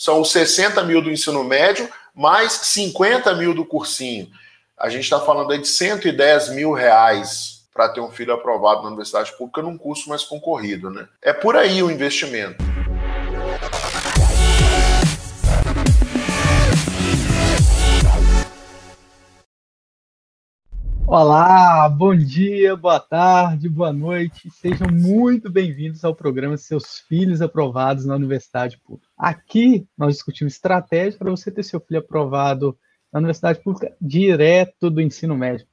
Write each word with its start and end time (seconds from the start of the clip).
são 0.00 0.22
os 0.22 0.32
60 0.32 0.82
mil 0.84 1.02
do 1.02 1.10
ensino 1.10 1.44
médio, 1.44 1.86
mais 2.14 2.52
50 2.52 3.34
mil 3.34 3.52
do 3.52 3.66
cursinho. 3.66 4.30
A 4.74 4.88
gente 4.88 5.04
está 5.04 5.20
falando 5.20 5.52
aí 5.52 5.58
de 5.58 5.68
110 5.68 6.54
mil 6.54 6.72
reais 6.72 7.66
para 7.70 7.86
ter 7.90 8.00
um 8.00 8.10
filho 8.10 8.32
aprovado 8.32 8.80
na 8.80 8.88
universidade 8.88 9.30
pública 9.36 9.60
num 9.60 9.76
curso 9.76 10.08
mais 10.08 10.24
concorrido, 10.24 10.88
né? 10.88 11.06
É 11.20 11.34
por 11.34 11.54
aí 11.54 11.82
o 11.82 11.90
investimento. 11.90 12.64
Olá, 21.12 21.88
bom 21.88 22.14
dia, 22.14 22.76
boa 22.76 23.00
tarde, 23.00 23.68
boa 23.68 23.92
noite. 23.92 24.48
Sejam 24.48 24.86
muito 24.92 25.50
bem-vindos 25.50 26.04
ao 26.04 26.14
programa 26.14 26.56
Seus 26.56 27.00
Filhos 27.00 27.42
Aprovados 27.42 28.06
na 28.06 28.14
Universidade 28.14 28.78
Pública. 28.78 29.08
Aqui 29.18 29.88
nós 29.98 30.14
discutimos 30.14 30.52
estratégia 30.52 31.18
para 31.18 31.32
você 31.32 31.50
ter 31.50 31.64
seu 31.64 31.80
filho 31.80 31.98
aprovado 31.98 32.78
na 33.12 33.18
Universidade 33.18 33.58
Pública 33.60 33.92
direto 34.00 34.88
do 34.88 35.00
ensino 35.00 35.36
médio. 35.36 35.66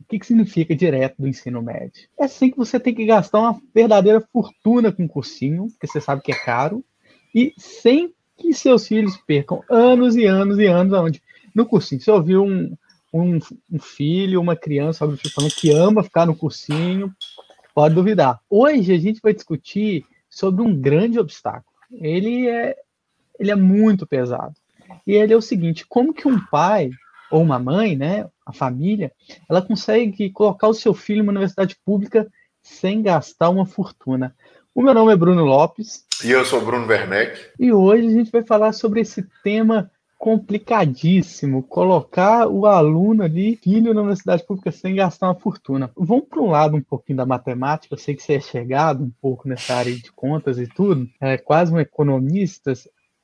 O 0.00 0.04
que, 0.04 0.20
que 0.20 0.26
significa 0.26 0.72
direto 0.72 1.16
do 1.18 1.26
ensino 1.26 1.60
médio? 1.60 2.08
É 2.16 2.26
assim 2.26 2.48
que 2.48 2.56
você 2.56 2.78
tem 2.78 2.94
que 2.94 3.04
gastar 3.04 3.40
uma 3.40 3.60
verdadeira 3.74 4.20
fortuna 4.32 4.92
com 4.92 5.08
cursinho, 5.08 5.66
porque 5.66 5.88
você 5.88 6.00
sabe 6.00 6.22
que 6.22 6.30
é 6.30 6.38
caro, 6.44 6.84
e 7.34 7.52
sem 7.58 8.14
que 8.36 8.54
seus 8.54 8.86
filhos 8.86 9.16
percam 9.16 9.64
anos 9.68 10.14
e 10.14 10.26
anos 10.26 10.60
e 10.60 10.66
anos 10.66 10.94
aonde 10.94 11.20
no 11.52 11.66
cursinho. 11.66 12.00
Você 12.00 12.10
ouviu 12.12 12.44
um, 12.44 12.76
um, 13.20 13.38
um 13.70 13.78
filho, 13.78 14.40
uma 14.40 14.56
criança, 14.56 15.04
algo 15.04 15.16
falando 15.34 15.54
que 15.54 15.70
ama 15.70 16.02
ficar 16.02 16.26
no 16.26 16.36
cursinho, 16.36 17.12
pode 17.74 17.94
duvidar. 17.94 18.40
Hoje 18.48 18.92
a 18.92 18.98
gente 18.98 19.20
vai 19.22 19.32
discutir 19.32 20.04
sobre 20.28 20.62
um 20.62 20.74
grande 20.74 21.18
obstáculo. 21.18 21.64
Ele 21.92 22.48
é, 22.48 22.76
ele 23.38 23.50
é 23.50 23.56
muito 23.56 24.06
pesado. 24.06 24.54
E 25.06 25.12
ele 25.12 25.32
é 25.32 25.36
o 25.36 25.42
seguinte: 25.42 25.86
como 25.88 26.14
que 26.14 26.28
um 26.28 26.38
pai 26.46 26.90
ou 27.30 27.42
uma 27.42 27.58
mãe, 27.58 27.96
né, 27.96 28.28
a 28.44 28.52
família, 28.52 29.12
ela 29.48 29.62
consegue 29.62 30.30
colocar 30.30 30.68
o 30.68 30.74
seu 30.74 30.94
filho 30.94 31.20
numa 31.20 31.32
universidade 31.32 31.76
pública 31.84 32.26
sem 32.62 33.02
gastar 33.02 33.50
uma 33.50 33.66
fortuna? 33.66 34.34
O 34.74 34.82
meu 34.82 34.92
nome 34.92 35.12
é 35.12 35.16
Bruno 35.16 35.44
Lopes. 35.44 36.04
E 36.22 36.30
eu 36.30 36.44
sou 36.44 36.64
Bruno 36.64 36.86
Werneck. 36.86 37.40
E 37.58 37.72
hoje 37.72 38.06
a 38.08 38.10
gente 38.10 38.30
vai 38.30 38.42
falar 38.42 38.72
sobre 38.72 39.00
esse 39.00 39.26
tema 39.42 39.90
complicadíssimo 40.18 41.62
colocar 41.62 42.48
o 42.48 42.66
aluno 42.66 43.22
ali, 43.22 43.56
filho 43.62 43.92
na 43.92 44.00
universidade 44.00 44.44
pública, 44.44 44.72
sem 44.72 44.94
gastar 44.94 45.28
uma 45.28 45.34
fortuna. 45.34 45.90
Vamos 45.96 46.26
para 46.28 46.40
um 46.40 46.50
lado 46.50 46.76
um 46.76 46.82
pouquinho 46.82 47.18
da 47.18 47.26
matemática, 47.26 47.94
eu 47.94 47.98
sei 47.98 48.14
que 48.14 48.22
você 48.22 48.34
é 48.34 48.40
chegado 48.40 49.04
um 49.04 49.12
pouco 49.20 49.48
nessa 49.48 49.74
área 49.74 49.94
de 49.94 50.10
contas 50.12 50.58
e 50.58 50.66
tudo, 50.66 51.08
é 51.20 51.36
quase 51.36 51.72
um 51.72 51.78
economista. 51.78 52.72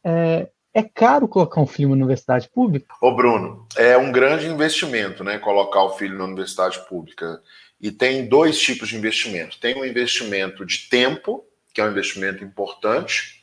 É, 0.05 0.49
é 0.75 0.83
caro 0.83 1.29
colocar 1.29 1.61
um 1.61 1.67
filho 1.67 1.91
na 1.91 1.97
universidade 1.97 2.49
pública? 2.49 2.95
Ô 3.01 3.15
Bruno, 3.15 3.67
é 3.77 3.97
um 3.97 4.11
grande 4.11 4.47
investimento, 4.47 5.23
né, 5.23 5.39
colocar 5.39 5.83
o 5.83 5.91
filho 5.91 6.17
na 6.17 6.25
universidade 6.25 6.79
pública. 6.89 7.41
E 7.81 7.91
tem 7.91 8.29
dois 8.29 8.59
tipos 8.61 8.89
de 8.89 8.97
investimento. 8.97 9.59
Tem 9.59 9.75
um 9.77 9.85
investimento 9.85 10.65
de 10.65 10.89
tempo, 10.89 11.45
que 11.75 11.81
é 11.81 11.85
um 11.85 11.91
investimento 11.91 12.45
importante, 12.45 13.42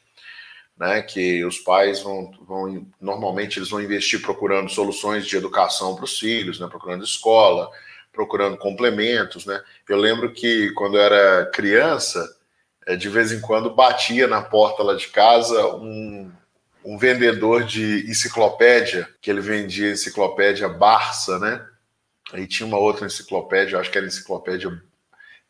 né, 0.80 1.02
que 1.02 1.44
os 1.44 1.60
pais 1.60 2.02
vão, 2.02 2.32
vão, 2.48 2.88
normalmente 3.02 3.60
eles 3.60 3.70
vão 3.70 3.82
investir 3.82 4.22
procurando 4.22 4.70
soluções 4.70 5.28
de 5.28 5.36
educação 5.36 5.94
para 5.94 6.06
os 6.06 6.18
filhos, 6.18 6.58
né, 6.60 6.68
procurando 6.68 7.04
escola, 7.04 7.70
procurando 8.14 8.58
complementos, 8.58 9.46
né. 9.46 9.62
Eu 9.88 9.98
lembro 9.98 10.32
que 10.32 10.72
quando 10.72 10.96
eu 10.96 11.02
era 11.02 11.46
criança, 11.48 12.26
eh, 12.88 12.96
de 12.96 13.10
vez 13.10 13.34
em 13.34 13.42
quando 13.42 13.76
batia 13.76 14.26
na 14.26 14.42
porta 14.42 14.82
lá 14.82 14.96
de 14.96 15.10
casa 15.10 15.68
um, 15.76 16.32
um 16.86 16.98
vendedor 16.98 17.66
de 17.66 18.10
enciclopédia, 18.10 19.10
que 19.22 19.30
ele 19.30 19.42
vendia 19.42 19.92
enciclopédia 19.92 20.70
Barça, 20.70 21.38
né, 21.40 21.66
aí 22.32 22.48
tinha 22.48 22.66
uma 22.66 22.78
outra 22.78 23.06
enciclopédia, 23.06 23.80
acho 23.80 23.92
que 23.92 23.98
era 23.98 24.08
enciclopédia 24.08 24.82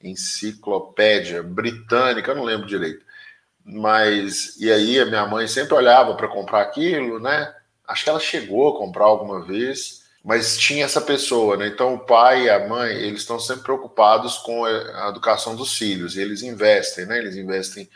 enciclopédia 0.02 1.44
britânica, 1.44 2.32
eu 2.32 2.36
não 2.36 2.46
lembro 2.46 2.66
direito 2.66 3.09
mas 3.72 4.58
e 4.60 4.72
aí 4.72 5.00
a 5.00 5.06
minha 5.06 5.26
mãe 5.28 5.48
sempre 5.48 5.76
olhava 5.76 6.16
para 6.16 6.28
comprar 6.28 6.62
aquilo, 6.62 7.20
né? 7.20 7.54
Acho 7.88 8.04
que 8.04 8.10
ela 8.10 8.20
chegou 8.20 8.70
a 8.70 8.78
comprar 8.78 9.06
alguma 9.06 9.44
vez, 9.46 10.04
mas 10.24 10.58
tinha 10.58 10.86
essa 10.86 11.02
pessoa, 11.02 11.56
né? 11.56 11.68
Então 11.68 11.94
o 11.96 12.00
pai 12.00 12.46
e 12.46 12.50
a 12.50 12.68
mãe, 12.68 12.92
eles 12.92 13.22
estão 13.22 13.40
sempre 13.40 13.64
preocupados 13.64 14.38
com 14.38 14.66
a 14.66 15.10
educação 15.10 15.56
dos 15.56 15.78
filhos, 15.78 16.16
e 16.16 16.22
eles 16.22 16.42
investem, 16.42 17.06
né? 17.06 17.18
Eles 17.20 17.36
investem 17.36 17.90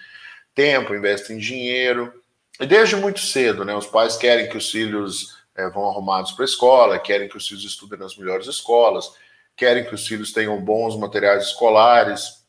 tempo, 0.53 0.95
investem 0.95 1.38
dinheiro. 1.38 2.13
E 2.59 2.66
desde 2.66 2.95
muito 2.95 3.19
cedo, 3.19 3.66
né? 3.66 3.75
Os 3.75 3.88
pais 3.88 4.16
querem 4.16 4.47
que 4.47 4.57
os 4.57 4.69
filhos 4.69 5.38
é, 5.55 5.69
vão 5.69 5.90
arrumados 5.90 6.31
para 6.34 6.44
a 6.44 6.45
escola, 6.45 7.00
querem 7.00 7.28
que 7.28 7.38
os 7.38 7.47
filhos 7.47 7.63
estudem 7.63 7.97
nas 7.97 8.16
melhores 8.16 8.47
escolas, 8.47 9.11
querem 9.55 9.85
que 9.85 9.95
os 9.95 10.07
filhos 10.07 10.31
tenham 10.31 10.59
bons 10.61 10.95
materiais 10.95 11.45
escolares, 11.47 12.43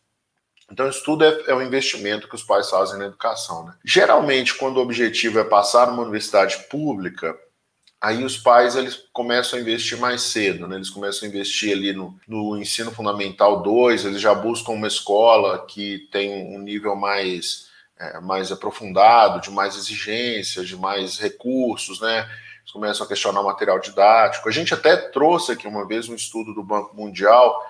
então, 0.74 0.88
isso 0.88 1.04
tudo 1.04 1.24
é, 1.24 1.42
é 1.46 1.54
um 1.54 1.62
investimento 1.62 2.28
que 2.28 2.34
os 2.34 2.42
pais 2.42 2.68
fazem 2.68 2.98
na 2.98 3.06
educação. 3.06 3.64
Né? 3.64 3.74
Geralmente, 3.84 4.56
quando 4.56 4.78
o 4.78 4.80
objetivo 4.80 5.38
é 5.38 5.44
passar 5.44 5.86
numa 5.86 6.02
universidade 6.02 6.64
pública, 6.68 7.38
aí 8.00 8.24
os 8.24 8.36
pais 8.36 8.74
eles 8.74 9.04
começam 9.12 9.56
a 9.56 9.62
investir 9.62 9.96
mais 9.96 10.22
cedo, 10.22 10.66
né? 10.66 10.74
eles 10.74 10.90
começam 10.90 11.28
a 11.28 11.30
investir 11.30 11.72
ali 11.72 11.92
no, 11.92 12.18
no 12.26 12.58
ensino 12.58 12.90
fundamental 12.90 13.62
2, 13.62 14.04
eles 14.04 14.20
já 14.20 14.34
buscam 14.34 14.72
uma 14.72 14.88
escola 14.88 15.64
que 15.64 16.08
tem 16.10 16.52
um 16.52 16.58
nível 16.58 16.96
mais, 16.96 17.68
é, 17.96 18.18
mais 18.18 18.50
aprofundado, 18.50 19.40
de 19.40 19.52
mais 19.52 19.76
exigência, 19.76 20.64
de 20.64 20.76
mais 20.76 21.20
recursos, 21.20 22.00
né? 22.00 22.28
Eles 22.62 22.72
começam 22.72 23.06
a 23.06 23.08
questionar 23.08 23.42
o 23.42 23.44
material 23.44 23.78
didático. 23.78 24.48
A 24.48 24.52
gente 24.52 24.74
até 24.74 24.96
trouxe 24.96 25.52
aqui 25.52 25.68
uma 25.68 25.86
vez 25.86 26.08
um 26.08 26.16
estudo 26.16 26.52
do 26.52 26.64
Banco 26.64 26.96
Mundial 26.96 27.62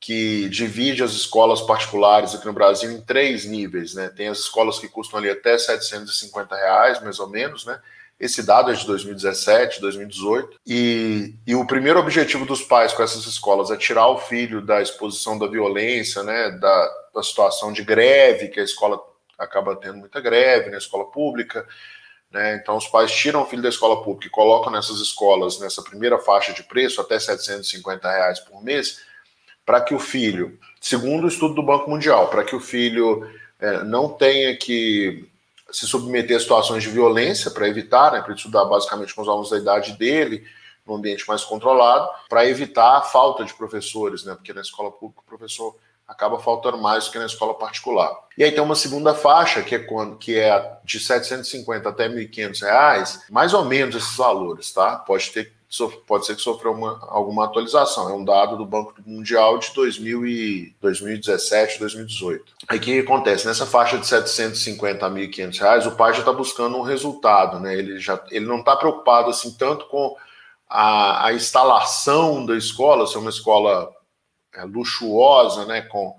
que 0.00 0.48
divide 0.48 1.02
as 1.02 1.12
escolas 1.12 1.60
particulares 1.62 2.34
aqui 2.34 2.46
no 2.46 2.52
Brasil 2.52 2.90
em 2.90 3.00
três 3.00 3.44
níveis, 3.44 3.94
né? 3.94 4.08
Tem 4.08 4.28
as 4.28 4.38
escolas 4.38 4.78
que 4.78 4.88
custam 4.88 5.18
ali 5.18 5.30
até 5.30 5.56
750 5.56 6.54
reais, 6.54 7.02
mais 7.02 7.18
ou 7.18 7.28
menos, 7.28 7.64
né? 7.64 7.80
Esse 8.18 8.42
dado 8.42 8.70
é 8.70 8.74
de 8.74 8.86
2017, 8.86 9.80
2018. 9.80 10.58
E, 10.66 11.34
e 11.46 11.54
o 11.54 11.66
primeiro 11.66 11.98
objetivo 11.98 12.46
dos 12.46 12.62
pais 12.62 12.92
com 12.92 13.02
essas 13.02 13.26
escolas 13.26 13.70
é 13.70 13.76
tirar 13.76 14.08
o 14.08 14.18
filho 14.18 14.62
da 14.62 14.80
exposição 14.80 15.38
da 15.38 15.46
violência, 15.46 16.22
né? 16.22 16.50
Da, 16.52 16.90
da 17.14 17.22
situação 17.22 17.72
de 17.72 17.82
greve, 17.82 18.48
que 18.48 18.60
a 18.60 18.64
escola 18.64 18.98
acaba 19.38 19.76
tendo 19.76 19.98
muita 19.98 20.20
greve 20.20 20.66
na 20.66 20.72
né? 20.72 20.78
escola 20.78 21.10
pública. 21.10 21.66
Né? 22.30 22.56
Então, 22.56 22.76
os 22.76 22.86
pais 22.88 23.12
tiram 23.12 23.42
o 23.42 23.46
filho 23.46 23.62
da 23.62 23.68
escola 23.68 24.02
pública 24.02 24.26
e 24.26 24.30
colocam 24.30 24.72
nessas 24.72 24.98
escolas, 25.00 25.58
nessa 25.60 25.82
primeira 25.82 26.18
faixa 26.18 26.52
de 26.52 26.62
preço, 26.62 27.00
até 27.00 27.18
750 27.18 28.10
reais 28.10 28.40
por 28.40 28.62
mês, 28.62 29.02
para 29.66 29.80
que 29.80 29.92
o 29.92 29.98
filho, 29.98 30.56
segundo 30.80 31.24
o 31.24 31.28
estudo 31.28 31.54
do 31.54 31.62
Banco 31.62 31.90
Mundial, 31.90 32.28
para 32.28 32.44
que 32.44 32.54
o 32.54 32.60
filho 32.60 33.28
é, 33.58 33.82
não 33.82 34.08
tenha 34.08 34.56
que 34.56 35.28
se 35.72 35.86
submeter 35.86 36.36
a 36.36 36.40
situações 36.40 36.84
de 36.84 36.88
violência 36.88 37.50
para 37.50 37.68
evitar, 37.68 38.12
né, 38.12 38.22
para 38.22 38.32
estudar 38.32 38.64
basicamente 38.64 39.12
com 39.12 39.22
os 39.22 39.28
alunos 39.28 39.50
da 39.50 39.58
idade 39.58 39.92
dele, 39.94 40.46
num 40.86 40.94
ambiente 40.94 41.26
mais 41.26 41.42
controlado, 41.42 42.08
para 42.28 42.46
evitar 42.48 42.98
a 42.98 43.02
falta 43.02 43.44
de 43.44 43.52
professores, 43.52 44.24
né, 44.24 44.36
porque 44.36 44.52
na 44.52 44.60
escola 44.60 44.92
pública 44.92 45.20
o 45.20 45.28
professor 45.28 45.76
acaba 46.06 46.38
faltando 46.38 46.78
mais 46.78 47.06
do 47.06 47.10
que 47.10 47.18
na 47.18 47.26
escola 47.26 47.52
particular. 47.52 48.16
E 48.38 48.44
aí 48.44 48.52
tem 48.52 48.62
uma 48.62 48.76
segunda 48.76 49.12
faixa, 49.12 49.62
que 49.62 49.74
é, 49.74 49.78
quando, 49.80 50.16
que 50.16 50.38
é 50.38 50.78
de 50.84 51.00
750 51.00 51.88
até 51.88 52.08
1.500 52.08 52.60
reais, 52.62 53.24
mais 53.28 53.52
ou 53.52 53.64
menos 53.64 53.96
esses 53.96 54.16
valores, 54.16 54.72
tá? 54.72 54.96
Pode 54.96 55.32
ter 55.32 55.55
pode 56.06 56.26
ser 56.26 56.36
que 56.36 56.42
sofreu 56.42 56.72
uma, 56.72 56.98
alguma 57.08 57.44
atualização. 57.44 58.08
É 58.08 58.12
um 58.12 58.24
dado 58.24 58.56
do 58.56 58.64
Banco 58.64 58.94
Mundial 59.04 59.58
de 59.58 59.72
2000 59.74 60.26
e 60.26 60.76
2017, 60.80 61.80
2018. 61.80 62.54
Aí 62.68 62.78
o 62.78 62.80
que 62.80 63.00
acontece? 63.00 63.46
Nessa 63.46 63.66
faixa 63.66 63.98
de 63.98 64.06
750 64.06 65.04
a 65.04 65.10
1.500 65.10 65.58
reais, 65.58 65.86
o 65.86 65.96
pai 65.96 66.12
já 66.12 66.20
está 66.20 66.32
buscando 66.32 66.76
um 66.76 66.82
resultado, 66.82 67.58
né? 67.58 67.76
Ele, 67.76 67.98
já, 67.98 68.22
ele 68.30 68.46
não 68.46 68.60
está 68.60 68.76
preocupado 68.76 69.30
assim 69.30 69.52
tanto 69.56 69.86
com 69.86 70.16
a, 70.68 71.26
a 71.26 71.32
instalação 71.32 72.46
da 72.46 72.56
escola, 72.56 73.06
ser 73.06 73.18
uma 73.18 73.30
escola 73.30 73.90
é, 74.54 74.64
luxuosa, 74.64 75.64
né? 75.64 75.82
Com 75.82 76.16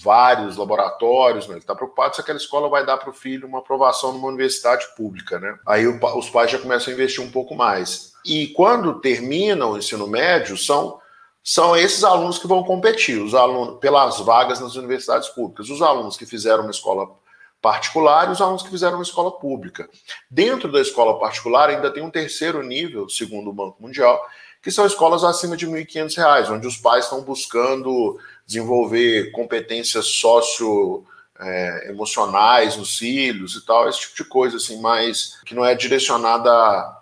vários 0.00 0.56
laboratórios, 0.56 1.46
né? 1.46 1.54
ele 1.54 1.60
está 1.60 1.74
preocupado 1.74 2.14
se 2.14 2.20
aquela 2.20 2.38
escola 2.38 2.68
vai 2.68 2.86
dar 2.86 2.96
para 2.98 3.10
o 3.10 3.12
filho 3.12 3.48
uma 3.48 3.58
aprovação 3.58 4.12
numa 4.12 4.28
universidade 4.28 4.86
pública. 4.96 5.38
Né? 5.40 5.58
Aí 5.66 5.86
o, 5.86 5.98
os 6.16 6.30
pais 6.30 6.50
já 6.50 6.58
começam 6.58 6.92
a 6.92 6.94
investir 6.94 7.22
um 7.22 7.30
pouco 7.30 7.54
mais. 7.56 8.12
E 8.28 8.48
quando 8.48 9.00
terminam 9.00 9.72
o 9.72 9.78
ensino 9.78 10.06
médio, 10.06 10.54
são, 10.54 11.00
são 11.42 11.74
esses 11.74 12.04
alunos 12.04 12.38
que 12.38 12.46
vão 12.46 12.62
competir, 12.62 13.18
os 13.22 13.34
alunos 13.34 13.80
pelas 13.80 14.20
vagas 14.20 14.60
nas 14.60 14.76
universidades 14.76 15.30
públicas. 15.30 15.70
Os 15.70 15.80
alunos 15.80 16.14
que 16.14 16.26
fizeram 16.26 16.64
uma 16.64 16.70
escola 16.70 17.08
particular 17.62 18.28
e 18.28 18.32
os 18.32 18.42
alunos 18.42 18.62
que 18.62 18.68
fizeram 18.68 18.98
uma 18.98 19.02
escola 19.02 19.32
pública. 19.32 19.88
Dentro 20.30 20.70
da 20.70 20.78
escola 20.78 21.18
particular 21.18 21.70
ainda 21.70 21.90
tem 21.90 22.02
um 22.02 22.10
terceiro 22.10 22.62
nível, 22.62 23.08
segundo 23.08 23.48
o 23.48 23.52
Banco 23.52 23.80
Mundial, 23.80 24.22
que 24.62 24.70
são 24.70 24.86
escolas 24.86 25.24
acima 25.24 25.56
de 25.56 25.64
R$ 25.64 25.86
1.500, 25.86 26.50
onde 26.50 26.66
os 26.66 26.76
pais 26.76 27.04
estão 27.04 27.22
buscando 27.22 28.20
desenvolver 28.46 29.30
competências 29.30 30.04
socio 30.06 31.06
é, 31.40 31.88
emocionais 31.88 32.76
nos 32.76 32.98
filhos 32.98 33.56
e 33.56 33.64
tal, 33.64 33.88
esse 33.88 34.00
tipo 34.00 34.16
de 34.16 34.24
coisa, 34.24 34.58
assim, 34.58 34.78
mais 34.82 35.40
que 35.46 35.54
não 35.54 35.64
é 35.64 35.74
direcionada 35.74 36.97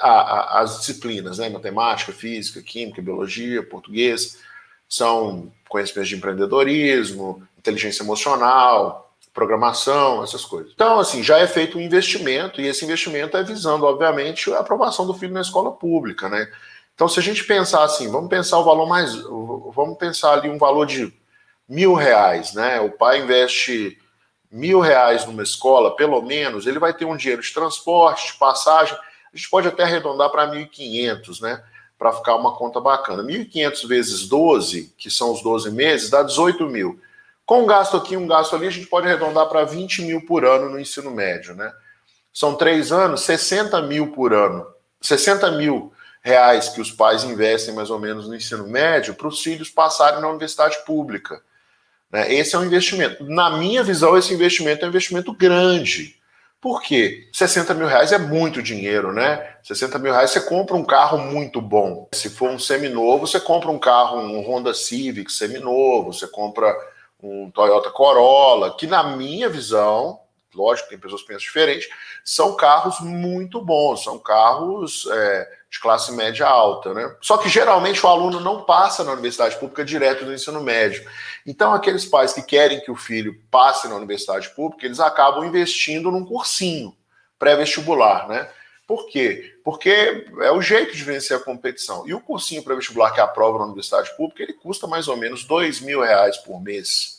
às 0.00 0.78
disciplinas, 0.78 1.38
né? 1.38 1.48
Matemática, 1.48 2.12
física, 2.12 2.62
química, 2.62 3.02
biologia, 3.02 3.62
português, 3.62 4.38
são 4.88 5.52
conhecimentos 5.68 6.08
de 6.08 6.16
empreendedorismo, 6.16 7.46
inteligência 7.58 8.02
emocional, 8.02 9.12
programação, 9.34 10.22
essas 10.24 10.44
coisas. 10.44 10.72
Então, 10.74 10.98
assim, 10.98 11.22
já 11.22 11.38
é 11.38 11.46
feito 11.46 11.78
um 11.78 11.80
investimento, 11.80 12.60
e 12.60 12.66
esse 12.66 12.84
investimento 12.84 13.36
é 13.36 13.42
visando, 13.44 13.86
obviamente, 13.86 14.52
a 14.52 14.58
aprovação 14.58 15.06
do 15.06 15.14
filho 15.14 15.32
na 15.32 15.42
escola 15.42 15.70
pública, 15.70 16.28
né? 16.28 16.50
Então, 16.94 17.06
se 17.06 17.20
a 17.20 17.22
gente 17.22 17.44
pensar 17.44 17.84
assim, 17.84 18.10
vamos 18.10 18.28
pensar 18.28 18.58
o 18.58 18.64
valor 18.64 18.88
mais. 18.88 19.14
Vamos 19.14 19.96
pensar 19.96 20.32
ali 20.32 20.48
um 20.50 20.58
valor 20.58 20.84
de 20.84 21.14
mil 21.68 21.94
reais, 21.94 22.54
né? 22.54 22.80
O 22.80 22.90
pai 22.90 23.20
investe 23.20 23.96
mil 24.50 24.80
reais 24.80 25.24
numa 25.24 25.44
escola, 25.44 25.94
pelo 25.94 26.20
menos, 26.22 26.66
ele 26.66 26.80
vai 26.80 26.92
ter 26.92 27.04
um 27.04 27.16
dinheiro 27.16 27.42
de 27.42 27.52
transporte, 27.52 28.32
de 28.32 28.38
passagem. 28.38 28.98
A 29.32 29.36
gente 29.36 29.50
pode 29.50 29.68
até 29.68 29.82
arredondar 29.82 30.30
para 30.30 30.50
1.500, 30.50 31.40
né? 31.40 31.62
Para 31.98 32.12
ficar 32.12 32.36
uma 32.36 32.56
conta 32.56 32.80
bacana. 32.80 33.22
1.500 33.22 33.86
vezes 33.88 34.28
12, 34.28 34.94
que 34.96 35.10
são 35.10 35.32
os 35.32 35.42
12 35.42 35.70
meses, 35.70 36.10
dá 36.10 36.22
18 36.22 36.66
mil. 36.66 37.00
Com 37.44 37.62
um 37.62 37.66
gasto 37.66 37.96
aqui, 37.96 38.16
um 38.16 38.26
gasto 38.26 38.54
ali, 38.54 38.66
a 38.66 38.70
gente 38.70 38.86
pode 38.86 39.06
arredondar 39.06 39.48
para 39.48 39.64
20 39.64 40.02
mil 40.02 40.24
por 40.26 40.44
ano 40.44 40.68
no 40.68 40.78
ensino 40.78 41.10
médio, 41.10 41.54
né? 41.54 41.72
São 42.32 42.54
três 42.54 42.92
anos, 42.92 43.22
60 43.22 43.80
mil 43.82 44.12
por 44.12 44.32
ano. 44.32 44.66
60 45.00 45.50
mil 45.52 45.92
reais 46.22 46.68
que 46.68 46.80
os 46.80 46.92
pais 46.92 47.24
investem 47.24 47.74
mais 47.74 47.90
ou 47.90 47.98
menos 47.98 48.28
no 48.28 48.34
ensino 48.34 48.66
médio 48.68 49.14
para 49.14 49.28
os 49.28 49.42
filhos 49.42 49.70
passarem 49.70 50.20
na 50.20 50.28
universidade 50.28 50.76
pública. 50.84 51.40
Né? 52.10 52.34
Esse 52.34 52.54
é 52.54 52.58
um 52.58 52.64
investimento. 52.64 53.24
Na 53.24 53.56
minha 53.56 53.82
visão, 53.82 54.16
esse 54.16 54.32
investimento 54.32 54.82
é 54.82 54.86
um 54.86 54.90
investimento 54.90 55.32
grande. 55.32 56.17
Por 56.60 56.82
quê? 56.82 57.28
60 57.32 57.72
mil 57.74 57.86
reais 57.86 58.10
é 58.10 58.18
muito 58.18 58.60
dinheiro, 58.60 59.12
né? 59.12 59.56
60 59.62 59.98
mil 59.98 60.12
reais 60.12 60.30
você 60.30 60.40
compra 60.40 60.74
um 60.74 60.84
carro 60.84 61.18
muito 61.18 61.60
bom. 61.60 62.08
Se 62.12 62.28
for 62.28 62.50
um 62.50 62.58
seminovo, 62.58 63.26
você 63.26 63.38
compra 63.38 63.70
um 63.70 63.78
carro, 63.78 64.18
um 64.18 64.40
Honda 64.40 64.74
Civic 64.74 65.30
seminovo, 65.30 66.12
você 66.12 66.26
compra 66.26 66.74
um 67.22 67.50
Toyota 67.50 67.90
Corolla, 67.90 68.76
que 68.76 68.86
na 68.88 69.04
minha 69.16 69.48
visão, 69.48 70.20
lógico, 70.52 70.88
tem 70.88 70.98
pessoas 70.98 71.22
que 71.22 71.28
pensam 71.28 71.46
diferente, 71.46 71.88
são 72.24 72.56
carros 72.56 73.00
muito 73.00 73.60
bons, 73.60 74.02
são 74.02 74.18
carros 74.18 75.08
é, 75.12 75.57
de 75.70 75.78
classe 75.80 76.12
média 76.12 76.46
alta, 76.46 76.94
né? 76.94 77.14
Só 77.20 77.36
que 77.36 77.48
geralmente 77.48 78.04
o 78.04 78.08
aluno 78.08 78.40
não 78.40 78.62
passa 78.62 79.04
na 79.04 79.12
universidade 79.12 79.56
pública 79.56 79.84
direto 79.84 80.24
do 80.24 80.32
ensino 80.32 80.62
médio. 80.62 81.06
Então, 81.46 81.74
aqueles 81.74 82.06
pais 82.06 82.32
que 82.32 82.42
querem 82.42 82.80
que 82.80 82.90
o 82.90 82.96
filho 82.96 83.38
passe 83.50 83.86
na 83.86 83.94
universidade 83.94 84.48
pública, 84.50 84.86
eles 84.86 84.98
acabam 84.98 85.44
investindo 85.44 86.10
num 86.10 86.24
cursinho 86.24 86.96
pré-vestibular, 87.38 88.26
né? 88.28 88.48
Por 88.86 89.06
quê? 89.06 89.58
Porque 89.62 90.26
é 90.40 90.50
o 90.50 90.62
jeito 90.62 90.96
de 90.96 91.04
vencer 91.04 91.36
a 91.36 91.40
competição. 91.40 92.08
E 92.08 92.14
o 92.14 92.20
cursinho 92.20 92.62
pré-vestibular 92.62 93.12
que 93.12 93.20
aprova 93.20 93.58
na 93.58 93.64
universidade 93.64 94.16
pública, 94.16 94.42
ele 94.42 94.54
custa 94.54 94.86
mais 94.86 95.06
ou 95.06 95.16
menos 95.18 95.44
dois 95.44 95.80
mil 95.80 96.00
reais 96.00 96.38
por 96.38 96.62
mês. 96.62 97.18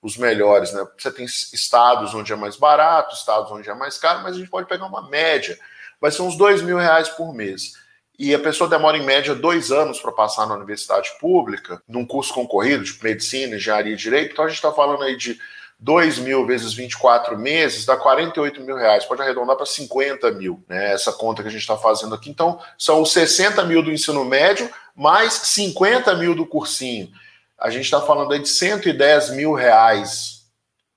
Os 0.00 0.16
melhores, 0.16 0.72
né? 0.72 0.84
Você 0.96 1.12
tem 1.12 1.26
estados 1.26 2.14
onde 2.14 2.32
é 2.32 2.36
mais 2.36 2.56
barato, 2.56 3.14
estados 3.14 3.52
onde 3.52 3.68
é 3.68 3.74
mais 3.74 3.98
caro, 3.98 4.22
mas 4.22 4.34
a 4.34 4.38
gente 4.38 4.50
pode 4.50 4.66
pegar 4.66 4.86
uma 4.86 5.08
média. 5.10 5.58
Vai 6.00 6.10
ser 6.10 6.22
uns 6.22 6.36
dois 6.36 6.62
mil 6.62 6.78
reais 6.78 7.10
por 7.10 7.34
mês 7.34 7.81
e 8.18 8.34
a 8.34 8.38
pessoa 8.38 8.68
demora 8.68 8.96
em 8.96 9.04
média 9.04 9.34
dois 9.34 9.72
anos 9.72 10.00
para 10.00 10.12
passar 10.12 10.46
na 10.46 10.54
universidade 10.54 11.10
pública, 11.20 11.82
num 11.88 12.06
curso 12.06 12.32
concorrido, 12.32 12.84
de 12.84 12.98
medicina, 13.02 13.56
engenharia 13.56 13.94
e 13.94 13.96
direito, 13.96 14.32
então 14.32 14.44
a 14.44 14.48
gente 14.48 14.56
está 14.56 14.72
falando 14.72 15.02
aí 15.02 15.16
de 15.16 15.38
2 15.82 16.20
mil 16.20 16.46
vezes 16.46 16.72
24 16.72 17.36
meses 17.36 17.84
dá 17.84 17.96
48 17.96 18.60
mil 18.60 18.76
reais, 18.76 19.04
pode 19.04 19.20
arredondar 19.20 19.56
para 19.56 19.66
50 19.66 20.30
mil, 20.30 20.62
né? 20.68 20.92
Essa 20.92 21.12
conta 21.12 21.42
que 21.42 21.48
a 21.48 21.50
gente 21.50 21.62
está 21.62 21.76
fazendo 21.76 22.14
aqui. 22.14 22.30
Então, 22.30 22.60
são 22.78 23.02
os 23.02 23.12
60 23.12 23.64
mil 23.64 23.82
do 23.82 23.90
ensino 23.90 24.24
médio, 24.24 24.70
mais 24.94 25.32
50 25.32 26.14
mil 26.14 26.36
do 26.36 26.46
cursinho. 26.46 27.10
A 27.58 27.68
gente 27.68 27.84
está 27.84 28.00
falando 28.00 28.32
aí 28.32 28.38
de 28.38 28.48
110 28.48 29.30
mil 29.30 29.54
reais 29.54 30.42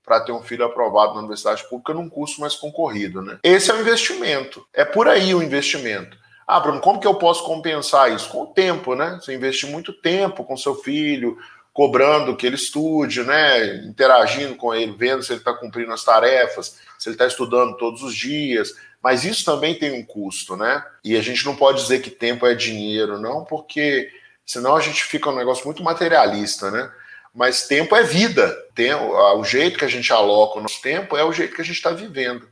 para 0.04 0.20
ter 0.20 0.30
um 0.30 0.42
filho 0.42 0.64
aprovado 0.64 1.14
na 1.14 1.18
universidade 1.18 1.68
pública 1.68 1.92
num 1.92 2.08
curso 2.08 2.40
mais 2.40 2.54
concorrido, 2.54 3.20
né? 3.20 3.40
Esse 3.42 3.72
é 3.72 3.74
o 3.74 3.80
investimento. 3.80 4.64
É 4.72 4.84
por 4.84 5.08
aí 5.08 5.34
o 5.34 5.42
investimento. 5.42 6.16
Ah, 6.46 6.60
Bruno, 6.60 6.80
como 6.80 7.00
que 7.00 7.06
eu 7.06 7.14
posso 7.16 7.44
compensar 7.44 8.12
isso? 8.12 8.28
Com 8.28 8.42
o 8.42 8.46
tempo, 8.46 8.94
né? 8.94 9.18
Você 9.20 9.34
investir 9.34 9.68
muito 9.68 9.92
tempo 9.92 10.44
com 10.44 10.56
seu 10.56 10.76
filho, 10.76 11.36
cobrando 11.72 12.36
que 12.36 12.46
ele 12.46 12.54
estude, 12.54 13.24
né? 13.24 13.84
Interagindo 13.84 14.54
com 14.54 14.72
ele, 14.72 14.94
vendo 14.96 15.22
se 15.22 15.32
ele 15.32 15.40
está 15.40 15.52
cumprindo 15.52 15.92
as 15.92 16.04
tarefas, 16.04 16.78
se 16.98 17.08
ele 17.08 17.16
está 17.16 17.26
estudando 17.26 17.76
todos 17.76 18.02
os 18.02 18.14
dias. 18.14 18.74
Mas 19.02 19.24
isso 19.24 19.44
também 19.44 19.74
tem 19.74 19.92
um 19.92 20.04
custo, 20.04 20.56
né? 20.56 20.84
E 21.04 21.16
a 21.16 21.20
gente 21.20 21.44
não 21.44 21.56
pode 21.56 21.82
dizer 21.82 22.00
que 22.00 22.10
tempo 22.10 22.46
é 22.46 22.54
dinheiro, 22.54 23.20
não, 23.20 23.44
porque 23.44 24.10
senão 24.44 24.76
a 24.76 24.80
gente 24.80 25.02
fica 25.02 25.28
um 25.28 25.36
negócio 25.36 25.66
muito 25.66 25.82
materialista, 25.82 26.70
né? 26.70 26.90
Mas 27.34 27.66
tempo 27.66 27.94
é 27.94 28.02
vida. 28.02 28.56
Tem, 28.74 28.94
o 28.94 29.44
jeito 29.44 29.78
que 29.78 29.84
a 29.84 29.88
gente 29.88 30.10
aloca 30.12 30.58
o 30.58 30.62
nosso 30.62 30.80
tempo 30.80 31.16
é 31.16 31.24
o 31.24 31.32
jeito 31.32 31.54
que 31.54 31.60
a 31.60 31.64
gente 31.64 31.76
está 31.76 31.90
vivendo. 31.90 32.48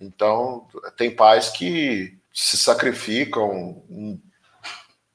Então, 0.00 0.66
tem 0.96 1.10
pais 1.10 1.50
que 1.50 2.17
se 2.40 2.56
sacrificam 2.56 3.82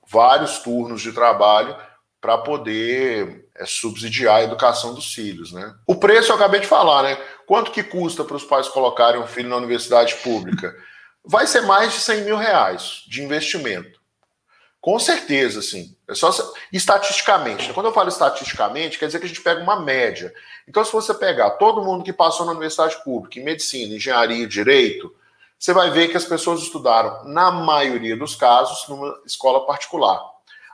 vários 0.06 0.60
turnos 0.60 1.02
de 1.02 1.14
trabalho 1.14 1.74
para 2.20 2.38
poder 2.38 3.48
é, 3.56 3.66
subsidiar 3.66 4.36
a 4.36 4.44
educação 4.44 4.94
dos 4.94 5.14
filhos, 5.14 5.54
né? 5.54 5.74
O 5.88 5.96
preço 5.96 6.34
eu 6.34 6.36
acabei 6.36 6.60
de 6.60 6.68
falar, 6.68 7.04
né? 7.04 7.16
Quanto 7.48 7.72
que 7.72 7.82
custa 7.82 8.26
para 8.26 8.36
os 8.36 8.44
pais 8.44 8.68
colocarem 8.68 9.22
um 9.22 9.28
filho 9.28 9.48
na 9.48 9.56
universidade 9.56 10.16
pública? 10.16 10.76
Vai 11.24 11.48
ser 11.48 11.62
mais 11.62 11.94
de 11.94 12.02
100 12.02 12.26
mil 12.26 12.36
reais 12.36 13.04
de 13.08 13.24
investimento. 13.24 14.02
Com 14.82 15.00
certeza, 15.00 15.62
sim. 15.62 15.96
É 16.10 16.14
só 16.14 16.30
estatisticamente. 16.74 17.72
Quando 17.72 17.86
eu 17.86 17.94
falo 17.94 18.10
estatisticamente, 18.10 19.00
quer 19.00 19.06
dizer 19.06 19.20
que 19.20 19.26
a 19.26 19.30
gente 19.30 19.42
pega 19.42 19.64
uma 19.64 19.80
média. 19.80 20.34
Então, 20.68 20.84
se 20.84 20.92
você 20.92 21.14
pegar 21.14 21.52
todo 21.52 21.86
mundo 21.86 22.04
que 22.04 22.12
passou 22.12 22.46
na 22.46 22.52
universidade 22.52 23.02
pública, 23.02 23.40
em 23.40 23.46
medicina, 23.46 23.96
engenharia, 23.96 24.46
direito, 24.46 25.16
você 25.64 25.72
vai 25.72 25.92
ver 25.92 26.10
que 26.10 26.18
as 26.18 26.26
pessoas 26.26 26.62
estudaram, 26.62 27.24
na 27.24 27.50
maioria 27.50 28.18
dos 28.18 28.36
casos, 28.36 28.86
numa 28.90 29.18
escola 29.26 29.66
particular. 29.66 30.22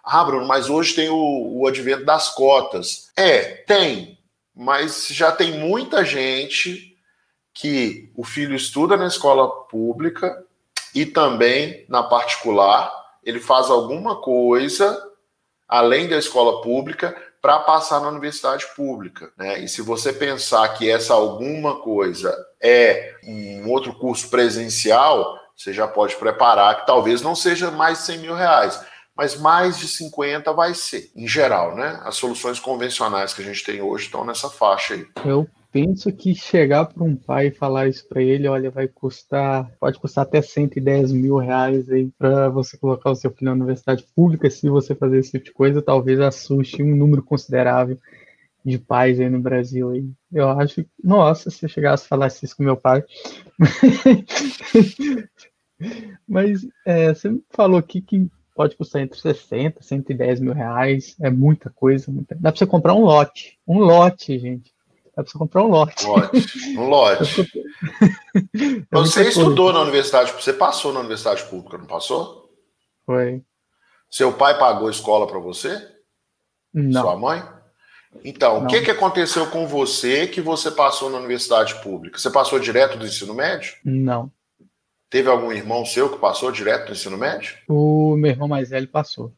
Ah, 0.04 0.24
Bruno, 0.24 0.48
mas 0.48 0.68
hoje 0.68 0.96
tem 0.96 1.10
o, 1.10 1.60
o 1.60 1.68
advento 1.68 2.06
das 2.06 2.30
cotas. 2.30 3.12
É, 3.16 3.42
tem, 3.68 4.18
mas 4.56 5.06
já 5.10 5.32
tem 5.32 5.60
muita 5.60 6.04
gente 6.04 6.98
que 7.54 8.12
o 8.16 8.24
filho 8.24 8.56
estuda 8.56 8.98
na 8.98 9.06
escola 9.06 9.48
pública 9.66 10.44
e 10.96 11.06
também 11.06 11.86
na 11.88 12.02
particular, 12.02 12.92
ele 13.24 13.40
faz 13.40 13.70
alguma 13.70 14.20
coisa 14.20 15.00
além 15.68 16.10
da 16.10 16.18
escola 16.18 16.64
pública 16.64 17.16
para 17.42 17.60
passar 17.60 18.00
na 18.02 18.10
universidade 18.10 18.66
pública. 18.76 19.32
Né? 19.38 19.60
E 19.60 19.68
se 19.68 19.82
você 19.82 20.12
pensar 20.12 20.68
que 20.70 20.90
essa 20.90 21.14
alguma 21.14 21.80
coisa 21.80 22.36
é 22.62 23.16
um 23.24 23.70
outro 23.70 23.94
curso 23.94 24.30
presencial, 24.30 25.38
você 25.56 25.74
já 25.74 25.88
pode 25.88 26.16
preparar 26.16 26.80
que 26.80 26.86
talvez 26.86 27.22
não 27.22 27.36
seja 27.36 27.72
mais 27.72 28.00
de 28.00 28.06
100 28.06 28.18
mil 28.20 28.36
reais, 28.36 28.82
mas 29.16 29.38
mais 29.38 29.78
de 29.78 29.88
50 29.88 30.54
vai 30.54 30.74
ser, 30.74 31.12
em 31.16 31.28
geral, 31.28 31.76
né? 31.76 32.00
As 32.04 32.16
soluções 32.16 32.60
convencionais 32.60 33.34
que 33.34 33.42
a 33.42 33.46
gente 33.46 33.64
tem 33.64 33.82
hoje 33.82 34.06
estão 34.06 34.24
nessa 34.24 34.50
faixa 34.50 34.94
aí. 34.94 35.06
Eu 35.26 35.48
penso 35.72 36.12
que 36.12 36.34
chegar 36.34 36.86
para 36.86 37.04
um 37.04 37.16
pai 37.16 37.48
e 37.48 37.52
falar 37.52 37.88
isso 37.88 38.08
para 38.08 38.22
ele, 38.22 38.48
olha, 38.48 38.72
vai 38.72 38.88
custar, 38.88 39.72
pode 39.80 40.00
custar 40.00 40.24
até 40.24 40.42
110 40.42 41.12
mil 41.12 41.38
reais 41.38 41.90
aí 41.90 42.10
para 42.18 42.50
você 42.50 42.78
colocar 42.78 43.12
o 43.12 43.16
seu 43.16 43.32
filho 43.32 43.46
na 43.46 43.54
universidade 43.54 44.06
pública, 44.16 44.50
se 44.50 44.70
você 44.70 44.96
fazer 44.96 45.20
esse 45.20 45.32
tipo 45.32 45.46
de 45.46 45.54
coisa, 45.54 45.82
talvez 45.82 46.20
assuste 46.20 46.82
um 46.82 46.96
número 46.96 47.24
considerável 47.24 47.98
de 48.66 48.78
pais 48.78 49.20
aí 49.20 49.30
no 49.30 49.40
Brasil 49.40 49.90
aí. 49.92 50.10
Eu 50.32 50.50
acho, 50.50 50.86
nossa, 51.04 51.50
se 51.50 51.66
eu 51.66 51.70
chegasse 51.70 52.06
a 52.06 52.08
falar 52.08 52.28
isso 52.28 52.56
com 52.56 52.64
meu 52.64 52.78
pai. 52.78 53.04
Mas 56.28 56.68
é, 56.86 57.14
você 57.14 57.40
falou 57.50 57.80
aqui 57.80 58.02
que 58.02 58.30
pode 58.54 58.76
custar 58.76 59.02
entre 59.02 59.18
60 59.18 59.80
e 59.80 59.84
110 59.84 60.42
mil 60.42 60.54
reais, 60.54 61.16
é 61.22 61.30
muita 61.30 61.70
coisa. 61.70 62.12
Muita... 62.12 62.36
Dá 62.36 62.52
para 62.52 62.60
você 62.60 62.66
comprar 62.66 62.94
um 62.94 63.04
lote, 63.04 63.58
um 63.66 63.80
lote, 63.80 64.38
gente. 64.38 64.74
Você 65.24 65.38
comprar 65.38 65.64
um 65.64 65.68
lote. 65.68 66.06
lote. 66.06 66.78
Um 66.78 66.88
lote. 66.88 67.42
é 68.56 68.86
você 68.92 69.30
estudou 69.30 69.66
coisa. 69.66 69.74
na 69.74 69.82
universidade, 69.82 70.32
você 70.32 70.54
passou 70.54 70.94
na 70.94 71.00
universidade 71.00 71.44
pública, 71.44 71.78
não 71.78 71.86
passou? 71.86 72.50
Foi. 73.06 73.42
Seu 74.10 74.34
pai 74.34 74.58
pagou 74.58 74.90
escola 74.90 75.28
para 75.28 75.40
você? 75.40 75.82
Não. 76.74 77.02
Sua 77.02 77.18
mãe? 77.18 77.44
Então, 78.24 78.60
não. 78.60 78.66
o 78.66 78.68
que, 78.68 78.82
que 78.82 78.92
aconteceu 78.92 79.48
com 79.48 79.68
você 79.68 80.28
que 80.28 80.42
você 80.42 80.72
passou 80.72 81.10
na 81.10 81.18
universidade 81.18 81.76
pública? 81.82 82.18
Você 82.18 82.30
passou 82.30 82.60
direto 82.60 82.98
do 82.98 83.06
ensino 83.06 83.34
médio? 83.34 83.76
Não. 83.84 84.32
Teve 85.10 85.30
algum 85.30 85.52
irmão 85.52 85.86
seu 85.86 86.10
que 86.10 86.20
passou 86.20 86.52
direto 86.52 86.88
do 86.88 86.92
ensino 86.94 87.18
médio? 87.18 87.58
O 87.68 88.16
meu 88.16 88.32
irmão 88.32 88.48
mais 88.48 88.70
velho 88.70 88.88
passou. 88.88 89.34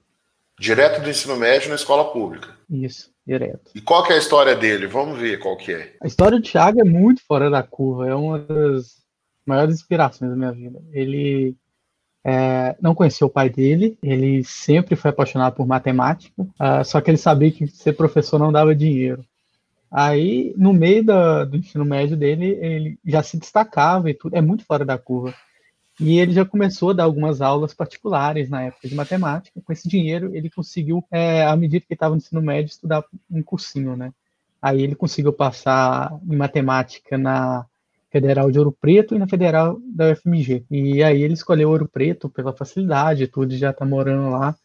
Direto 0.61 1.01
do 1.01 1.09
ensino 1.09 1.35
médio 1.35 1.69
na 1.69 1.75
escola 1.75 2.11
pública. 2.11 2.49
Isso, 2.69 3.09
direto. 3.25 3.71
E 3.73 3.81
qual 3.81 4.03
que 4.03 4.13
é 4.13 4.15
a 4.15 4.19
história 4.19 4.55
dele? 4.55 4.85
Vamos 4.85 5.17
ver 5.17 5.39
qual 5.39 5.57
que 5.57 5.73
é. 5.73 5.95
A 5.99 6.05
história 6.05 6.37
do 6.37 6.43
Thiago 6.43 6.79
é 6.79 6.83
muito 6.83 7.23
fora 7.25 7.49
da 7.49 7.63
curva, 7.63 8.07
é 8.07 8.13
uma 8.13 8.37
das 8.37 9.01
maiores 9.43 9.73
inspirações 9.73 10.29
da 10.29 10.37
minha 10.37 10.51
vida. 10.51 10.79
Ele 10.91 11.55
é, 12.23 12.75
não 12.79 12.93
conhecia 12.93 13.25
o 13.25 13.29
pai 13.29 13.49
dele, 13.49 13.97
ele 14.03 14.43
sempre 14.43 14.95
foi 14.95 15.09
apaixonado 15.09 15.55
por 15.55 15.65
matemática, 15.65 16.43
uh, 16.43 16.85
só 16.85 17.01
que 17.01 17.09
ele 17.09 17.17
sabia 17.17 17.51
que 17.51 17.65
ser 17.65 17.93
professor 17.93 18.37
não 18.37 18.51
dava 18.51 18.75
dinheiro. 18.75 19.25
Aí, 19.89 20.53
no 20.55 20.73
meio 20.73 21.03
da, 21.03 21.43
do 21.43 21.57
ensino 21.57 21.83
médio 21.83 22.15
dele, 22.15 22.59
ele 22.61 22.99
já 23.03 23.23
se 23.23 23.35
destacava 23.35 24.11
e 24.11 24.13
tudo, 24.13 24.35
é 24.35 24.41
muito 24.41 24.63
fora 24.63 24.85
da 24.85 24.95
curva. 24.95 25.33
E 25.99 26.19
ele 26.19 26.31
já 26.31 26.45
começou 26.45 26.91
a 26.91 26.93
dar 26.93 27.03
algumas 27.03 27.41
aulas 27.41 27.73
particulares 27.73 28.49
na 28.49 28.63
época 28.63 28.87
de 28.87 28.95
matemática. 28.95 29.61
Com 29.63 29.73
esse 29.73 29.87
dinheiro, 29.87 30.35
ele 30.35 30.49
conseguiu, 30.49 31.03
é, 31.11 31.45
à 31.45 31.55
medida 31.55 31.85
que 31.85 31.93
estava 31.93 32.15
no 32.15 32.17
ensino 32.17 32.41
médio, 32.41 32.69
estudar 32.69 33.03
um 33.29 33.43
cursinho, 33.43 33.95
né? 33.95 34.11
Aí 34.61 34.81
ele 34.81 34.95
conseguiu 34.95 35.33
passar 35.33 36.11
em 36.27 36.35
matemática 36.35 37.17
na 37.17 37.65
Federal 38.11 38.51
de 38.51 38.59
Ouro 38.59 38.71
Preto 38.71 39.15
e 39.15 39.19
na 39.19 39.27
Federal 39.27 39.79
da 39.95 40.11
UFMG. 40.11 40.65
E 40.69 41.03
aí 41.03 41.21
ele 41.23 41.33
escolheu 41.33 41.69
Ouro 41.69 41.87
Preto 41.87 42.29
pela 42.29 42.53
facilidade, 42.53 43.27
tudo 43.27 43.55
já 43.55 43.71
está 43.71 43.85
morando 43.85 44.29
lá 44.31 44.55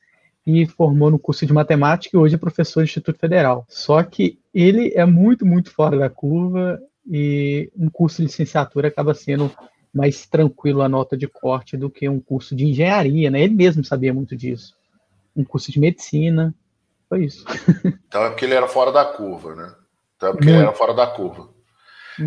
e 0.46 0.64
formou 0.66 1.10
no 1.10 1.18
curso 1.18 1.44
de 1.44 1.52
matemática 1.52 2.16
e 2.16 2.20
hoje 2.20 2.36
é 2.36 2.38
professor 2.38 2.80
do 2.80 2.84
Instituto 2.84 3.18
Federal. 3.18 3.66
Só 3.68 4.02
que 4.02 4.38
ele 4.54 4.92
é 4.94 5.04
muito, 5.04 5.44
muito 5.44 5.70
fora 5.70 5.98
da 5.98 6.08
curva 6.08 6.80
e 7.08 7.70
um 7.76 7.88
curso 7.88 8.18
de 8.18 8.24
licenciatura 8.24 8.88
acaba 8.88 9.12
sendo 9.12 9.50
mais 9.96 10.26
tranquilo 10.26 10.82
a 10.82 10.88
nota 10.88 11.16
de 11.16 11.26
corte 11.26 11.74
do 11.74 11.88
que 11.88 12.06
um 12.06 12.20
curso 12.20 12.54
de 12.54 12.66
engenharia, 12.66 13.30
né? 13.30 13.40
Ele 13.40 13.54
mesmo 13.54 13.82
sabia 13.82 14.12
muito 14.12 14.36
disso. 14.36 14.74
Um 15.34 15.42
curso 15.42 15.72
de 15.72 15.80
medicina, 15.80 16.54
foi 17.08 17.24
isso. 17.24 17.44
Então 18.06 18.24
é 18.24 18.28
porque 18.30 18.44
ele 18.44 18.54
era 18.54 18.68
fora 18.68 18.92
da 18.92 19.04
curva, 19.04 19.54
né? 19.54 19.74
Então 20.16 20.28
é 20.28 20.32
porque 20.32 20.46
muito. 20.46 20.58
ele 20.58 20.66
era 20.66 20.76
fora 20.76 20.94
da 20.94 21.06
curva. 21.06 21.48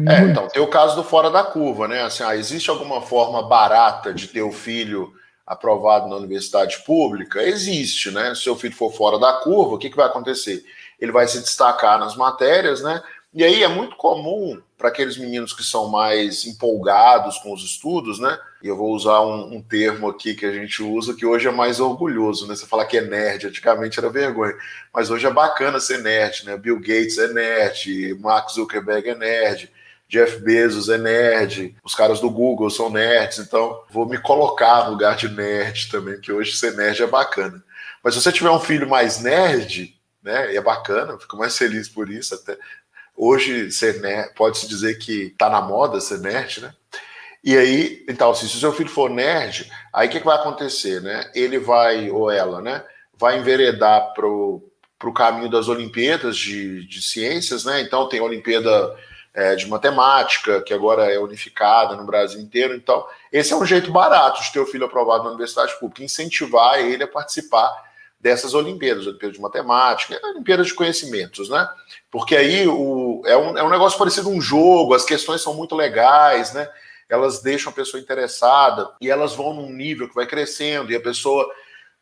É, 0.08 0.22
então, 0.22 0.48
tem 0.48 0.62
o 0.62 0.68
caso 0.68 0.96
do 0.96 1.04
fora 1.04 1.32
da 1.32 1.44
curva, 1.44 1.88
né? 1.88 2.04
Assim, 2.04 2.22
ah, 2.24 2.36
existe 2.36 2.70
alguma 2.70 3.02
forma 3.02 3.48
barata 3.48 4.14
de 4.14 4.28
ter 4.28 4.44
o 4.44 4.52
filho 4.52 5.12
aprovado 5.48 6.08
na 6.08 6.16
universidade 6.16 6.84
pública? 6.86 7.42
Existe, 7.42 8.12
né? 8.12 8.36
Se 8.36 8.50
o 8.50 8.56
filho 8.56 8.76
for 8.76 8.92
fora 8.92 9.18
da 9.18 9.34
curva, 9.34 9.76
o 9.76 9.78
que, 9.80 9.90
que 9.90 9.96
vai 9.96 10.06
acontecer? 10.06 10.64
Ele 11.00 11.12
vai 11.12 11.28
se 11.28 11.40
destacar 11.40 11.98
nas 11.98 12.16
matérias, 12.16 12.84
né? 12.84 13.02
E 13.34 13.44
aí 13.44 13.64
é 13.64 13.68
muito 13.68 13.96
comum 13.96 14.60
para 14.76 14.90
aqueles 14.90 15.18
meninos 15.18 15.54
que 15.54 15.64
são 15.64 15.88
mais 15.90 16.46
empolgados 16.46 17.38
com 17.38 17.54
os 17.54 17.64
estudos, 17.64 18.20
né? 18.20 18.40
E 18.64 18.68
eu 18.68 18.76
vou 18.76 18.92
usar 18.92 19.22
um, 19.22 19.56
um, 19.56 19.62
termo 19.62 20.10
aqui 20.10 20.34
que 20.34 20.46
a 20.46 20.52
gente 20.52 20.82
usa 20.82 21.14
que 21.14 21.26
hoje 21.26 21.48
é 21.48 21.52
mais 21.52 21.80
orgulhoso, 21.80 22.48
né? 22.48 22.56
Você 22.56 22.66
fala 22.66 22.86
que 22.86 22.98
é 22.98 23.02
nerd, 23.02 23.46
antigamente 23.46 24.00
era 24.00 24.10
vergonha, 24.10 24.56
mas 24.94 25.12
hoje 25.12 25.28
é 25.28 25.32
bacana 25.32 25.80
ser 25.80 26.00
nerd, 26.00 26.46
né? 26.46 26.58
Bill 26.58 26.80
Gates 26.80 27.18
é 27.20 27.32
nerd, 27.32 28.18
Mark 28.20 28.50
Zuckerberg 28.50 29.10
é 29.10 29.16
nerd. 29.16 29.72
Jeff 30.10 30.40
Bezos 30.40 30.90
é 30.90 30.98
nerd, 30.98 31.76
os 31.84 31.94
caras 31.94 32.20
do 32.20 32.32
Google 32.32 32.72
são 32.72 32.90
nerds, 32.90 33.38
então 33.38 33.84
vou 33.92 34.08
me 34.08 34.18
colocar 34.18 34.86
no 34.86 34.92
lugar 34.92 35.16
de 35.16 35.30
nerd 35.30 35.88
também, 35.92 36.20
que 36.20 36.32
hoje 36.32 36.58
ser 36.58 36.76
nerd 36.76 37.04
é 37.04 37.06
bacana. 37.06 37.64
Mas 38.04 38.16
se 38.16 38.22
você 38.22 38.32
tiver 38.32 38.50
um 38.50 38.60
filho 38.60 38.90
mais 38.90 39.22
nerd, 39.22 39.96
né, 40.24 40.56
é 40.56 40.60
bacana, 40.60 41.18
fico 41.20 41.38
mais 41.38 41.56
feliz 41.56 41.88
por 41.88 42.10
isso 42.10 42.34
até. 42.34 42.58
Hoje 43.22 43.70
ser 43.70 44.00
nerd, 44.00 44.34
pode-se 44.34 44.66
dizer 44.66 44.98
que 44.98 45.36
tá 45.38 45.50
na 45.50 45.60
moda 45.60 46.00
ser 46.00 46.20
nerd, 46.20 46.62
né? 46.62 46.74
E 47.44 47.58
aí, 47.58 48.06
então, 48.08 48.34
se 48.34 48.46
o 48.46 48.48
seu 48.48 48.72
filho 48.72 48.90
for 48.90 49.10
nerd, 49.10 49.70
aí 49.94 50.08
o 50.08 50.10
que, 50.10 50.20
que, 50.20 50.26
vai 50.26 50.38
acontecer, 50.38 51.02
né? 51.02 51.30
Ele 51.36 51.60
vai, 51.60 52.10
ou 52.10 52.32
ela, 52.32 52.62
né, 52.62 52.82
vai 53.18 53.38
enveredar 53.38 54.14
pro, 54.14 54.64
pro 54.98 55.12
caminho 55.12 55.50
das 55.50 55.68
Olimpíadas 55.68 56.38
de, 56.38 56.88
de 56.88 57.02
ciências, 57.02 57.66
né? 57.66 57.82
Então 57.82 58.08
tem 58.08 58.22
a 58.22 58.24
Olimpíada 58.24 58.96
é, 59.34 59.54
de 59.54 59.68
matemática, 59.68 60.62
que 60.62 60.74
agora 60.74 61.14
é 61.14 61.20
unificada 61.20 61.98
no 61.98 62.06
Brasil 62.06 62.40
inteiro. 62.40 62.74
Então, 62.74 63.06
esse 63.34 63.52
é 63.52 63.56
um 63.58 63.66
jeito 63.66 63.92
barato 63.92 64.42
de 64.42 64.54
ter 64.54 64.62
o 64.62 64.66
filho 64.66 64.86
aprovado 64.86 65.26
na 65.26 65.32
universidade 65.32 65.78
pública, 65.78 66.06
incentivar 66.06 66.80
ele 66.80 67.04
a 67.04 67.08
participar 67.08 67.89
dessas 68.20 68.54
Olimpíadas, 68.54 69.08
Olimpíadas 69.08 69.38
de 69.38 69.42
Matemática, 69.42 70.20
Olimpíadas 70.32 70.68
de 70.68 70.74
Conhecimentos, 70.74 71.50
né? 71.50 71.68
Porque 72.12 72.36
aí 72.36 72.68
o, 72.68 73.22
é, 73.26 73.38
um, 73.38 73.58
é 73.58 73.64
um 73.64 73.70
negócio 73.70 73.98
parecido 73.98 74.30
a 74.30 74.32
um 74.32 74.42
jogo, 74.42 74.94
as 74.94 75.06
questões 75.06 75.42
são 75.42 75.54
muito 75.54 75.76
legais, 75.76 76.54
né? 76.54 76.70
Elas 77.08 77.42
deixam 77.42 77.72
a 77.72 77.76
pessoa 77.76 78.02
interessada 78.02 78.92
e 79.02 79.10
elas 79.10 79.34
vão 79.34 79.54
num 79.54 79.72
nível 79.72 80.08
que 80.08 80.16
vai 80.16 80.28
crescendo 80.28 80.92
e 80.92 80.96
a 80.96 81.02
pessoa 81.02 81.50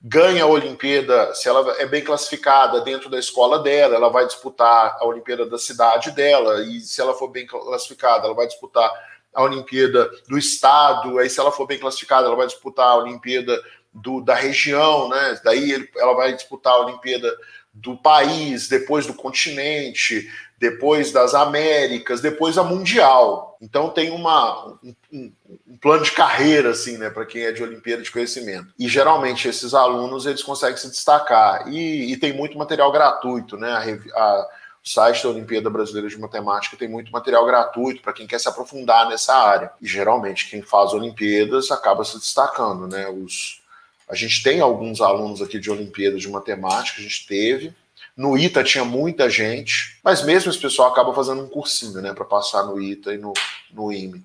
ganha 0.01 0.43
a 0.43 0.47
Olimpíada, 0.47 1.33
se 1.33 1.49
ela 1.49 1.75
é 1.79 1.85
bem 1.85 2.03
classificada 2.03 2.81
dentro 2.81 3.09
da 3.09 3.17
escola 3.17 3.59
dela, 3.59 3.95
ela 3.95 4.09
vai 4.09 4.25
disputar 4.25 4.95
a 4.99 5.05
Olimpíada 5.05 5.45
da 5.45 5.57
cidade 5.57 6.11
dela, 6.11 6.63
e 6.63 6.81
se 6.81 7.01
ela 7.01 7.15
for 7.15 7.29
bem 7.29 7.47
classificada, 7.47 8.25
ela 8.25 8.35
vai 8.35 8.45
disputar 8.45 8.91
a 9.33 9.43
Olimpíada 9.43 10.09
do 10.27 10.37
estado, 10.37 11.17
aí 11.17 11.29
se 11.29 11.39
ela 11.39 11.51
for 11.51 11.65
bem 11.65 11.79
classificada, 11.79 12.27
ela 12.27 12.35
vai 12.35 12.47
disputar 12.47 12.87
a 12.87 12.97
Olimpíada 12.97 13.59
do, 14.01 14.21
da 14.21 14.35
região, 14.35 15.09
né? 15.09 15.39
Daí 15.43 15.71
ele, 15.71 15.89
ela 15.97 16.13
vai 16.13 16.33
disputar 16.33 16.73
a 16.73 16.85
Olimpíada 16.85 17.35
do 17.73 17.95
país, 17.95 18.67
depois 18.67 19.05
do 19.05 19.13
continente, 19.13 20.27
depois 20.57 21.11
das 21.11 21.35
Américas, 21.35 22.21
depois 22.21 22.57
a 22.57 22.63
Mundial. 22.63 23.57
Então 23.61 23.89
tem 23.89 24.09
uma, 24.09 24.67
um, 24.83 24.95
um, 25.13 25.31
um 25.67 25.77
plano 25.77 26.03
de 26.03 26.11
carreira, 26.11 26.71
assim, 26.71 26.97
né, 26.97 27.09
para 27.09 27.25
quem 27.25 27.43
é 27.43 27.51
de 27.51 27.61
Olimpíada 27.61 28.01
de 28.01 28.11
Conhecimento. 28.11 28.73
E 28.79 28.87
geralmente 28.87 29.47
esses 29.47 29.73
alunos 29.73 30.25
eles 30.25 30.41
conseguem 30.41 30.77
se 30.77 30.89
destacar. 30.89 31.67
E, 31.67 32.11
e 32.11 32.17
tem 32.17 32.33
muito 32.33 32.57
material 32.57 32.91
gratuito, 32.91 33.57
né? 33.57 33.71
A, 33.71 34.19
a, 34.19 34.49
o 34.83 34.89
site 34.89 35.23
da 35.23 35.29
Olimpíada 35.29 35.69
Brasileira 35.69 36.07
de 36.07 36.17
Matemática 36.19 36.77
tem 36.77 36.87
muito 36.87 37.11
material 37.11 37.45
gratuito 37.45 38.01
para 38.01 38.13
quem 38.13 38.25
quer 38.25 38.39
se 38.39 38.47
aprofundar 38.47 39.07
nessa 39.07 39.35
área. 39.35 39.71
E 39.81 39.87
geralmente 39.87 40.49
quem 40.49 40.61
faz 40.61 40.93
Olimpíadas 40.93 41.69
acaba 41.71 42.03
se 42.03 42.17
destacando, 42.17 42.87
né? 42.87 43.07
Os, 43.09 43.61
a 44.09 44.15
gente 44.15 44.41
tem 44.41 44.61
alguns 44.61 45.01
alunos 45.01 45.41
aqui 45.41 45.59
de 45.59 45.69
Olimpíada 45.69 46.17
de 46.17 46.29
Matemática, 46.29 46.99
a 46.99 47.03
gente 47.03 47.27
teve. 47.27 47.73
No 48.15 48.37
ITA 48.37 48.63
tinha 48.63 48.85
muita 48.85 49.29
gente, 49.29 49.99
mas 50.03 50.23
mesmo 50.23 50.49
esse 50.49 50.59
pessoal 50.59 50.89
acaba 50.89 51.13
fazendo 51.13 51.43
um 51.43 51.49
cursinho, 51.49 52.01
né, 52.01 52.13
para 52.13 52.25
passar 52.25 52.63
no 52.63 52.81
ITA 52.81 53.13
e 53.13 53.17
no, 53.17 53.33
no 53.71 53.91
IME. 53.91 54.23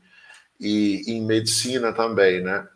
E, 0.59 1.03
e 1.07 1.12
em 1.12 1.23
medicina 1.23 1.93
também, 1.93 2.41
né? 2.41 2.67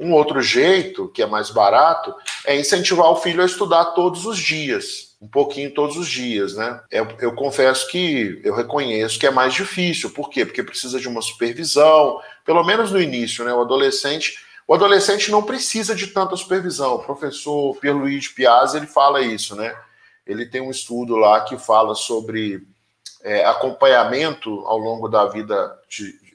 Um 0.00 0.12
outro 0.12 0.40
jeito, 0.40 1.08
que 1.08 1.20
é 1.22 1.26
mais 1.26 1.50
barato, 1.50 2.14
é 2.46 2.58
incentivar 2.58 3.10
o 3.10 3.16
filho 3.16 3.42
a 3.42 3.46
estudar 3.46 3.86
todos 3.86 4.24
os 4.26 4.38
dias, 4.38 5.16
um 5.20 5.26
pouquinho 5.26 5.74
todos 5.74 5.96
os 5.96 6.08
dias, 6.08 6.54
né? 6.54 6.80
Eu, 6.90 7.08
eu, 7.20 7.34
confesso 7.34 7.88
que 7.88 8.40
eu 8.44 8.54
reconheço 8.54 9.18
que 9.18 9.26
é 9.26 9.30
mais 9.30 9.52
difícil. 9.52 10.10
Por 10.10 10.30
quê? 10.30 10.46
Porque 10.46 10.62
precisa 10.62 11.00
de 11.00 11.08
uma 11.08 11.20
supervisão, 11.20 12.20
pelo 12.44 12.64
menos 12.64 12.92
no 12.92 13.00
início, 13.00 13.44
né? 13.44 13.52
O 13.52 13.60
adolescente 13.60 14.38
o 14.68 14.74
adolescente 14.74 15.30
não 15.30 15.42
precisa 15.42 15.94
de 15.94 16.08
tanta 16.08 16.36
supervisão. 16.36 16.96
O 16.96 17.02
professor 17.02 17.74
Pierluigi 17.76 18.34
Piazza 18.34 18.76
ele 18.76 18.86
fala 18.86 19.22
isso, 19.22 19.56
né? 19.56 19.74
Ele 20.26 20.44
tem 20.44 20.60
um 20.60 20.70
estudo 20.70 21.16
lá 21.16 21.40
que 21.40 21.56
fala 21.56 21.94
sobre 21.94 22.68
é, 23.22 23.46
acompanhamento 23.46 24.50
ao 24.66 24.76
longo 24.76 25.08
da 25.08 25.24
vida 25.24 25.74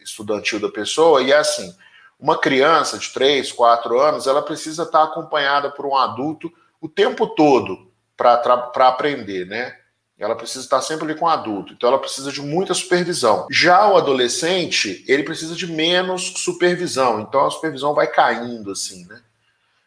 estudantil 0.02 0.60
da 0.60 0.68
pessoa, 0.68 1.22
e 1.22 1.32
é 1.32 1.38
assim: 1.38 1.72
uma 2.20 2.36
criança 2.36 2.98
de 2.98 3.13
3, 3.13 3.52
4 3.52 4.00
anos, 4.00 4.25
ela 4.25 4.42
precisa 4.42 4.82
estar 4.82 5.04
acompanhada 5.04 5.70
por 5.70 5.86
um 5.86 5.96
adulto 5.96 6.52
o 6.82 6.90
tempo 6.90 7.28
todo 7.28 7.92
para 8.18 8.88
aprender, 8.88 9.46
né? 9.46 9.78
Ela 10.24 10.36
precisa 10.36 10.63
estar 10.63 10.82
sempre 10.82 11.06
ali 11.06 11.15
com 11.20 11.25
o 11.25 11.30
adulto, 11.30 11.74
então 11.74 11.89
ela 11.89 12.00
precisa 12.00 12.32
de 12.32 12.42
muita 12.42 12.74
supervisão. 12.74 13.48
Já 13.51 13.88
o 13.92 13.98
adolescente, 13.98 15.03
ele 15.08 15.24
precisa 15.24 15.56
de 15.56 15.68
menos 15.68 16.34
supervisão, 16.38 17.20
então 17.22 17.46
a 17.46 17.51
supervisão 17.51 17.94
vai 17.94 18.08
caindo 18.08 18.72
assim, 18.72 19.06
né? 19.06 19.22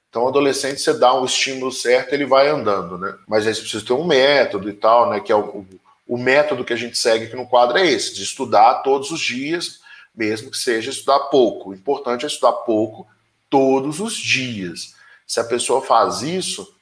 Então, 0.09 0.25
o 0.25 0.29
adolescente, 0.29 0.81
você 0.81 0.95
dá 0.95 1.15
um 1.15 1.27
estímulo 1.27 1.71
certo, 1.71 2.15
ele 2.15 2.25
vai 2.25 2.49
andando, 2.49 2.97
né? 2.97 3.15
Mas 3.29 3.47
aí 3.47 3.55
você 3.55 3.61
precisa 3.61 3.85
ter 3.85 3.93
um 3.93 4.07
método 4.07 4.69
e 4.71 4.73
tal, 4.73 5.11
né? 5.11 5.21
Que 5.21 5.31
é 5.31 5.37
o, 5.37 5.67
o 6.09 6.17
método 6.17 6.65
que 6.65 6.73
a 6.73 6.77
gente 6.77 6.97
segue 6.97 7.27
aqui 7.27 7.37
no 7.37 7.47
quadro 7.47 7.77
é 7.77 7.87
esse, 7.87 8.15
de 8.15 8.23
estudar 8.23 8.77
todos 8.77 9.11
os 9.11 9.21
dias, 9.21 9.81
mesmo 10.15 10.51
que 10.51 10.57
seja 10.57 10.91
estudar 10.91 11.19
pouco. 11.29 11.69
O 11.69 11.75
importante 11.75 12.25
é 12.25 12.29
estudar 12.29 12.53
pouco 12.53 13.07
todos 13.51 14.01
os 14.01 14.15
dias. 14.17 14.95
Se 15.27 15.41
a 15.41 15.45
pessoa 15.45 15.83
faz 15.83 16.23
isso, 16.23 16.75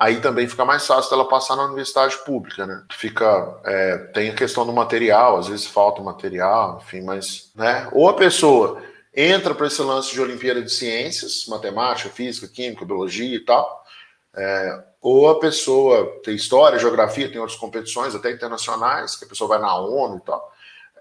aí 0.00 0.18
também 0.18 0.48
fica 0.48 0.64
mais 0.64 0.86
fácil 0.86 1.10
dela 1.10 1.28
passar 1.28 1.56
na 1.56 1.66
universidade 1.66 2.16
pública, 2.24 2.66
né? 2.66 2.82
Fica, 2.90 3.60
é, 3.66 3.98
tem 4.14 4.30
a 4.30 4.34
questão 4.34 4.64
do 4.64 4.72
material, 4.72 5.36
às 5.36 5.48
vezes 5.48 5.66
falta 5.66 6.00
material, 6.00 6.80
enfim, 6.82 7.02
mas, 7.02 7.52
né? 7.54 7.86
Ou 7.92 8.08
a 8.08 8.14
pessoa 8.14 8.80
entra 9.14 9.54
para 9.54 9.66
esse 9.66 9.82
lance 9.82 10.10
de 10.12 10.20
Olimpíada 10.20 10.62
de 10.62 10.72
Ciências, 10.72 11.44
matemática, 11.48 12.08
física, 12.08 12.48
química, 12.48 12.86
biologia 12.86 13.36
e 13.36 13.44
tal, 13.44 13.84
é, 14.34 14.84
ou 15.02 15.28
a 15.28 15.38
pessoa 15.38 16.18
tem 16.24 16.34
história, 16.34 16.78
geografia, 16.78 17.30
tem 17.30 17.38
outras 17.38 17.58
competições, 17.58 18.14
até 18.14 18.30
internacionais, 18.30 19.16
que 19.16 19.26
a 19.26 19.28
pessoa 19.28 19.48
vai 19.48 19.58
na 19.58 19.76
ONU 19.76 20.16
e 20.16 20.20
tal, 20.20 20.49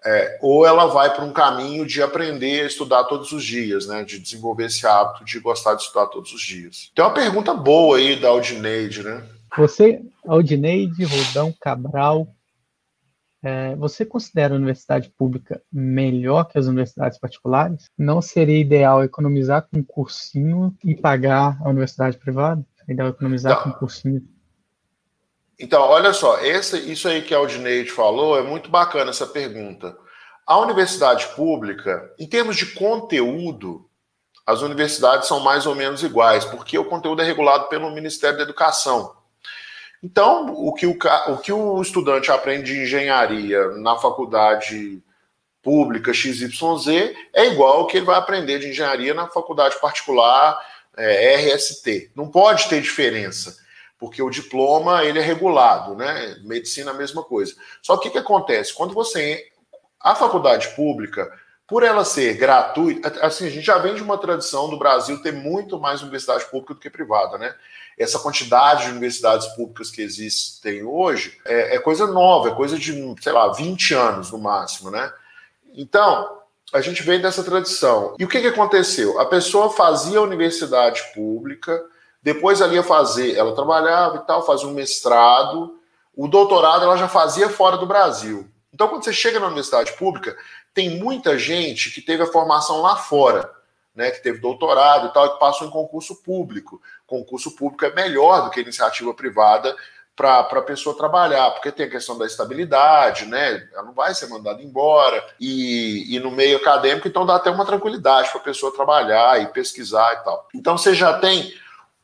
é, 0.05 0.39
ou 0.41 0.65
ela 0.65 0.85
vai 0.87 1.13
para 1.13 1.25
um 1.25 1.33
caminho 1.33 1.85
de 1.85 2.01
aprender 2.01 2.61
a 2.61 2.67
estudar 2.67 3.03
todos 3.05 3.31
os 3.31 3.43
dias, 3.43 3.87
né? 3.87 4.03
De 4.03 4.19
desenvolver 4.19 4.65
esse 4.65 4.85
hábito 4.85 5.25
de 5.25 5.39
gostar 5.39 5.75
de 5.75 5.83
estudar 5.83 6.07
todos 6.07 6.33
os 6.33 6.41
dias. 6.41 6.91
Tem 6.95 7.03
uma 7.03 7.13
pergunta 7.13 7.53
boa 7.53 7.97
aí 7.97 8.19
da 8.19 8.29
Aldineide, 8.29 9.03
né? 9.03 9.23
Você, 9.57 10.01
Aldineide 10.25 11.03
Rodão 11.03 11.53
Cabral, 11.59 12.27
é, 13.41 13.75
você 13.75 14.05
considera 14.05 14.53
a 14.53 14.57
universidade 14.57 15.09
pública 15.17 15.61
melhor 15.71 16.43
que 16.45 16.57
as 16.57 16.67
universidades 16.67 17.17
particulares? 17.17 17.85
Não 17.97 18.21
seria 18.21 18.59
ideal 18.59 19.03
economizar 19.03 19.67
com 19.67 19.79
um 19.79 19.83
cursinho 19.83 20.75
e 20.83 20.95
pagar 20.95 21.57
a 21.63 21.69
universidade 21.69 22.17
privada? 22.17 22.65
É 22.87 22.91
ideal 22.91 23.09
economizar 23.09 23.55
Não. 23.55 23.63
com 23.63 23.69
um 23.69 23.79
cursinho 23.79 24.21
então, 25.59 25.81
olha 25.81 26.13
só, 26.13 26.39
isso 26.41 27.07
aí 27.09 27.21
que 27.21 27.35
a 27.35 27.37
Aldineide 27.37 27.91
falou 27.91 28.39
é 28.39 28.41
muito 28.41 28.69
bacana 28.69 29.09
essa 29.09 29.27
pergunta. 29.27 29.97
A 30.47 30.57
universidade 30.57 31.27
pública, 31.35 32.11
em 32.17 32.25
termos 32.25 32.55
de 32.55 32.67
conteúdo, 32.67 33.85
as 34.45 34.61
universidades 34.61 35.27
são 35.27 35.41
mais 35.41 35.65
ou 35.65 35.75
menos 35.75 36.01
iguais, 36.01 36.45
porque 36.45 36.79
o 36.79 36.85
conteúdo 36.85 37.21
é 37.21 37.25
regulado 37.25 37.65
pelo 37.65 37.91
Ministério 37.91 38.37
da 38.37 38.43
Educação. 38.43 39.13
Então, 40.01 40.45
o 40.47 40.73
que 40.73 40.87
o, 40.87 40.97
o, 41.27 41.37
que 41.37 41.51
o 41.51 41.81
estudante 41.81 42.31
aprende 42.31 42.73
de 42.73 42.81
engenharia 42.81 43.67
na 43.71 43.97
faculdade 43.97 45.03
pública 45.61 46.13
XYZ 46.13 46.87
é 47.33 47.47
igual 47.47 47.79
ao 47.79 47.87
que 47.87 47.97
ele 47.97 48.05
vai 48.05 48.17
aprender 48.17 48.59
de 48.59 48.69
engenharia 48.69 49.13
na 49.13 49.27
faculdade 49.27 49.79
particular 49.81 50.57
é, 50.95 51.35
RST. 51.35 52.11
Não 52.15 52.29
pode 52.29 52.69
ter 52.69 52.81
diferença 52.81 53.57
porque 53.99 54.23
o 54.23 54.29
diploma 54.29 55.03
ele 55.03 55.19
é 55.19 55.21
regulado, 55.21 55.93
né? 55.93 56.37
Medicina 56.43 56.91
a 56.91 56.93
mesma 56.93 57.21
coisa. 57.21 57.53
Só 57.81 57.97
que 57.97 58.07
o 58.07 58.11
que 58.11 58.17
acontece? 58.17 58.73
Quando 58.73 58.93
você 58.93 59.45
a 59.99 60.15
faculdade 60.15 60.69
pública, 60.69 61.29
por 61.67 61.83
ela 61.83 62.05
ser 62.05 62.33
gratuita, 62.35 63.13
assim, 63.23 63.45
a 63.45 63.49
gente 63.49 63.65
já 63.65 63.77
vem 63.77 63.93
de 63.93 64.01
uma 64.01 64.17
tradição 64.17 64.69
do 64.69 64.79
Brasil 64.79 65.21
ter 65.21 65.33
muito 65.33 65.77
mais 65.79 66.01
universidade 66.01 66.45
pública 66.45 66.73
do 66.73 66.79
que 66.79 66.89
privada, 66.89 67.37
né? 67.37 67.53
Essa 67.97 68.17
quantidade 68.17 68.85
de 68.85 68.91
universidades 68.91 69.45
públicas 69.49 69.91
que 69.91 70.01
existem 70.01 70.83
hoje 70.83 71.37
é, 71.45 71.75
é 71.75 71.79
coisa 71.79 72.07
nova, 72.07 72.49
é 72.49 72.55
coisa 72.55 72.79
de, 72.79 72.93
sei 73.21 73.31
lá, 73.33 73.51
20 73.51 73.93
anos 73.93 74.31
no 74.31 74.39
máximo, 74.39 74.89
né? 74.89 75.11
Então, 75.75 76.39
a 76.73 76.81
gente 76.81 77.03
vem 77.03 77.21
dessa 77.21 77.43
tradição. 77.43 78.15
E 78.17 78.23
o 78.23 78.27
que, 78.27 78.39
que 78.39 78.47
aconteceu? 78.47 79.19
A 79.19 79.25
pessoa 79.25 79.69
fazia 79.69 80.19
a 80.19 80.23
universidade 80.23 81.01
pública, 81.13 81.83
depois 82.21 82.61
ela 82.61 82.73
ia 82.73 82.83
fazer, 82.83 83.35
ela 83.35 83.55
trabalhava 83.55 84.17
e 84.17 84.27
tal, 84.27 84.45
fazia 84.45 84.67
um 84.67 84.73
mestrado. 84.73 85.79
O 86.15 86.27
doutorado 86.27 86.83
ela 86.83 86.97
já 86.97 87.07
fazia 87.07 87.49
fora 87.49 87.77
do 87.77 87.85
Brasil. 87.85 88.49
Então, 88.73 88.87
quando 88.87 89.03
você 89.03 89.13
chega 89.13 89.39
na 89.39 89.47
universidade 89.47 89.93
pública, 89.93 90.37
tem 90.73 90.99
muita 90.99 91.37
gente 91.37 91.91
que 91.91 92.01
teve 92.01 92.23
a 92.23 92.27
formação 92.27 92.81
lá 92.81 92.95
fora, 92.95 93.49
né? 93.95 94.11
Que 94.11 94.21
teve 94.21 94.39
doutorado 94.39 95.07
e 95.07 95.13
tal, 95.13 95.25
e 95.25 95.29
que 95.31 95.39
passou 95.39 95.67
em 95.67 95.71
concurso 95.71 96.21
público. 96.21 96.81
Concurso 97.07 97.55
público 97.55 97.85
é 97.85 97.93
melhor 97.93 98.43
do 98.43 98.49
que 98.49 98.61
iniciativa 98.61 99.13
privada 99.13 99.75
para 100.15 100.39
a 100.41 100.61
pessoa 100.61 100.97
trabalhar, 100.97 101.51
porque 101.51 101.71
tem 101.71 101.85
a 101.85 101.89
questão 101.89 102.17
da 102.17 102.25
estabilidade, 102.25 103.25
né? 103.25 103.69
Ela 103.73 103.83
não 103.83 103.93
vai 103.93 104.13
ser 104.13 104.27
mandada 104.27 104.61
embora. 104.61 105.25
E, 105.39 106.13
e 106.13 106.19
no 106.19 106.29
meio 106.29 106.57
acadêmico, 106.57 107.07
então 107.07 107.25
dá 107.25 107.37
até 107.37 107.49
uma 107.49 107.65
tranquilidade 107.65 108.29
para 108.29 108.41
a 108.41 108.43
pessoa 108.43 108.73
trabalhar 108.73 109.41
e 109.41 109.47
pesquisar 109.47 110.13
e 110.13 110.23
tal. 110.25 110.47
Então 110.53 110.77
você 110.77 110.93
já 110.93 111.17
tem 111.19 111.53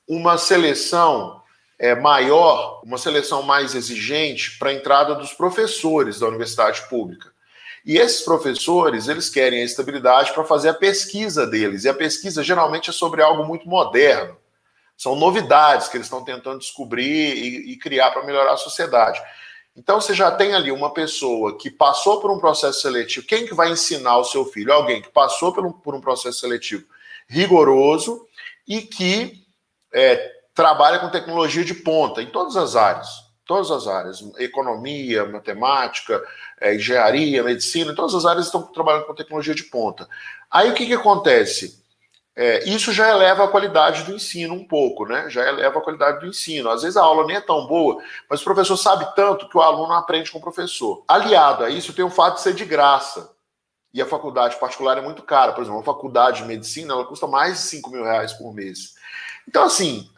uma 0.08 0.38
seleção 0.38 1.42
é, 1.78 1.96
maior, 1.96 2.82
uma 2.84 2.98
seleção 2.98 3.42
mais 3.42 3.76
exigente 3.76 4.58
para 4.58 4.70
a 4.70 4.74
entrada 4.74 5.16
dos 5.16 5.34
professores 5.34 6.20
da 6.20 6.28
universidade 6.28 6.88
pública. 6.90 7.34
E 7.86 7.98
esses 7.98 8.22
professores, 8.22 9.08
eles 9.08 9.30
querem 9.30 9.62
a 9.62 9.66
estabilidade 9.66 10.34
para 10.34 10.44
fazer 10.44 10.70
a 10.70 10.74
pesquisa 10.74 11.46
deles. 11.46 11.84
E 11.84 11.90
a 11.90 11.94
pesquisa 11.94 12.44
geralmente 12.44 12.90
é 12.90 12.94
sobre 12.94 13.22
algo 13.22 13.46
muito 13.46 13.70
moderno. 13.70 14.36
São 14.98 15.16
novidades 15.16 15.88
que 15.88 15.98
eles 15.98 16.08
estão 16.08 16.24
tentando 16.24 16.60
descobrir 16.60 17.36
e, 17.36 17.74
e 17.74 17.78
criar 17.78 18.12
para 18.12 18.26
melhorar 18.26 18.54
a 18.54 18.58
sociedade. 18.58 19.22
Então 19.76 20.00
você 20.00 20.14
já 20.14 20.32
tem 20.32 20.56
ali 20.56 20.72
uma 20.72 20.94
pessoa 20.94 21.58
que 21.58 21.70
passou 21.70 22.22
por 22.22 22.32
um 22.32 22.40
processo 22.40 22.82
seletivo. 22.82 23.28
Quem 23.28 23.46
que 23.46 23.54
vai 23.54 23.70
ensinar 23.70 24.18
o 24.18 24.24
seu 24.24 24.46
filho? 24.46 24.72
Alguém 24.72 25.02
que 25.02 25.10
passou 25.10 25.54
por 25.54 25.66
um, 25.66 25.72
por 25.72 25.94
um 25.94 26.02
processo 26.02 26.40
seletivo 26.40 26.86
rigoroso 27.28 28.26
e 28.68 28.82
que 28.82 29.45
é, 29.96 30.34
trabalha 30.54 31.00
com 31.00 31.10
tecnologia 31.10 31.64
de 31.64 31.74
ponta 31.74 32.22
em 32.22 32.30
todas 32.30 32.58
as 32.58 32.76
áreas, 32.76 33.08
todas 33.46 33.72
as 33.72 33.88
áreas, 33.88 34.22
economia, 34.38 35.26
matemática, 35.26 36.22
é, 36.60 36.76
engenharia, 36.76 37.42
medicina, 37.42 37.96
todas 37.96 38.14
as 38.14 38.26
áreas 38.26 38.48
estão 38.48 38.62
trabalhando 38.62 39.06
com 39.06 39.16
tecnologia 39.16 39.56
de 39.56 39.64
ponta. 39.64 40.06
Aí 40.52 40.70
o 40.70 40.74
que, 40.74 40.86
que 40.86 40.94
acontece? 40.94 41.82
É, 42.36 42.68
isso 42.68 42.92
já 42.92 43.10
eleva 43.10 43.46
a 43.46 43.48
qualidade 43.48 44.04
do 44.04 44.14
ensino 44.14 44.54
um 44.54 44.68
pouco, 44.68 45.06
né? 45.06 45.30
Já 45.30 45.48
eleva 45.48 45.80
a 45.80 45.82
qualidade 45.82 46.20
do 46.20 46.28
ensino. 46.28 46.70
Às 46.70 46.82
vezes 46.82 46.98
a 46.98 47.02
aula 47.02 47.26
nem 47.26 47.38
é 47.38 47.42
tão 47.42 47.66
boa, 47.66 48.04
mas 48.30 48.42
o 48.42 48.44
professor 48.44 48.76
sabe 48.76 49.08
tanto 49.16 49.48
que 49.48 49.58
o 49.58 49.62
aluno 49.62 49.94
aprende 49.94 50.30
com 50.30 50.40
o 50.40 50.42
professor. 50.42 51.06
Aliado 51.08 51.64
a 51.64 51.70
isso, 51.70 51.94
tem 51.94 52.04
o 52.04 52.10
fato 52.10 52.36
de 52.36 52.42
ser 52.42 52.54
de 52.54 52.66
graça. 52.66 53.34
E 53.94 54.02
a 54.02 54.06
faculdade 54.06 54.60
particular 54.60 54.98
é 54.98 55.02
muito 55.02 55.24
cara. 55.24 55.54
Por 55.54 55.62
exemplo, 55.62 55.80
uma 55.80 55.86
faculdade 55.86 56.42
de 56.42 56.48
medicina 56.48 56.94
ela 56.94 57.06
custa 57.06 57.26
mais 57.26 57.54
de 57.54 57.60
5 57.70 57.90
mil 57.90 58.04
reais 58.04 58.34
por 58.34 58.54
mês. 58.54 58.95
Então, 59.48 59.64
assim, 59.64 60.10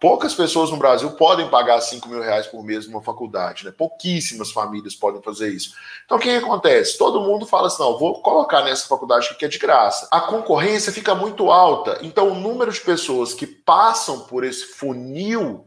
poucas 0.00 0.32
pessoas 0.34 0.70
no 0.70 0.76
Brasil 0.76 1.10
podem 1.12 1.48
pagar 1.48 1.80
5 1.80 2.08
mil 2.08 2.22
reais 2.22 2.46
por 2.46 2.62
mês 2.62 2.86
numa 2.86 3.02
faculdade, 3.02 3.64
né? 3.64 3.72
Pouquíssimas 3.72 4.52
famílias 4.52 4.94
podem 4.94 5.20
fazer 5.20 5.48
isso. 5.48 5.74
Então, 6.04 6.16
o 6.16 6.20
que 6.20 6.30
acontece? 6.30 6.96
Todo 6.96 7.20
mundo 7.20 7.46
fala 7.46 7.66
assim: 7.66 7.82
não, 7.82 7.98
vou 7.98 8.22
colocar 8.22 8.62
nessa 8.62 8.86
faculdade 8.86 9.34
que 9.34 9.44
é 9.44 9.48
de 9.48 9.58
graça. 9.58 10.08
A 10.10 10.20
concorrência 10.20 10.92
fica 10.92 11.14
muito 11.14 11.50
alta, 11.50 11.98
então 12.02 12.30
o 12.30 12.34
número 12.34 12.70
de 12.70 12.80
pessoas 12.80 13.34
que 13.34 13.46
passam 13.46 14.20
por 14.20 14.44
esse 14.44 14.66
funil 14.66 15.66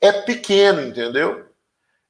é 0.00 0.12
pequeno, 0.12 0.82
entendeu? 0.82 1.46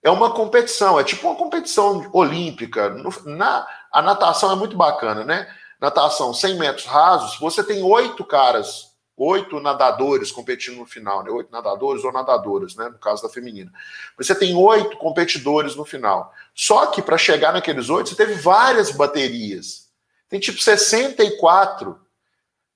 É 0.02 0.10
uma 0.10 0.32
competição, 0.32 0.98
é 0.98 1.04
tipo 1.04 1.28
uma 1.28 1.36
competição 1.36 2.10
olímpica. 2.12 2.90
Na, 3.24 3.66
a 3.92 4.02
natação 4.02 4.52
é 4.52 4.56
muito 4.56 4.76
bacana, 4.76 5.24
né? 5.24 5.48
Natação 5.80 6.34
100 6.34 6.58
metros 6.58 6.86
rasos, 6.86 7.38
você 7.38 7.64
tem 7.64 7.82
oito 7.82 8.24
caras 8.24 8.91
oito 9.22 9.60
nadadores 9.60 10.32
competindo 10.32 10.78
no 10.78 10.86
final, 10.86 11.22
né? 11.22 11.30
Oito 11.30 11.52
nadadores 11.52 12.04
ou 12.04 12.12
nadadoras, 12.12 12.74
né? 12.74 12.88
No 12.88 12.98
caso 12.98 13.22
da 13.22 13.28
feminina. 13.28 13.72
Você 14.18 14.34
tem 14.34 14.54
oito 14.56 14.96
competidores 14.96 15.76
no 15.76 15.84
final. 15.84 16.32
Só 16.54 16.86
que 16.86 17.00
para 17.00 17.16
chegar 17.16 17.52
naqueles 17.52 17.88
oito, 17.88 18.08
você 18.08 18.16
teve 18.16 18.34
várias 18.34 18.90
baterias. 18.90 19.88
Tem 20.28 20.40
tipo 20.40 20.60
64. 20.60 22.00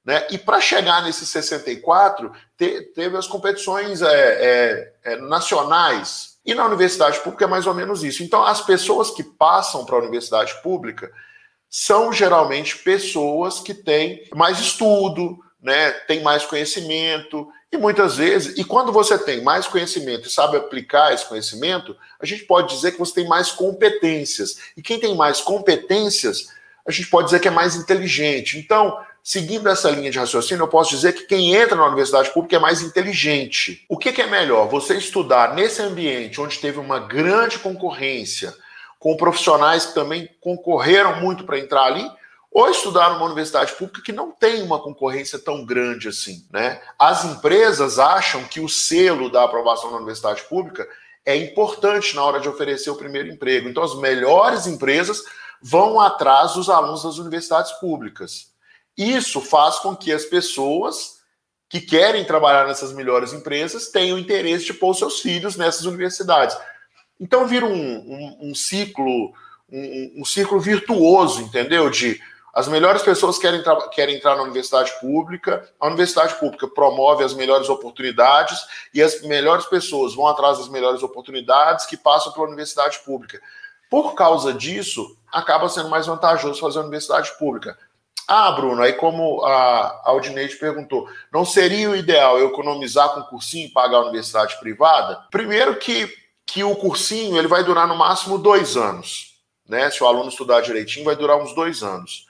Né? 0.04 0.24
E 0.30 0.38
para 0.38 0.60
chegar 0.60 1.02
nesses 1.02 1.28
64, 1.30 2.32
te, 2.56 2.82
teve 2.94 3.16
as 3.16 3.26
competições 3.26 4.00
é, 4.02 4.06
é, 4.14 4.94
é, 5.02 5.16
nacionais. 5.16 6.38
E 6.44 6.54
na 6.54 6.64
universidade 6.64 7.18
pública 7.20 7.44
é 7.44 7.48
mais 7.48 7.66
ou 7.66 7.74
menos 7.74 8.04
isso. 8.04 8.22
Então, 8.22 8.44
as 8.44 8.60
pessoas 8.60 9.10
que 9.10 9.24
passam 9.24 9.84
para 9.84 9.96
a 9.96 10.00
universidade 10.00 10.54
pública 10.62 11.10
são 11.68 12.12
geralmente 12.12 12.78
pessoas 12.78 13.58
que 13.58 13.74
têm 13.74 14.28
mais 14.32 14.60
estudo, 14.60 15.40
né, 15.62 15.90
tem 15.90 16.22
mais 16.22 16.44
conhecimento, 16.44 17.48
e 17.72 17.76
muitas 17.76 18.16
vezes, 18.16 18.56
e 18.56 18.64
quando 18.64 18.92
você 18.92 19.18
tem 19.18 19.42
mais 19.42 19.66
conhecimento 19.66 20.28
e 20.28 20.32
sabe 20.32 20.56
aplicar 20.56 21.12
esse 21.12 21.26
conhecimento, 21.26 21.96
a 22.20 22.24
gente 22.24 22.44
pode 22.44 22.74
dizer 22.74 22.92
que 22.92 22.98
você 22.98 23.14
tem 23.14 23.28
mais 23.28 23.50
competências. 23.50 24.58
E 24.76 24.82
quem 24.82 25.00
tem 25.00 25.14
mais 25.14 25.40
competências, 25.40 26.48
a 26.86 26.90
gente 26.90 27.08
pode 27.08 27.26
dizer 27.26 27.40
que 27.40 27.48
é 27.48 27.50
mais 27.50 27.74
inteligente. 27.74 28.58
Então, 28.58 28.98
seguindo 29.22 29.68
essa 29.68 29.90
linha 29.90 30.10
de 30.10 30.18
raciocínio, 30.18 30.62
eu 30.62 30.68
posso 30.68 30.90
dizer 30.90 31.12
que 31.12 31.26
quem 31.26 31.54
entra 31.54 31.76
na 31.76 31.86
universidade 31.86 32.30
pública 32.30 32.56
é 32.56 32.60
mais 32.60 32.80
inteligente. 32.80 33.84
O 33.88 33.98
que, 33.98 34.12
que 34.12 34.22
é 34.22 34.26
melhor? 34.26 34.68
Você 34.68 34.94
estudar 34.94 35.54
nesse 35.54 35.82
ambiente 35.82 36.40
onde 36.40 36.58
teve 36.58 36.78
uma 36.78 37.00
grande 37.00 37.58
concorrência, 37.58 38.54
com 38.98 39.16
profissionais 39.16 39.86
que 39.86 39.94
também 39.94 40.28
concorreram 40.40 41.20
muito 41.20 41.44
para 41.44 41.58
entrar 41.58 41.84
ali, 41.84 42.08
ou 42.56 42.70
estudar 42.70 43.10
numa 43.10 43.26
universidade 43.26 43.74
pública 43.74 44.00
que 44.00 44.12
não 44.12 44.32
tem 44.32 44.62
uma 44.62 44.78
concorrência 44.78 45.38
tão 45.38 45.62
grande 45.62 46.08
assim, 46.08 46.46
né? 46.50 46.80
As 46.98 47.22
empresas 47.22 47.98
acham 47.98 48.44
que 48.44 48.60
o 48.60 48.68
selo 48.68 49.30
da 49.30 49.44
aprovação 49.44 49.90
na 49.90 49.98
universidade 49.98 50.42
pública 50.44 50.88
é 51.26 51.36
importante 51.36 52.16
na 52.16 52.24
hora 52.24 52.40
de 52.40 52.48
oferecer 52.48 52.88
o 52.88 52.96
primeiro 52.96 53.28
emprego. 53.28 53.68
Então, 53.68 53.82
as 53.82 53.94
melhores 53.96 54.66
empresas 54.66 55.22
vão 55.60 56.00
atrás 56.00 56.54
dos 56.54 56.70
alunos 56.70 57.02
das 57.02 57.18
universidades 57.18 57.72
públicas. 57.72 58.54
Isso 58.96 59.42
faz 59.42 59.78
com 59.80 59.94
que 59.94 60.10
as 60.10 60.24
pessoas 60.24 61.18
que 61.68 61.78
querem 61.78 62.24
trabalhar 62.24 62.66
nessas 62.66 62.90
melhores 62.90 63.34
empresas 63.34 63.88
tenham 63.88 64.18
interesse 64.18 64.64
de 64.64 64.72
pôr 64.72 64.94
seus 64.94 65.20
filhos 65.20 65.56
nessas 65.56 65.84
universidades. 65.84 66.56
Então, 67.20 67.46
vira 67.46 67.66
um, 67.66 67.70
um, 67.70 68.38
um 68.48 68.54
ciclo, 68.54 69.34
um, 69.70 70.22
um 70.22 70.24
ciclo 70.24 70.58
virtuoso, 70.58 71.42
entendeu? 71.42 71.90
De 71.90 72.18
as 72.56 72.68
melhores 72.68 73.02
pessoas 73.02 73.36
querem, 73.36 73.62
querem 73.92 74.16
entrar 74.16 74.34
na 74.34 74.42
universidade 74.42 74.90
pública, 74.98 75.70
a 75.78 75.88
universidade 75.88 76.36
pública 76.36 76.66
promove 76.66 77.22
as 77.22 77.34
melhores 77.34 77.68
oportunidades 77.68 78.58
e 78.94 79.02
as 79.02 79.20
melhores 79.20 79.66
pessoas 79.66 80.14
vão 80.14 80.26
atrás 80.26 80.56
das 80.56 80.70
melhores 80.70 81.02
oportunidades 81.02 81.84
que 81.84 81.98
passam 81.98 82.32
pela 82.32 82.46
universidade 82.46 82.98
pública. 83.00 83.38
Por 83.90 84.14
causa 84.14 84.54
disso, 84.54 85.18
acaba 85.30 85.68
sendo 85.68 85.90
mais 85.90 86.06
vantajoso 86.06 86.58
fazer 86.58 86.78
a 86.78 86.82
universidade 86.82 87.30
pública. 87.38 87.76
Ah, 88.26 88.50
Bruno, 88.52 88.80
aí 88.80 88.94
como 88.94 89.44
a 89.44 90.00
Aldineide 90.06 90.56
perguntou, 90.56 91.06
não 91.30 91.44
seria 91.44 91.90
o 91.90 91.94
ideal 91.94 92.38
eu 92.38 92.48
economizar 92.48 93.10
com 93.10 93.22
cursinho 93.24 93.66
e 93.66 93.70
pagar 93.70 93.98
a 93.98 94.06
universidade 94.06 94.58
privada? 94.60 95.26
Primeiro 95.30 95.76
que, 95.76 96.10
que 96.46 96.64
o 96.64 96.74
cursinho 96.74 97.36
ele 97.36 97.48
vai 97.48 97.62
durar 97.62 97.86
no 97.86 97.96
máximo 97.96 98.38
dois 98.38 98.78
anos. 98.78 99.36
Né? 99.68 99.90
Se 99.90 100.02
o 100.02 100.06
aluno 100.06 100.30
estudar 100.30 100.62
direitinho, 100.62 101.04
vai 101.04 101.16
durar 101.16 101.36
uns 101.36 101.54
dois 101.54 101.82
anos. 101.82 102.25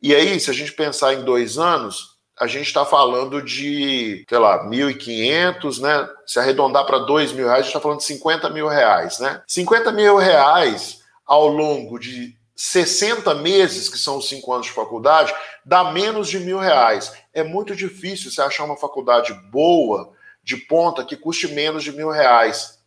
E 0.00 0.14
aí, 0.14 0.38
se 0.38 0.50
a 0.50 0.54
gente 0.54 0.72
pensar 0.72 1.14
em 1.14 1.24
dois 1.24 1.58
anos, 1.58 2.16
a 2.38 2.46
gente 2.46 2.66
está 2.66 2.84
falando 2.84 3.40
de, 3.40 4.24
sei 4.28 4.38
lá, 4.38 4.68
1.500, 4.68 5.80
né? 5.80 6.08
Se 6.26 6.38
arredondar 6.38 6.84
para 6.84 6.98
2 6.98 7.32
mil 7.32 7.46
reais, 7.46 7.60
a 7.60 7.62
gente 7.62 7.70
está 7.70 7.80
falando 7.80 7.98
de 7.98 8.04
50 8.04 8.50
mil 8.50 8.68
reais, 8.68 9.18
né? 9.18 9.42
50 9.46 9.90
mil 9.92 10.16
reais 10.16 11.00
ao 11.26 11.48
longo 11.48 11.98
de 11.98 12.36
60 12.54 13.34
meses, 13.36 13.88
que 13.88 13.98
são 13.98 14.18
os 14.18 14.28
5 14.28 14.52
anos 14.52 14.66
de 14.66 14.72
faculdade, 14.72 15.34
dá 15.64 15.92
menos 15.92 16.28
de 16.28 16.38
mil 16.38 16.58
reais. 16.58 17.12
É 17.32 17.42
muito 17.42 17.74
difícil 17.74 18.30
você 18.30 18.40
achar 18.42 18.64
uma 18.64 18.76
faculdade 18.76 19.32
boa, 19.50 20.12
de 20.42 20.56
ponta, 20.56 21.04
que 21.04 21.16
custe 21.16 21.48
menos 21.48 21.82
de 21.82 21.92
mil 21.92 22.10
reais. 22.10 22.78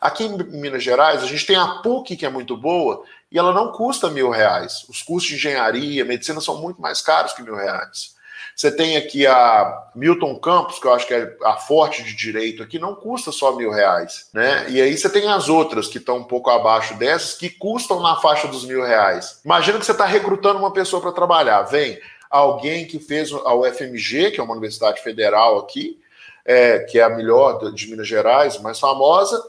Aqui 0.00 0.24
em 0.24 0.36
Minas 0.36 0.82
Gerais, 0.82 1.22
a 1.22 1.26
gente 1.26 1.46
tem 1.46 1.56
a 1.56 1.80
PUC, 1.82 2.16
que 2.16 2.26
é 2.26 2.28
muito 2.28 2.56
boa, 2.56 3.04
e 3.32 3.38
ela 3.38 3.52
não 3.52 3.72
custa 3.72 4.10
mil 4.10 4.30
reais. 4.30 4.84
Os 4.88 5.02
custos 5.02 5.30
de 5.30 5.36
engenharia, 5.36 6.04
medicina 6.04 6.40
são 6.40 6.60
muito 6.60 6.80
mais 6.80 7.00
caros 7.00 7.32
que 7.32 7.42
mil 7.42 7.56
reais. 7.56 8.14
Você 8.54 8.70
tem 8.70 8.96
aqui 8.96 9.26
a 9.26 9.88
Milton 9.94 10.38
Campos, 10.38 10.78
que 10.78 10.86
eu 10.86 10.92
acho 10.92 11.06
que 11.06 11.14
é 11.14 11.36
a 11.44 11.56
forte 11.56 12.02
de 12.02 12.14
direito 12.14 12.62
aqui, 12.62 12.78
não 12.78 12.94
custa 12.94 13.32
só 13.32 13.56
mil 13.56 13.70
reais, 13.70 14.28
né? 14.32 14.66
E 14.68 14.80
aí 14.80 14.96
você 14.96 15.08
tem 15.08 15.26
as 15.28 15.48
outras 15.48 15.88
que 15.88 15.96
estão 15.96 16.18
um 16.18 16.24
pouco 16.24 16.50
abaixo 16.50 16.94
dessas, 16.94 17.34
que 17.34 17.48
custam 17.48 18.00
na 18.00 18.16
faixa 18.16 18.46
dos 18.46 18.64
mil 18.66 18.84
reais. 18.84 19.40
Imagina 19.44 19.78
que 19.78 19.86
você 19.86 19.92
está 19.92 20.04
recrutando 20.04 20.58
uma 20.58 20.72
pessoa 20.72 21.00
para 21.00 21.12
trabalhar. 21.12 21.62
Vem 21.62 21.98
alguém 22.30 22.86
que 22.86 22.98
fez 22.98 23.32
a 23.32 23.54
UFMG, 23.54 24.32
que 24.32 24.40
é 24.40 24.42
uma 24.42 24.52
universidade 24.52 25.02
federal 25.02 25.58
aqui, 25.58 25.98
é, 26.44 26.80
que 26.80 26.98
é 26.98 27.02
a 27.02 27.10
melhor 27.10 27.72
de 27.72 27.88
Minas 27.88 28.08
Gerais, 28.08 28.58
mais 28.58 28.78
famosa, 28.78 29.42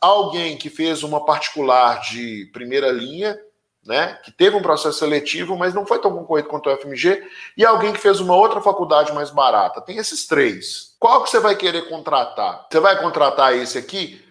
alguém 0.00 0.56
que 0.56 0.70
fez 0.70 1.02
uma 1.02 1.24
particular 1.24 2.00
de 2.00 2.48
primeira 2.52 2.90
linha, 2.90 3.38
né, 3.84 4.18
que 4.24 4.30
teve 4.30 4.56
um 4.56 4.62
processo 4.62 4.98
seletivo, 4.98 5.56
mas 5.56 5.74
não 5.74 5.86
foi 5.86 6.00
tão 6.00 6.12
concorrido 6.12 6.48
quanto 6.48 6.68
o 6.68 6.76
FMG, 6.76 7.22
e 7.56 7.64
alguém 7.64 7.92
que 7.92 7.98
fez 7.98 8.20
uma 8.20 8.34
outra 8.34 8.60
faculdade 8.60 9.12
mais 9.12 9.30
barata. 9.30 9.80
Tem 9.80 9.96
esses 9.96 10.26
três. 10.26 10.94
Qual 10.98 11.22
que 11.22 11.30
você 11.30 11.40
vai 11.40 11.56
querer 11.56 11.88
contratar? 11.88 12.66
Você 12.70 12.78
vai 12.78 13.00
contratar 13.00 13.54
esse 13.56 13.78
aqui? 13.78 14.22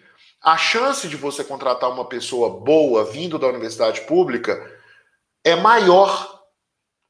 A 0.42 0.56
chance 0.56 1.08
de 1.08 1.16
você 1.16 1.44
contratar 1.44 1.90
uma 1.90 2.04
pessoa 2.04 2.60
boa 2.60 3.04
vindo 3.04 3.38
da 3.38 3.48
universidade 3.48 4.02
pública 4.02 4.58
é 5.44 5.54
maior 5.56 6.39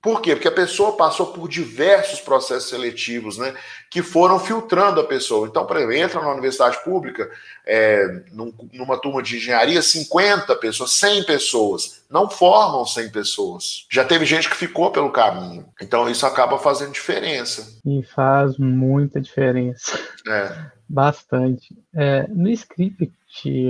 por 0.02 0.22
quê? 0.22 0.34
Porque 0.34 0.48
a 0.48 0.52
pessoa 0.52 0.96
passou 0.96 1.26
por 1.26 1.46
diversos 1.46 2.20
processos 2.20 2.70
seletivos, 2.70 3.36
né, 3.36 3.54
que 3.90 4.02
foram 4.02 4.38
filtrando 4.38 4.98
a 4.98 5.04
pessoa. 5.04 5.46
Então, 5.46 5.66
por 5.66 5.76
exemplo, 5.76 5.94
entra 5.94 6.22
na 6.22 6.32
universidade 6.32 6.82
pública, 6.82 7.30
é, 7.66 8.22
num, 8.32 8.52
numa 8.72 8.98
turma 8.98 9.22
de 9.22 9.36
engenharia, 9.36 9.82
50 9.82 10.56
pessoas, 10.56 10.92
100 10.92 11.24
pessoas, 11.24 12.02
não 12.10 12.30
formam 12.30 12.86
100 12.86 13.10
pessoas. 13.10 13.86
Já 13.90 14.02
teve 14.02 14.24
gente 14.24 14.48
que 14.48 14.56
ficou 14.56 14.90
pelo 14.90 15.10
caminho. 15.10 15.66
Então, 15.82 16.08
isso 16.08 16.24
acaba 16.24 16.58
fazendo 16.58 16.92
diferença. 16.92 17.78
E 17.84 18.02
faz 18.02 18.56
muita 18.56 19.20
diferença. 19.20 20.00
É. 20.26 20.70
Bastante. 20.88 21.76
É, 21.94 22.26
no 22.28 22.48
script 22.48 23.12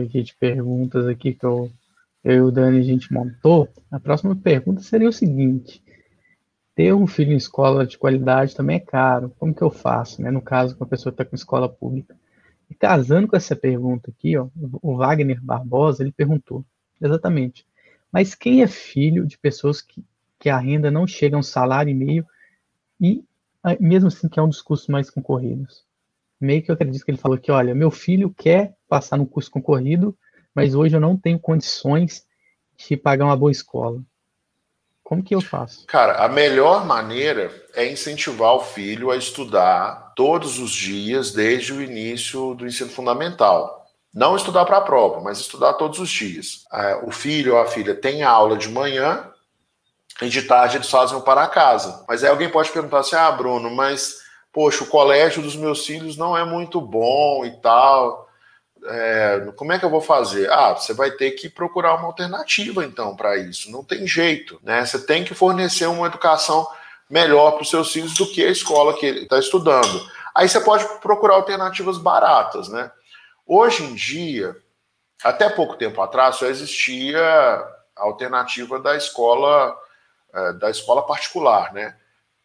aqui 0.06 0.22
de 0.22 0.34
perguntas 0.38 1.08
aqui 1.08 1.34
que 1.34 1.44
eu, 1.44 1.70
eu 2.22 2.34
e 2.34 2.40
o 2.40 2.50
Dani 2.52 2.78
a 2.78 2.84
gente 2.84 3.12
montou, 3.12 3.68
a 3.90 3.98
próxima 3.98 4.36
pergunta 4.36 4.80
seria 4.80 5.08
o 5.08 5.12
seguinte 5.12 5.82
ter 6.80 6.94
um 6.94 7.06
filho 7.06 7.34
em 7.34 7.36
escola 7.36 7.86
de 7.86 7.98
qualidade 7.98 8.56
também 8.56 8.76
é 8.76 8.80
caro. 8.80 9.30
Como 9.38 9.54
que 9.54 9.60
eu 9.60 9.70
faço, 9.70 10.22
né? 10.22 10.30
No 10.30 10.40
caso, 10.40 10.74
com 10.74 10.82
a 10.82 10.86
pessoa 10.86 11.10
está 11.10 11.26
com 11.26 11.36
escola 11.36 11.68
pública. 11.68 12.16
E 12.70 12.74
casando 12.74 13.28
com 13.28 13.36
essa 13.36 13.54
pergunta 13.54 14.10
aqui, 14.10 14.34
ó, 14.38 14.48
o 14.80 14.96
Wagner 14.96 15.38
Barbosa, 15.42 16.02
ele 16.02 16.10
perguntou, 16.10 16.64
exatamente, 16.98 17.66
mas 18.10 18.34
quem 18.34 18.62
é 18.62 18.66
filho 18.66 19.26
de 19.26 19.36
pessoas 19.36 19.82
que, 19.82 20.02
que 20.38 20.48
a 20.48 20.56
renda 20.56 20.90
não 20.90 21.06
chega 21.06 21.36
a 21.36 21.38
um 21.38 21.42
salário 21.42 21.90
e 21.90 21.94
meio 21.94 22.26
e 22.98 23.22
mesmo 23.78 24.08
assim 24.08 24.26
que 24.26 24.40
é 24.40 24.42
um 24.42 24.48
dos 24.48 24.62
cursos 24.62 24.88
mais 24.88 25.10
concorridos? 25.10 25.84
Meio 26.40 26.62
que 26.62 26.70
eu 26.70 26.74
acredito 26.74 27.04
que 27.04 27.10
ele 27.10 27.18
falou 27.18 27.36
que, 27.36 27.52
olha, 27.52 27.74
meu 27.74 27.90
filho 27.90 28.32
quer 28.32 28.74
passar 28.88 29.18
no 29.18 29.26
curso 29.26 29.50
concorrido, 29.50 30.16
mas 30.54 30.74
hoje 30.74 30.96
eu 30.96 31.00
não 31.00 31.14
tenho 31.14 31.38
condições 31.38 32.26
de 32.74 32.96
pagar 32.96 33.26
uma 33.26 33.36
boa 33.36 33.52
escola. 33.52 34.02
Como 35.10 35.24
que 35.24 35.34
eu 35.34 35.40
faço? 35.40 35.84
Cara, 35.88 36.24
a 36.24 36.28
melhor 36.28 36.86
maneira 36.86 37.52
é 37.74 37.84
incentivar 37.84 38.54
o 38.54 38.60
filho 38.60 39.10
a 39.10 39.16
estudar 39.16 40.12
todos 40.14 40.60
os 40.60 40.70
dias 40.70 41.32
desde 41.32 41.72
o 41.72 41.82
início 41.82 42.54
do 42.54 42.64
ensino 42.64 42.88
fundamental. 42.88 43.86
Não 44.14 44.36
estudar 44.36 44.64
para 44.64 44.76
a 44.76 44.82
prova, 44.82 45.20
mas 45.20 45.40
estudar 45.40 45.72
todos 45.72 45.98
os 45.98 46.08
dias. 46.08 46.64
É, 46.72 47.00
o 47.04 47.10
filho 47.10 47.54
ou 47.54 47.60
a 47.60 47.66
filha 47.66 47.92
tem 47.92 48.22
aula 48.22 48.56
de 48.56 48.68
manhã 48.68 49.28
e 50.22 50.28
de 50.28 50.42
tarde 50.42 50.76
eles 50.76 50.88
fazem 50.88 51.18
o 51.18 51.22
para 51.22 51.48
casa. 51.48 52.04
Mas 52.06 52.22
aí 52.22 52.30
alguém 52.30 52.48
pode 52.48 52.70
perguntar 52.70 53.00
assim: 53.00 53.16
ah, 53.16 53.32
Bruno, 53.32 53.68
mas 53.68 54.18
poxa, 54.52 54.84
o 54.84 54.86
colégio 54.86 55.42
dos 55.42 55.56
meus 55.56 55.84
filhos 55.84 56.16
não 56.16 56.38
é 56.38 56.44
muito 56.44 56.80
bom 56.80 57.44
e 57.44 57.50
tal 57.60 58.29
é, 58.86 59.52
como 59.56 59.72
é 59.72 59.78
que 59.78 59.84
eu 59.84 59.90
vou 59.90 60.00
fazer? 60.00 60.50
Ah, 60.50 60.72
você 60.72 60.92
vai 60.92 61.10
ter 61.10 61.32
que 61.32 61.48
procurar 61.48 61.94
uma 61.94 62.06
alternativa 62.06 62.84
então 62.84 63.14
para 63.14 63.36
isso. 63.36 63.70
Não 63.70 63.84
tem 63.84 64.06
jeito, 64.06 64.60
né? 64.62 64.84
Você 64.84 64.98
tem 64.98 65.24
que 65.24 65.34
fornecer 65.34 65.86
uma 65.86 66.06
educação 66.06 66.66
melhor 67.08 67.52
para 67.52 67.62
os 67.62 67.70
seus 67.70 67.92
filhos 67.92 68.14
do 68.14 68.26
que 68.26 68.44
a 68.44 68.50
escola 68.50 68.96
que 68.96 69.06
ele 69.06 69.22
está 69.22 69.38
estudando. 69.38 70.06
Aí 70.34 70.48
você 70.48 70.60
pode 70.60 70.86
procurar 71.00 71.34
alternativas 71.34 71.98
baratas, 71.98 72.68
né? 72.68 72.90
Hoje 73.46 73.82
em 73.84 73.94
dia, 73.94 74.56
até 75.22 75.48
pouco 75.48 75.76
tempo 75.76 76.00
atrás, 76.00 76.36
só 76.36 76.46
existia 76.46 77.20
a 77.20 78.02
alternativa 78.02 78.78
da 78.78 78.96
escola 78.96 79.76
é, 80.32 80.52
da 80.52 80.70
escola 80.70 81.04
particular, 81.04 81.72
né? 81.72 81.96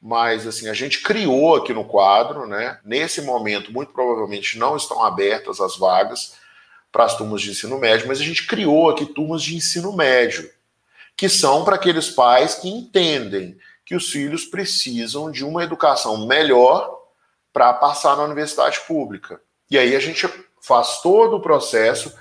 Mas 0.05 0.45
assim 0.45 0.69
a 0.69 0.73
gente 0.73 1.01
criou 1.01 1.55
aqui 1.55 1.73
no 1.73 1.83
quadro, 1.83 2.45
né? 2.45 2.79
Nesse 2.85 3.23
momento, 3.23 3.73
muito 3.73 3.91
provavelmente 3.91 4.55
não 4.55 4.77
estão 4.77 5.03
abertas 5.03 5.59
as 5.59 5.77
vagas 5.77 6.35
para 6.91 7.05
as 7.05 7.17
turmas 7.17 7.41
de 7.41 7.49
ensino 7.49 7.79
médio, 7.79 8.07
mas 8.07 8.21
a 8.21 8.23
gente 8.23 8.45
criou 8.45 8.87
aqui 8.87 9.03
turmas 9.07 9.41
de 9.41 9.55
ensino 9.55 9.91
médio, 9.93 10.47
que 11.17 11.27
são 11.27 11.65
para 11.65 11.73
aqueles 11.73 12.07
pais 12.07 12.53
que 12.53 12.69
entendem 12.69 13.57
que 13.83 13.95
os 13.95 14.11
filhos 14.11 14.45
precisam 14.45 15.31
de 15.31 15.43
uma 15.43 15.63
educação 15.63 16.27
melhor 16.27 17.01
para 17.51 17.73
passar 17.73 18.15
na 18.15 18.25
universidade 18.25 18.81
pública. 18.81 19.41
E 19.71 19.75
aí 19.75 19.95
a 19.95 19.99
gente 19.99 20.29
faz 20.61 21.01
todo 21.01 21.37
o 21.37 21.41
processo 21.41 22.15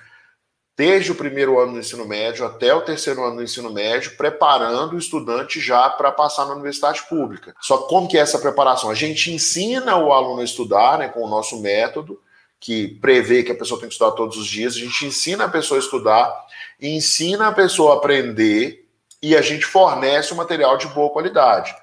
desde 0.76 1.12
o 1.12 1.14
primeiro 1.14 1.60
ano 1.60 1.74
do 1.74 1.78
ensino 1.78 2.06
médio 2.06 2.44
até 2.44 2.74
o 2.74 2.80
terceiro 2.80 3.24
ano 3.24 3.36
do 3.36 3.42
ensino 3.42 3.72
médio, 3.72 4.16
preparando 4.16 4.94
o 4.94 4.98
estudante 4.98 5.60
já 5.60 5.88
para 5.88 6.10
passar 6.10 6.46
na 6.46 6.54
universidade 6.54 7.02
pública. 7.08 7.54
Só 7.60 7.78
como 7.78 8.08
que 8.08 8.18
é 8.18 8.20
essa 8.20 8.38
preparação? 8.38 8.90
A 8.90 8.94
gente 8.94 9.30
ensina 9.30 9.96
o 9.96 10.12
aluno 10.12 10.40
a 10.40 10.44
estudar, 10.44 10.98
né, 10.98 11.08
com 11.08 11.20
o 11.20 11.28
nosso 11.28 11.60
método, 11.60 12.20
que 12.58 12.88
prevê 13.00 13.42
que 13.42 13.52
a 13.52 13.54
pessoa 13.54 13.78
tem 13.78 13.88
que 13.88 13.94
estudar 13.94 14.12
todos 14.12 14.36
os 14.36 14.46
dias, 14.46 14.74
a 14.74 14.78
gente 14.78 15.06
ensina 15.06 15.44
a 15.44 15.48
pessoa 15.48 15.78
a 15.78 15.82
estudar, 15.82 16.46
ensina 16.80 17.48
a 17.48 17.52
pessoa 17.52 17.94
a 17.94 17.96
aprender 17.98 18.88
e 19.22 19.36
a 19.36 19.42
gente 19.42 19.64
fornece 19.64 20.32
o 20.32 20.34
um 20.34 20.38
material 20.38 20.76
de 20.76 20.86
boa 20.88 21.10
qualidade. 21.10 21.74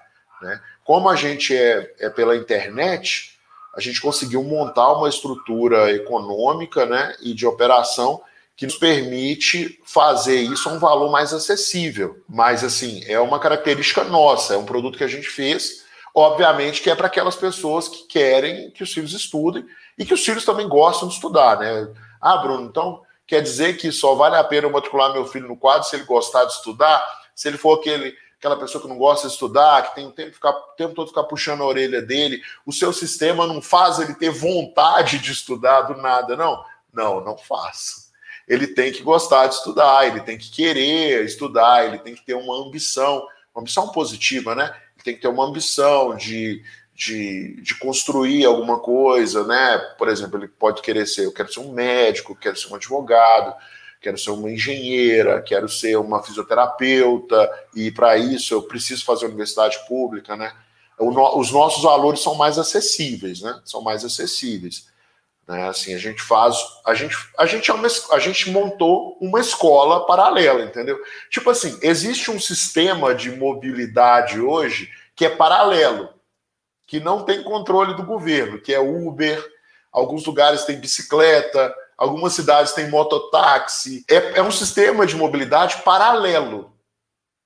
Né? 0.41 0.60
Como 0.84 1.08
a 1.08 1.15
gente 1.15 1.56
é, 1.56 1.93
é 1.99 2.10
pela 2.10 2.36
internet, 2.36 3.38
a 3.75 3.80
gente 3.80 4.01
conseguiu 4.01 4.43
montar 4.43 4.91
uma 4.93 5.08
estrutura 5.08 5.91
econômica 5.91 6.86
né, 6.86 7.15
e 7.21 7.34
de 7.34 7.45
operação 7.45 8.21
que 8.55 8.65
nos 8.65 8.75
permite 8.75 9.79
fazer 9.83 10.39
isso 10.39 10.69
a 10.69 10.73
um 10.73 10.79
valor 10.79 11.11
mais 11.11 11.33
acessível. 11.33 12.23
Mas, 12.27 12.63
assim, 12.63 13.03
é 13.07 13.19
uma 13.19 13.39
característica 13.39 14.03
nossa, 14.03 14.53
é 14.53 14.57
um 14.57 14.65
produto 14.65 14.97
que 14.97 15.03
a 15.03 15.07
gente 15.07 15.27
fez, 15.27 15.83
obviamente 16.13 16.81
que 16.81 16.89
é 16.89 16.95
para 16.95 17.07
aquelas 17.07 17.35
pessoas 17.35 17.87
que 17.87 18.05
querem 18.07 18.69
que 18.71 18.83
os 18.83 18.93
filhos 18.93 19.13
estudem 19.13 19.65
e 19.97 20.05
que 20.05 20.13
os 20.13 20.23
filhos 20.23 20.45
também 20.45 20.67
gostam 20.67 21.07
de 21.07 21.15
estudar, 21.15 21.59
né? 21.59 21.91
Ah, 22.21 22.37
Bruno, 22.37 22.67
então 22.67 23.01
quer 23.25 23.41
dizer 23.41 23.77
que 23.77 23.91
só 23.91 24.13
vale 24.15 24.35
a 24.35 24.43
pena 24.43 24.67
eu 24.67 24.71
matricular 24.71 25.13
meu 25.13 25.25
filho 25.25 25.47
no 25.47 25.57
quadro 25.57 25.87
se 25.87 25.95
ele 25.95 26.05
gostar 26.05 26.45
de 26.45 26.53
estudar? 26.53 27.03
Se 27.33 27.47
ele 27.47 27.57
for 27.57 27.79
aquele 27.79 28.13
aquela 28.37 28.57
pessoa 28.57 28.81
que 28.81 28.87
não 28.87 28.97
gosta 28.97 29.27
de 29.27 29.33
estudar, 29.33 29.83
que 29.83 29.95
tem 29.95 30.07
o 30.07 30.11
tempo, 30.11 30.33
ficar, 30.33 30.49
o 30.49 30.75
tempo 30.75 30.95
todo 30.95 31.09
ficar 31.09 31.25
puxando 31.25 31.61
a 31.61 31.65
orelha 31.67 32.01
dele, 32.01 32.41
o 32.65 32.73
seu 32.73 32.91
sistema 32.91 33.45
não 33.45 33.61
faz 33.61 33.99
ele 33.99 34.15
ter 34.15 34.31
vontade 34.31 35.19
de 35.19 35.31
estudar 35.31 35.81
do 35.81 35.95
nada, 35.95 36.35
não? 36.35 36.63
Não, 36.91 37.23
não 37.23 37.37
faz 37.37 38.00
ele 38.51 38.67
tem 38.67 38.91
que 38.91 39.01
gostar 39.01 39.47
de 39.47 39.55
estudar, 39.55 40.05
ele 40.05 40.19
tem 40.19 40.37
que 40.37 40.51
querer 40.51 41.23
estudar, 41.23 41.85
ele 41.85 41.99
tem 41.99 42.13
que 42.13 42.25
ter 42.25 42.33
uma 42.33 42.53
ambição, 42.53 43.25
uma 43.55 43.61
ambição 43.61 43.87
positiva, 43.93 44.53
né? 44.53 44.65
Ele 44.65 45.03
tem 45.05 45.15
que 45.15 45.21
ter 45.21 45.29
uma 45.29 45.45
ambição 45.45 46.17
de, 46.17 46.61
de, 46.93 47.61
de 47.61 47.79
construir 47.79 48.43
alguma 48.43 48.77
coisa, 48.77 49.45
né? 49.45 49.77
Por 49.97 50.09
exemplo, 50.09 50.37
ele 50.37 50.49
pode 50.49 50.81
querer 50.81 51.07
ser, 51.07 51.27
eu 51.27 51.31
quero 51.31 51.51
ser 51.51 51.61
um 51.61 51.71
médico, 51.71 52.35
quero 52.35 52.57
ser 52.57 52.67
um 52.67 52.75
advogado, 52.75 53.55
quero 54.01 54.17
ser 54.17 54.31
uma 54.31 54.51
engenheira, 54.51 55.41
quero 55.41 55.69
ser 55.69 55.95
uma 55.95 56.21
fisioterapeuta, 56.21 57.49
e 57.73 57.89
para 57.89 58.17
isso 58.17 58.53
eu 58.53 58.63
preciso 58.63 59.05
fazer 59.05 59.27
universidade 59.27 59.79
pública, 59.87 60.35
né? 60.35 60.51
os 60.99 61.51
nossos 61.51 61.81
valores 61.81 62.19
são 62.19 62.35
mais 62.35 62.59
acessíveis, 62.59 63.41
né? 63.41 63.59
São 63.65 63.81
mais 63.81 64.05
acessíveis. 64.05 64.90
Né? 65.47 65.67
Assim, 65.67 65.93
a 65.93 65.97
gente 65.97 66.21
faz, 66.21 66.56
a 66.86 66.93
gente, 66.93 67.15
a 67.38 67.45
gente 67.45 67.69
é 67.69 67.73
uma, 67.73 67.88
a 68.12 68.19
gente 68.19 68.49
montou 68.49 69.17
uma 69.19 69.39
escola 69.39 70.06
paralela, 70.06 70.63
entendeu? 70.63 70.99
Tipo 71.30 71.49
assim, 71.49 71.77
existe 71.82 72.32
um 72.32 72.39
sistema 72.39 73.13
de 73.13 73.32
mobilidade 73.32 74.39
hoje 74.39 74.89
que 75.15 75.25
é 75.25 75.30
paralelo, 75.30 76.10
que 76.88 76.99
não 76.99 77.23
tem 77.23 77.43
controle 77.43 77.95
do 77.95 78.04
governo, 78.04 78.60
que 78.60 78.73
é 78.73 78.80
Uber, 78.80 79.43
alguns 79.91 80.25
lugares 80.25 80.63
tem 80.63 80.80
bicicleta, 80.80 81.73
algumas 81.97 82.34
cidades 82.34 82.73
têm 82.73 82.89
mototáxi. 82.89 84.06
É, 84.10 84.39
é 84.39 84.41
um 84.41 84.51
sistema 84.51 85.06
de 85.06 85.15
mobilidade 85.15 85.82
paralelo 85.84 86.70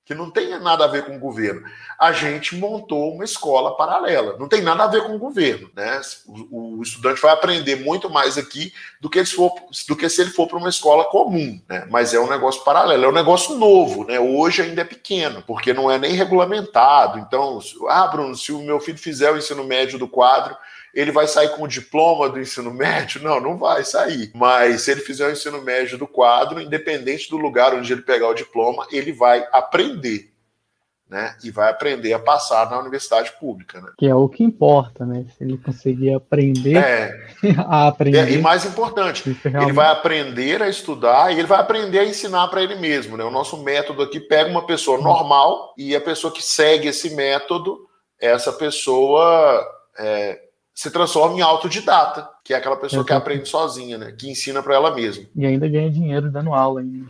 que 0.06 0.14
não 0.14 0.30
tem 0.30 0.56
nada 0.60 0.84
a 0.84 0.88
ver 0.88 1.04
com 1.04 1.16
o 1.16 1.18
governo. 1.18 1.64
A 1.98 2.12
gente 2.12 2.54
montou 2.54 3.12
uma 3.12 3.24
escola 3.24 3.76
paralela, 3.76 4.36
não 4.38 4.48
tem 4.48 4.62
nada 4.62 4.84
a 4.84 4.86
ver 4.86 5.02
com 5.02 5.16
o 5.16 5.18
governo. 5.18 5.68
Né? 5.74 6.00
O, 6.28 6.78
o 6.78 6.82
estudante 6.82 7.20
vai 7.20 7.32
aprender 7.32 7.84
muito 7.84 8.08
mais 8.08 8.38
aqui 8.38 8.72
do 9.00 9.10
que, 9.10 9.24
for, 9.24 9.52
do 9.88 9.96
que 9.96 10.08
se 10.08 10.22
ele 10.22 10.30
for 10.30 10.46
para 10.46 10.58
uma 10.58 10.68
escola 10.68 11.06
comum. 11.06 11.60
Né? 11.68 11.88
Mas 11.90 12.14
é 12.14 12.20
um 12.20 12.28
negócio 12.28 12.62
paralelo, 12.62 13.04
é 13.04 13.08
um 13.08 13.12
negócio 13.12 13.56
novo. 13.56 14.04
Né? 14.04 14.20
Hoje 14.20 14.62
ainda 14.62 14.82
é 14.82 14.84
pequeno, 14.84 15.42
porque 15.44 15.74
não 15.74 15.90
é 15.90 15.98
nem 15.98 16.12
regulamentado. 16.12 17.18
Então, 17.18 17.58
ah, 17.88 18.06
Bruno, 18.06 18.36
se 18.36 18.52
o 18.52 18.62
meu 18.62 18.78
filho 18.78 18.98
fizer 18.98 19.32
o 19.32 19.36
ensino 19.36 19.64
médio 19.64 19.98
do 19.98 20.06
quadro, 20.06 20.56
ele 20.96 21.12
vai 21.12 21.28
sair 21.28 21.50
com 21.50 21.64
o 21.64 21.68
diploma 21.68 22.26
do 22.30 22.40
ensino 22.40 22.72
médio? 22.72 23.22
Não, 23.22 23.38
não 23.38 23.58
vai 23.58 23.84
sair. 23.84 24.30
Mas 24.34 24.80
se 24.80 24.90
ele 24.90 25.02
fizer 25.02 25.28
o 25.28 25.30
ensino 25.30 25.60
médio 25.60 25.98
do 25.98 26.06
quadro, 26.06 26.58
independente 26.58 27.28
do 27.28 27.36
lugar 27.36 27.74
onde 27.74 27.92
ele 27.92 28.00
pegar 28.00 28.28
o 28.28 28.34
diploma, 28.34 28.86
ele 28.90 29.12
vai 29.12 29.46
aprender. 29.52 30.32
Né? 31.08 31.36
E 31.44 31.50
vai 31.50 31.70
aprender 31.70 32.14
a 32.14 32.18
passar 32.18 32.68
na 32.70 32.80
universidade 32.80 33.30
pública. 33.38 33.78
Né? 33.80 33.90
Que 33.98 34.06
é 34.06 34.14
o 34.14 34.28
que 34.28 34.42
importa, 34.42 35.04
né? 35.04 35.24
Se 35.36 35.44
ele 35.44 35.56
conseguir 35.58 36.14
aprender 36.14 36.78
é, 36.78 37.28
a 37.68 37.88
aprender. 37.88 38.18
É, 38.18 38.32
e 38.32 38.38
mais 38.38 38.64
importante, 38.64 39.22
realmente... 39.44 39.64
ele 39.64 39.72
vai 39.72 39.88
aprender 39.88 40.62
a 40.62 40.68
estudar 40.68 41.30
e 41.30 41.38
ele 41.38 41.46
vai 41.46 41.60
aprender 41.60 42.00
a 42.00 42.06
ensinar 42.06 42.48
para 42.48 42.62
ele 42.62 42.74
mesmo. 42.76 43.18
Né? 43.18 43.22
O 43.22 43.30
nosso 43.30 43.62
método 43.62 44.02
aqui 44.02 44.18
pega 44.18 44.50
uma 44.50 44.66
pessoa 44.66 44.98
normal 44.98 45.74
e 45.76 45.94
a 45.94 46.00
pessoa 46.00 46.32
que 46.32 46.42
segue 46.42 46.88
esse 46.88 47.14
método, 47.14 47.86
essa 48.18 48.52
pessoa 48.52 49.64
é, 49.98 50.45
se 50.76 50.90
transforma 50.90 51.38
em 51.38 51.40
autodidata, 51.40 52.28
que 52.44 52.52
é 52.52 52.56
aquela 52.58 52.76
pessoa 52.76 53.02
que 53.02 53.14
aprende 53.14 53.48
sozinha, 53.48 53.96
né? 53.96 54.12
Que 54.12 54.28
ensina 54.28 54.62
para 54.62 54.74
ela 54.74 54.94
mesma. 54.94 55.24
E 55.34 55.46
ainda 55.46 55.66
ganha 55.66 55.90
dinheiro 55.90 56.30
dando 56.30 56.52
aula 56.52 56.82
ainda. 56.82 57.06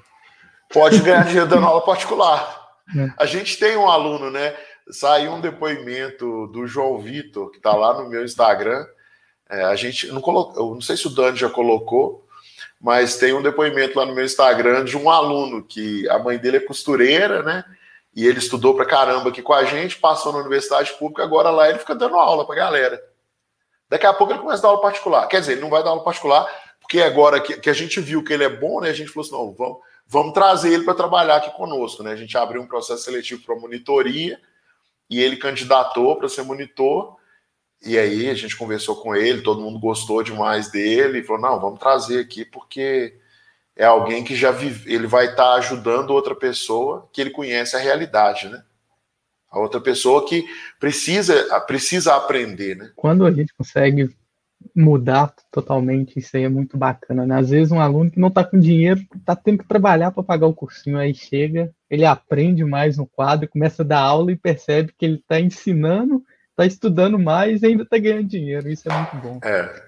Pode 0.73 1.01
ganhar 1.03 1.25
dinheiro 1.25 1.49
dando 1.49 1.67
aula 1.67 1.85
particular. 1.85 2.65
É. 2.97 3.11
A 3.19 3.27
gente 3.27 3.59
tem 3.59 3.77
um 3.77 3.91
aluno, 3.91 4.31
né? 4.31 4.55
Saiu 4.89 5.33
um 5.33 5.41
depoimento 5.41 6.47
do 6.47 6.65
João 6.65 6.97
Vitor, 7.01 7.51
que 7.51 7.57
está 7.57 7.75
lá 7.75 8.01
no 8.01 8.09
meu 8.09 8.25
Instagram. 8.25 8.87
É, 9.51 9.65
a 9.65 9.75
gente 9.75 10.07
não 10.13 10.21
colocou, 10.21 10.73
não 10.73 10.81
sei 10.81 10.97
se 10.97 11.09
o 11.09 11.11
Dani 11.11 11.37
já 11.37 11.51
colocou, 11.51 12.25
mas 12.81 13.17
tem 13.17 13.33
um 13.33 13.43
depoimento 13.43 13.99
lá 13.99 14.07
no 14.07 14.15
meu 14.15 14.25
Instagram 14.25 14.85
de 14.85 14.97
um 14.97 15.11
aluno 15.11 15.65
que 15.65 16.09
a 16.09 16.21
mãe 16.21 16.39
dele 16.39 16.59
é 16.59 16.61
costureira, 16.61 17.43
né? 17.43 17.65
E 18.15 18.25
ele 18.25 18.39
estudou 18.39 18.77
para 18.77 18.87
caramba 18.87 19.31
aqui 19.31 19.43
com 19.43 19.53
a 19.53 19.65
gente, 19.65 19.99
passou 19.99 20.33
na 20.33 20.39
universidade 20.39 20.93
pública, 20.93 21.25
agora 21.25 21.51
lá 21.51 21.69
ele 21.69 21.81
fica 21.81 21.97
dando 21.97 22.15
aula 22.15 22.47
para 22.47 22.55
galera. 22.55 23.16
Daqui 23.89 24.07
a 24.07 24.13
pouco 24.13 24.33
ele 24.33 24.41
começa 24.41 24.59
a 24.59 24.63
dar 24.63 24.69
aula 24.69 24.81
particular. 24.81 25.27
Quer 25.29 25.41
dizer, 25.41 25.53
ele 25.53 25.61
não 25.61 25.71
vai 25.71 25.83
dar 25.83 25.91
aula 25.91 26.03
particular, 26.03 26.49
porque 26.81 27.01
agora 27.01 27.41
que, 27.41 27.59
que 27.59 27.71
a 27.71 27.73
gente 27.73 28.01
viu 28.01 28.23
que 28.23 28.33
ele 28.33 28.45
é 28.45 28.49
bom, 28.49 28.81
né? 28.81 28.91
A 28.91 28.93
gente 28.93 29.11
falou 29.11 29.27
assim: 29.27 29.37
não, 29.37 29.53
vamos, 29.53 29.79
vamos 30.07 30.33
trazer 30.33 30.73
ele 30.73 30.85
para 30.85 30.95
trabalhar 30.95 31.37
aqui 31.37 31.51
conosco, 31.51 32.03
né? 32.03 32.13
A 32.13 32.17
gente 32.17 32.37
abriu 32.37 32.61
um 32.61 32.67
processo 32.67 33.05
seletivo 33.05 33.43
para 33.45 33.57
monitoria 33.57 34.41
e 35.09 35.21
ele 35.21 35.37
candidatou 35.37 36.17
para 36.17 36.29
ser 36.29 36.43
monitor. 36.43 37.17
E 37.83 37.99
aí 37.99 38.29
a 38.29 38.35
gente 38.35 38.57
conversou 38.57 38.97
com 38.97 39.15
ele, 39.15 39.43
todo 39.43 39.61
mundo 39.61 39.79
gostou 39.79 40.23
demais 40.23 40.71
dele 40.71 41.21
e 41.21 41.23
falou: 41.23 41.43
não, 41.43 41.61
vamos 41.61 41.79
trazer 41.79 42.21
aqui 42.21 42.45
porque 42.45 43.19
é 43.77 43.85
alguém 43.85 44.25
que 44.25 44.35
já 44.35 44.51
vive, 44.51 44.93
ele 44.93 45.07
vai 45.07 45.27
estar 45.27 45.51
tá 45.51 45.55
ajudando 45.55 46.11
outra 46.11 46.35
pessoa 46.35 47.09
que 47.13 47.21
ele 47.21 47.31
conhece 47.31 47.77
a 47.77 47.79
realidade, 47.79 48.49
né? 48.49 48.65
A 49.57 49.61
outra 49.61 49.81
pessoa 49.81 50.27
que 50.27 50.45
precisa, 50.79 51.61
precisa 51.61 52.15
aprender, 52.15 52.77
né? 52.77 52.91
Quando 52.95 53.25
a 53.25 53.31
gente 53.31 53.55
consegue 53.55 54.11
mudar 54.75 55.35
totalmente, 55.51 56.19
isso 56.19 56.37
aí 56.37 56.45
é 56.45 56.49
muito 56.49 56.77
bacana, 56.77 57.25
né? 57.25 57.39
Às 57.39 57.51
vezes 57.51 57.73
um 57.73 57.81
aluno 57.81 58.11
que 58.11 58.21
não 58.21 58.29
está 58.29 58.45
com 58.45 58.59
dinheiro, 58.59 59.01
está 59.17 59.35
tendo 59.35 59.59
que 59.59 59.69
trabalhar 59.69 60.11
para 60.11 60.23
pagar 60.23 60.47
o 60.47 60.55
cursinho, 60.55 60.99
aí 60.99 61.15
chega, 61.15 61.73
ele 61.89 62.05
aprende 62.05 62.65
mais 62.65 62.99
no 62.99 63.07
quadro, 63.07 63.49
começa 63.49 63.83
a 63.83 63.87
dar 63.87 64.01
aula 64.01 64.31
e 64.31 64.37
percebe 64.37 64.93
que 64.97 65.05
ele 65.07 65.17
está 65.17 65.41
ensinando, 65.41 66.23
está 66.51 66.67
estudando 66.67 67.19
mais 67.19 67.63
e 67.63 67.67
ainda 67.67 67.83
está 67.83 67.97
ganhando 67.97 68.29
dinheiro, 68.29 68.69
isso 68.69 68.91
é 68.91 68.95
muito 68.95 69.17
bom. 69.17 69.41
É. 69.43 69.83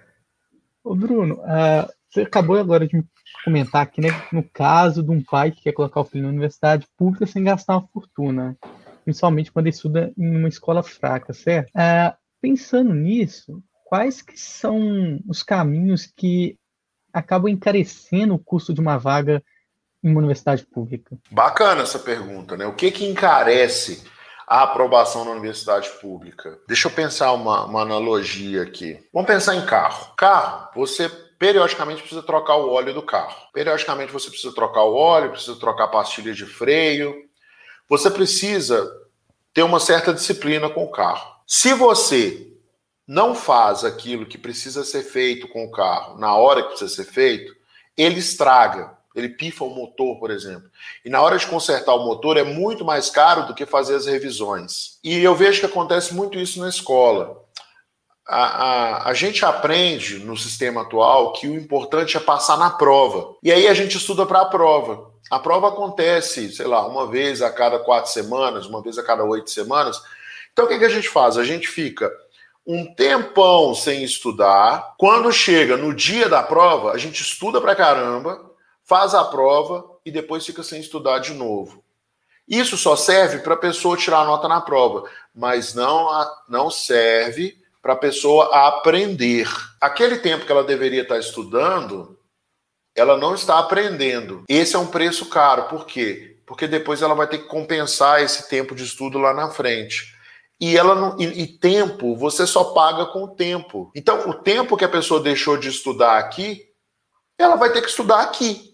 Ô 0.82 0.94
Bruno, 0.94 1.34
uh, 1.34 1.92
você 2.08 2.22
acabou 2.22 2.58
agora 2.58 2.86
de 2.86 3.04
comentar 3.44 3.82
aqui, 3.82 4.00
né, 4.00 4.08
no 4.32 4.42
caso 4.42 5.02
de 5.02 5.10
um 5.10 5.22
pai 5.22 5.50
que 5.50 5.62
quer 5.62 5.72
colocar 5.72 6.00
o 6.00 6.04
filho 6.04 6.22
na 6.22 6.30
universidade 6.30 6.86
pública 6.96 7.26
sem 7.26 7.44
gastar 7.44 7.74
uma 7.74 7.88
fortuna 7.92 8.56
principalmente 9.08 9.50
quando 9.50 9.68
estuda 9.68 10.12
em 10.18 10.36
uma 10.36 10.50
escola 10.50 10.82
fraca, 10.82 11.32
certo? 11.32 11.74
É, 11.74 12.12
pensando 12.42 12.92
nisso, 12.92 13.62
quais 13.86 14.20
que 14.20 14.38
são 14.38 15.18
os 15.26 15.42
caminhos 15.42 16.12
que 16.14 16.58
acabam 17.10 17.48
encarecendo 17.48 18.34
o 18.34 18.38
custo 18.38 18.74
de 18.74 18.82
uma 18.82 18.98
vaga 18.98 19.42
em 20.04 20.10
uma 20.10 20.18
universidade 20.18 20.66
pública? 20.66 21.16
Bacana 21.30 21.84
essa 21.84 21.98
pergunta, 21.98 22.54
né? 22.54 22.66
O 22.66 22.74
que 22.74 22.90
que 22.90 23.06
encarece 23.06 24.04
a 24.46 24.64
aprovação 24.64 25.24
na 25.24 25.30
universidade 25.30 25.88
pública? 26.02 26.58
Deixa 26.68 26.88
eu 26.88 26.92
pensar 26.92 27.32
uma, 27.32 27.64
uma 27.64 27.80
analogia 27.80 28.62
aqui. 28.62 29.02
Vamos 29.10 29.26
pensar 29.26 29.54
em 29.54 29.64
carro. 29.64 30.12
Carro, 30.18 30.68
você 30.74 31.08
periodicamente 31.38 32.02
precisa 32.02 32.22
trocar 32.22 32.56
o 32.56 32.70
óleo 32.70 32.92
do 32.92 33.02
carro. 33.02 33.34
Periodicamente 33.54 34.12
você 34.12 34.28
precisa 34.28 34.54
trocar 34.54 34.82
o 34.82 34.94
óleo, 34.94 35.30
precisa 35.30 35.56
trocar 35.58 35.88
pastilhas 35.88 36.36
de 36.36 36.44
freio, 36.44 37.27
você 37.88 38.10
precisa 38.10 38.90
ter 39.54 39.62
uma 39.62 39.80
certa 39.80 40.12
disciplina 40.12 40.68
com 40.68 40.84
o 40.84 40.90
carro. 40.90 41.38
Se 41.46 41.72
você 41.72 42.52
não 43.06 43.34
faz 43.34 43.84
aquilo 43.84 44.26
que 44.26 44.36
precisa 44.36 44.84
ser 44.84 45.02
feito 45.02 45.48
com 45.48 45.64
o 45.64 45.70
carro 45.70 46.18
na 46.18 46.34
hora 46.36 46.62
que 46.62 46.68
precisa 46.68 46.94
ser 46.94 47.10
feito, 47.10 47.56
ele 47.96 48.18
estraga, 48.18 48.96
ele 49.14 49.30
pifa 49.30 49.64
o 49.64 49.74
motor, 49.74 50.18
por 50.18 50.30
exemplo. 50.30 50.70
E 51.04 51.08
na 51.08 51.20
hora 51.20 51.38
de 51.38 51.46
consertar 51.46 51.94
o 51.94 52.04
motor 52.04 52.36
é 52.36 52.44
muito 52.44 52.84
mais 52.84 53.08
caro 53.08 53.46
do 53.46 53.54
que 53.54 53.64
fazer 53.64 53.96
as 53.96 54.06
revisões. 54.06 54.98
E 55.02 55.18
eu 55.18 55.34
vejo 55.34 55.60
que 55.60 55.66
acontece 55.66 56.14
muito 56.14 56.38
isso 56.38 56.60
na 56.60 56.68
escola. 56.68 57.42
A, 58.28 58.44
a, 58.44 59.08
a, 59.08 59.14
gente 59.14 59.42
aprende 59.42 60.18
no 60.18 60.36
sistema 60.36 60.82
atual 60.82 61.32
que 61.32 61.48
o 61.48 61.56
importante 61.56 62.14
é 62.14 62.20
passar 62.20 62.58
na 62.58 62.68
prova. 62.68 63.34
E 63.42 63.50
aí 63.50 63.66
a 63.66 63.72
gente 63.72 63.96
estuda 63.96 64.26
para 64.26 64.42
a 64.42 64.46
prova. 64.46 65.10
A 65.30 65.38
prova 65.38 65.68
acontece, 65.68 66.50
sei 66.52 66.66
lá, 66.66 66.86
uma 66.86 67.06
vez 67.06 67.42
a 67.42 67.50
cada 67.50 67.78
quatro 67.78 68.10
semanas, 68.10 68.66
uma 68.66 68.82
vez 68.82 68.98
a 68.98 69.02
cada 69.02 69.24
oito 69.24 69.50
semanas. 69.50 70.00
Então 70.52 70.64
o 70.64 70.68
que, 70.68 70.78
que 70.78 70.84
a 70.84 70.90
gente 70.90 71.08
faz? 71.08 71.36
A 71.36 71.44
gente 71.44 71.68
fica 71.68 72.10
um 72.66 72.84
tempão 72.94 73.74
sem 73.74 74.02
estudar. 74.02 74.94
Quando 74.98 75.32
chega 75.32 75.76
no 75.76 75.94
dia 75.94 76.28
da 76.28 76.42
prova, 76.42 76.92
a 76.92 76.98
gente 76.98 77.22
estuda 77.22 77.60
pra 77.60 77.74
caramba, 77.74 78.50
faz 78.84 79.14
a 79.14 79.24
prova 79.24 79.84
e 80.04 80.10
depois 80.10 80.44
fica 80.44 80.62
sem 80.62 80.80
estudar 80.80 81.18
de 81.18 81.32
novo. 81.32 81.82
Isso 82.46 82.76
só 82.76 82.96
serve 82.96 83.38
para 83.38 83.54
a 83.54 83.58
pessoa 83.58 83.96
tirar 83.96 84.24
nota 84.24 84.48
na 84.48 84.60
prova, 84.60 85.04
mas 85.34 85.74
não, 85.74 86.08
não 86.48 86.70
serve 86.70 87.58
para 87.80 87.92
a 87.92 87.96
pessoa 87.96 88.46
aprender. 88.66 89.48
Aquele 89.80 90.18
tempo 90.18 90.44
que 90.44 90.52
ela 90.52 90.64
deveria 90.64 91.02
estar 91.02 91.18
estudando, 91.18 92.17
ela 92.98 93.16
não 93.16 93.34
está 93.34 93.58
aprendendo. 93.58 94.44
Esse 94.48 94.76
é 94.76 94.78
um 94.78 94.86
preço 94.86 95.26
caro. 95.26 95.64
Por 95.64 95.86
quê? 95.86 96.36
Porque 96.46 96.66
depois 96.66 97.02
ela 97.02 97.14
vai 97.14 97.26
ter 97.26 97.38
que 97.38 97.48
compensar 97.48 98.22
esse 98.22 98.48
tempo 98.48 98.74
de 98.74 98.84
estudo 98.84 99.18
lá 99.18 99.32
na 99.32 99.50
frente. 99.50 100.14
E 100.60 100.76
ela 100.76 100.94
não, 100.94 101.16
e, 101.20 101.42
e, 101.42 101.46
tempo 101.46 102.16
você 102.16 102.46
só 102.46 102.64
paga 102.64 103.06
com 103.06 103.24
o 103.24 103.28
tempo. 103.28 103.92
Então, 103.94 104.28
o 104.28 104.34
tempo 104.34 104.76
que 104.76 104.84
a 104.84 104.88
pessoa 104.88 105.20
deixou 105.20 105.56
de 105.56 105.68
estudar 105.68 106.18
aqui, 106.18 106.64
ela 107.38 107.54
vai 107.54 107.72
ter 107.72 107.80
que 107.80 107.88
estudar 107.88 108.20
aqui 108.22 108.68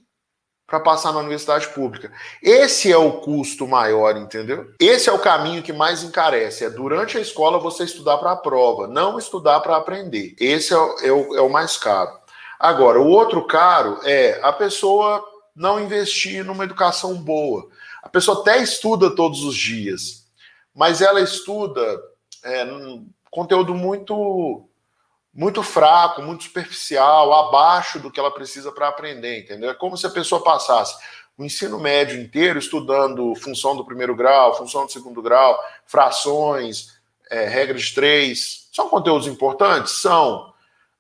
para 0.67 0.81
passar 0.81 1.13
na 1.13 1.19
universidade 1.19 1.69
pública. 1.69 2.11
Esse 2.43 2.91
é 2.91 2.97
o 2.97 3.21
custo 3.21 3.69
maior, 3.69 4.17
entendeu? 4.17 4.73
Esse 4.81 5.11
é 5.11 5.13
o 5.13 5.19
caminho 5.19 5.63
que 5.63 5.75
mais 5.75 6.03
encarece. 6.03 6.65
É 6.65 6.71
durante 6.71 7.19
a 7.19 7.21
escola 7.21 7.59
você 7.59 7.85
estudar 7.85 8.17
para 8.17 8.33
a 8.33 8.37
prova, 8.37 8.89
não 8.89 9.19
estudar 9.19 9.61
para 9.61 9.77
aprender. 9.77 10.35
Esse 10.41 10.73
é 10.73 10.77
é 11.03 11.13
o, 11.13 11.37
é 11.37 11.41
o 11.43 11.51
mais 11.51 11.77
caro. 11.77 12.24
Agora, 12.59 13.01
o 13.01 13.09
outro 13.09 13.45
caro 13.47 13.99
é 14.05 14.41
a 14.43 14.53
pessoa 14.53 15.25
não 15.55 15.81
investir 15.81 16.45
numa 16.45 16.65
educação 16.65 17.15
boa. 17.15 17.69
A 18.03 18.09
pessoa 18.09 18.41
até 18.41 18.59
estuda 18.63 19.15
todos 19.15 19.43
os 19.45 19.57
dias, 19.57 20.27
mas 20.75 21.01
ela 21.01 21.21
estuda 21.21 22.03
é, 22.43 22.65
um 22.65 23.09
conteúdo 23.31 23.75
muito 23.75 24.69
muito 25.37 25.65
fraco, 25.65 26.23
muito 26.23 26.45
superficial, 26.45 27.35
abaixo 27.35 27.99
do 27.99 28.09
que 28.09 28.21
ela 28.21 28.31
precisa 28.31 28.71
para 28.71 28.87
aprender, 28.87 29.41
entendeu? 29.41 29.69
É 29.69 29.75
como 29.75 29.97
se 29.97 30.07
a 30.07 30.11
pessoa 30.11 30.45
passasse 30.45 30.95
o 31.37 31.45
ensino 31.45 31.81
médio 31.81 32.21
inteiro 32.21 32.59
estudando 32.59 33.35
função 33.35 33.77
do 33.77 33.85
primeiro 33.85 34.15
grau, 34.15 34.57
função 34.57 34.87
do 34.87 34.93
segundo 34.93 35.21
grau, 35.21 35.59
frações, 35.85 36.95
é, 37.29 37.47
regras 37.47 37.83
de 37.83 37.95
três. 37.95 38.69
São 38.73 38.89
conteúdos 38.89 39.27
importantes? 39.27 39.95
São. 39.95 40.54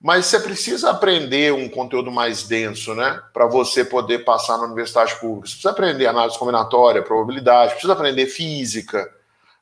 Mas 0.05 0.27
você 0.27 0.39
precisa 0.39 0.91
aprender 0.91 1.51
um 1.55 1.67
conteúdo 1.67 2.13
mais 2.13 2.43
denso, 2.43 2.95
né? 2.95 3.23
Para 3.33 3.47
você 3.47 3.83
poder 3.83 4.19
passar 4.19 4.59
na 4.59 4.65
universidade 4.65 5.19
pública. 5.19 5.47
Você 5.47 5.55
precisa 5.55 5.71
aprender 5.71 6.07
análise 6.07 6.39
combinatória, 6.39 7.03
probabilidade, 7.03 7.71
precisa 7.71 7.95
aprender 7.95 8.27
física. 8.27 9.11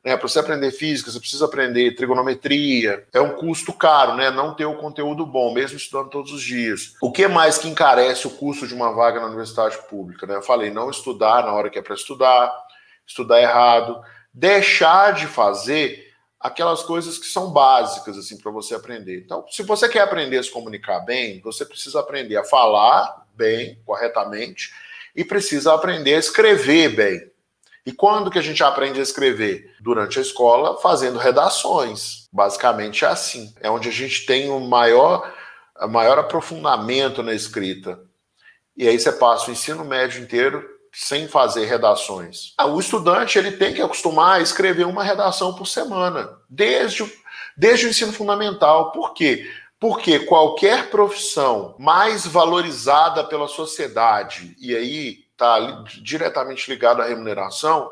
Né? 0.04 0.16
Para 0.16 0.26
você 0.26 0.40
aprender 0.40 0.72
física, 0.72 1.12
você 1.12 1.20
precisa 1.20 1.44
aprender 1.44 1.94
trigonometria. 1.94 3.06
É 3.12 3.20
um 3.20 3.36
custo 3.36 3.72
caro, 3.72 4.16
né? 4.16 4.32
Não 4.32 4.52
ter 4.52 4.64
o 4.64 4.74
conteúdo 4.74 5.24
bom, 5.24 5.54
mesmo 5.54 5.76
estudando 5.76 6.10
todos 6.10 6.32
os 6.32 6.42
dias. 6.42 6.96
O 7.00 7.12
que 7.12 7.28
mais 7.28 7.56
que 7.56 7.68
encarece 7.68 8.26
o 8.26 8.30
custo 8.30 8.66
de 8.66 8.74
uma 8.74 8.92
vaga 8.92 9.20
na 9.20 9.26
universidade 9.26 9.78
pública? 9.88 10.26
Né? 10.26 10.34
Eu 10.34 10.42
falei, 10.42 10.72
não 10.72 10.90
estudar 10.90 11.44
na 11.44 11.52
hora 11.52 11.70
que 11.70 11.78
é 11.78 11.82
para 11.82 11.94
estudar, 11.94 12.52
estudar 13.06 13.40
errado, 13.40 14.02
deixar 14.34 15.12
de 15.12 15.28
fazer 15.28 16.11
aquelas 16.42 16.82
coisas 16.82 17.18
que 17.18 17.26
são 17.26 17.52
básicas 17.52 18.18
assim 18.18 18.36
para 18.36 18.50
você 18.50 18.74
aprender. 18.74 19.22
Então, 19.24 19.46
se 19.48 19.62
você 19.62 19.88
quer 19.88 20.00
aprender 20.00 20.38
a 20.38 20.42
se 20.42 20.50
comunicar 20.50 21.00
bem, 21.00 21.40
você 21.40 21.64
precisa 21.64 22.00
aprender 22.00 22.36
a 22.36 22.44
falar 22.44 23.26
bem, 23.34 23.78
corretamente, 23.86 24.72
e 25.14 25.24
precisa 25.24 25.72
aprender 25.72 26.14
a 26.14 26.18
escrever 26.18 26.88
bem. 26.96 27.32
E 27.86 27.92
quando 27.92 28.30
que 28.30 28.38
a 28.38 28.42
gente 28.42 28.62
aprende 28.62 28.98
a 29.00 29.02
escrever? 29.02 29.74
Durante 29.80 30.18
a 30.18 30.22
escola, 30.22 30.80
fazendo 30.80 31.18
redações. 31.18 32.28
Basicamente 32.32 33.04
é 33.04 33.08
assim. 33.08 33.52
É 33.60 33.70
onde 33.70 33.88
a 33.88 33.92
gente 33.92 34.24
tem 34.24 34.50
o 34.50 34.60
maior, 34.60 35.32
maior 35.88 36.18
aprofundamento 36.18 37.22
na 37.22 37.34
escrita. 37.34 38.00
E 38.76 38.88
aí 38.88 38.98
você 38.98 39.12
passa 39.12 39.48
o 39.48 39.52
ensino 39.52 39.84
médio 39.84 40.22
inteiro 40.22 40.64
sem 40.92 41.26
fazer 41.26 41.64
redações. 41.64 42.52
Ah, 42.58 42.66
o 42.66 42.78
estudante 42.78 43.38
ele 43.38 43.52
tem 43.52 43.72
que 43.72 43.80
acostumar 43.80 44.38
a 44.38 44.42
escrever 44.42 44.86
uma 44.86 45.02
redação 45.02 45.54
por 45.54 45.66
semana, 45.66 46.38
desde, 46.48 47.10
desde 47.56 47.86
o 47.86 47.88
ensino 47.88 48.12
fundamental. 48.12 48.92
Por 48.92 49.14
quê? 49.14 49.50
Porque 49.80 50.20
qualquer 50.20 50.90
profissão 50.90 51.74
mais 51.78 52.26
valorizada 52.26 53.24
pela 53.24 53.48
sociedade, 53.48 54.54
e 54.60 54.76
aí 54.76 55.24
está 55.32 55.82
diretamente 56.02 56.70
ligado 56.70 57.00
à 57.00 57.06
remuneração, 57.06 57.90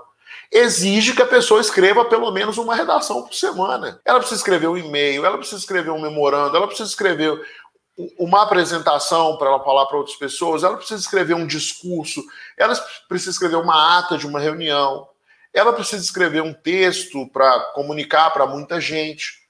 exige 0.53 1.15
que 1.15 1.23
a 1.23 1.27
pessoa 1.27 1.61
escreva 1.61 2.05
pelo 2.05 2.31
menos 2.31 2.59
uma 2.59 2.75
redação 2.75 3.23
por 3.23 3.35
semana. 3.35 4.01
Ela 4.05 4.19
precisa 4.19 4.41
escrever 4.41 4.69
um 4.69 4.77
e-mail, 4.77 5.25
ela 5.25 5.39
precisa 5.39 5.61
escrever 5.61 5.91
um 5.91 6.01
memorando, 6.01 6.57
ela 6.57 6.67
precisa 6.67 6.89
escrever 6.89 7.41
uma 8.19 8.43
apresentação 8.43 9.37
para 9.37 9.49
ela 9.49 9.65
falar 9.65 9.87
para 9.87 9.99
outras 9.99 10.17
pessoas, 10.17 10.63
ela 10.63 10.77
precisa 10.77 11.01
escrever 11.01 11.35
um 11.35 11.47
discurso, 11.47 12.23
ela 12.57 12.75
precisa 13.09 13.31
escrever 13.31 13.57
uma 13.57 13.99
ata 13.99 14.17
de 14.17 14.27
uma 14.27 14.41
reunião, 14.41 15.09
ela 15.53 15.73
precisa 15.73 16.03
escrever 16.03 16.43
um 16.43 16.53
texto 16.53 17.29
para 17.29 17.61
comunicar 17.75 18.31
para 18.31 18.47
muita 18.47 18.81
gente, 18.81 19.41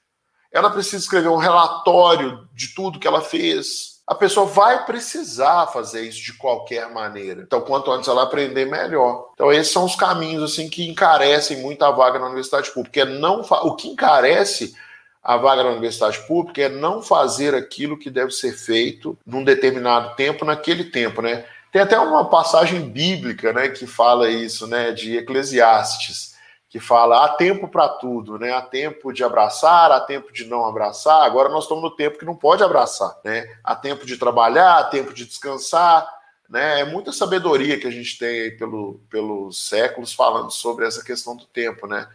ela 0.51 0.69
precisa 0.69 0.97
escrever 0.97 1.29
um 1.29 1.37
relatório 1.37 2.47
de 2.53 2.73
tudo 2.73 2.99
que 2.99 3.07
ela 3.07 3.21
fez. 3.21 4.01
A 4.05 4.13
pessoa 4.13 4.45
vai 4.45 4.85
precisar 4.85 5.67
fazer 5.67 6.01
isso 6.01 6.21
de 6.21 6.33
qualquer 6.33 6.91
maneira. 6.91 7.43
Então, 7.43 7.61
quanto 7.61 7.91
antes 7.91 8.09
ela 8.09 8.23
aprender, 8.23 8.65
melhor. 8.65 9.29
Então, 9.33 9.53
esses 9.53 9.71
são 9.71 9.85
os 9.85 9.95
caminhos 9.95 10.43
assim 10.43 10.69
que 10.69 10.89
encarecem 10.89 11.61
muito 11.61 11.81
a 11.85 11.91
vaga 11.91 12.19
na 12.19 12.25
universidade 12.25 12.71
pública. 12.71 13.05
Não 13.05 13.39
o 13.39 13.75
que 13.75 13.87
encarece 13.87 14.75
a 15.23 15.37
vaga 15.37 15.63
na 15.63 15.69
universidade 15.69 16.19
pública 16.27 16.63
é 16.63 16.69
não 16.69 17.01
fazer 17.01 17.53
aquilo 17.53 17.97
que 17.97 18.09
deve 18.09 18.31
ser 18.31 18.53
feito 18.53 19.17
num 19.25 19.43
determinado 19.43 20.15
tempo, 20.15 20.43
naquele 20.43 20.85
tempo, 20.85 21.21
né? 21.21 21.45
Tem 21.71 21.81
até 21.81 21.97
uma 21.99 22.25
passagem 22.25 22.89
bíblica, 22.89 23.53
né, 23.53 23.69
que 23.69 23.87
fala 23.87 24.29
isso, 24.29 24.67
né, 24.67 24.91
de 24.91 25.15
Eclesiastes, 25.15 26.35
que 26.69 26.79
fala 26.79 27.23
há 27.23 27.29
tempo 27.29 27.67
para 27.67 27.87
tudo, 27.87 28.39
né? 28.39 28.53
Há 28.53 28.61
tempo 28.61 29.11
de 29.11 29.23
abraçar, 29.23 29.91
há 29.91 29.99
tempo 29.99 30.31
de 30.31 30.45
não 30.45 30.65
abraçar. 30.65 31.23
Agora 31.23 31.49
nós 31.49 31.63
estamos 31.63 31.83
no 31.83 31.91
tempo 31.91 32.17
que 32.17 32.25
não 32.25 32.35
pode 32.35 32.63
abraçar, 32.63 33.13
né? 33.23 33.45
Há 33.63 33.75
tempo 33.75 34.05
de 34.05 34.17
trabalhar, 34.17 34.79
há 34.79 34.83
tempo 34.85 35.13
de 35.13 35.25
descansar, 35.25 36.07
né? 36.49 36.79
É 36.79 36.85
muita 36.85 37.11
sabedoria 37.11 37.77
que 37.77 37.87
a 37.87 37.91
gente 37.91 38.17
tem 38.17 38.41
aí 38.41 38.51
pelo, 38.51 39.01
pelos 39.09 39.67
séculos 39.67 40.13
falando 40.13 40.49
sobre 40.49 40.85
essa 40.85 41.03
questão 41.03 41.35
do 41.35 41.45
tempo, 41.45 41.87
né? 41.87 42.07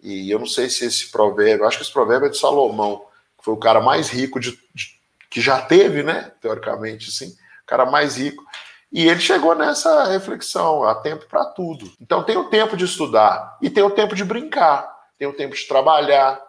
E 0.00 0.30
eu 0.30 0.38
não 0.38 0.46
sei 0.46 0.68
se 0.68 0.84
esse 0.84 1.10
provérbio, 1.10 1.66
acho 1.66 1.78
que 1.78 1.82
esse 1.82 1.92
provérbio 1.92 2.26
é 2.26 2.30
de 2.30 2.38
Salomão, 2.38 3.04
que 3.36 3.44
foi 3.44 3.54
o 3.54 3.58
cara 3.58 3.80
mais 3.80 4.08
rico 4.08 4.38
de, 4.38 4.52
de, 4.74 4.98
que 5.28 5.40
já 5.40 5.60
teve, 5.60 6.02
né? 6.02 6.32
Teoricamente, 6.40 7.08
assim, 7.08 7.30
o 7.62 7.66
cara 7.66 7.84
mais 7.84 8.16
rico. 8.16 8.44
E 8.92 9.08
ele 9.08 9.20
chegou 9.20 9.54
nessa 9.54 10.04
reflexão: 10.04 10.84
há 10.84 10.94
tempo 10.94 11.26
para 11.26 11.44
tudo. 11.44 11.90
Então 12.00 12.22
tem 12.22 12.36
o 12.36 12.48
tempo 12.48 12.76
de 12.76 12.84
estudar 12.84 13.58
e 13.60 13.68
tem 13.68 13.82
o 13.82 13.90
tempo 13.90 14.14
de 14.14 14.24
brincar, 14.24 14.88
tem 15.18 15.26
o 15.26 15.32
tempo 15.32 15.54
de 15.54 15.66
trabalhar, 15.66 16.40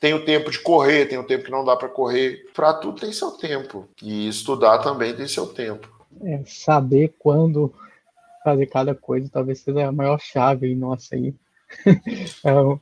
tem 0.00 0.14
o 0.14 0.24
tempo 0.24 0.50
de 0.50 0.58
correr, 0.58 1.06
tem 1.06 1.18
o 1.18 1.24
tempo 1.24 1.44
que 1.44 1.50
não 1.50 1.64
dá 1.64 1.76
para 1.76 1.88
correr. 1.88 2.46
Para 2.54 2.72
tudo 2.72 3.00
tem 3.00 3.12
seu 3.12 3.32
tempo. 3.32 3.88
E 4.02 4.28
estudar 4.28 4.78
também 4.78 5.14
tem 5.14 5.28
seu 5.28 5.46
tempo. 5.46 5.88
É, 6.22 6.42
saber 6.46 7.14
quando 7.18 7.72
fazer 8.42 8.66
cada 8.66 8.94
coisa 8.94 9.28
talvez 9.30 9.60
seja 9.60 9.88
a 9.88 9.92
maior 9.92 10.18
chave 10.18 10.74
nossa 10.74 11.14
aí 11.14 11.34
é, 12.44 12.78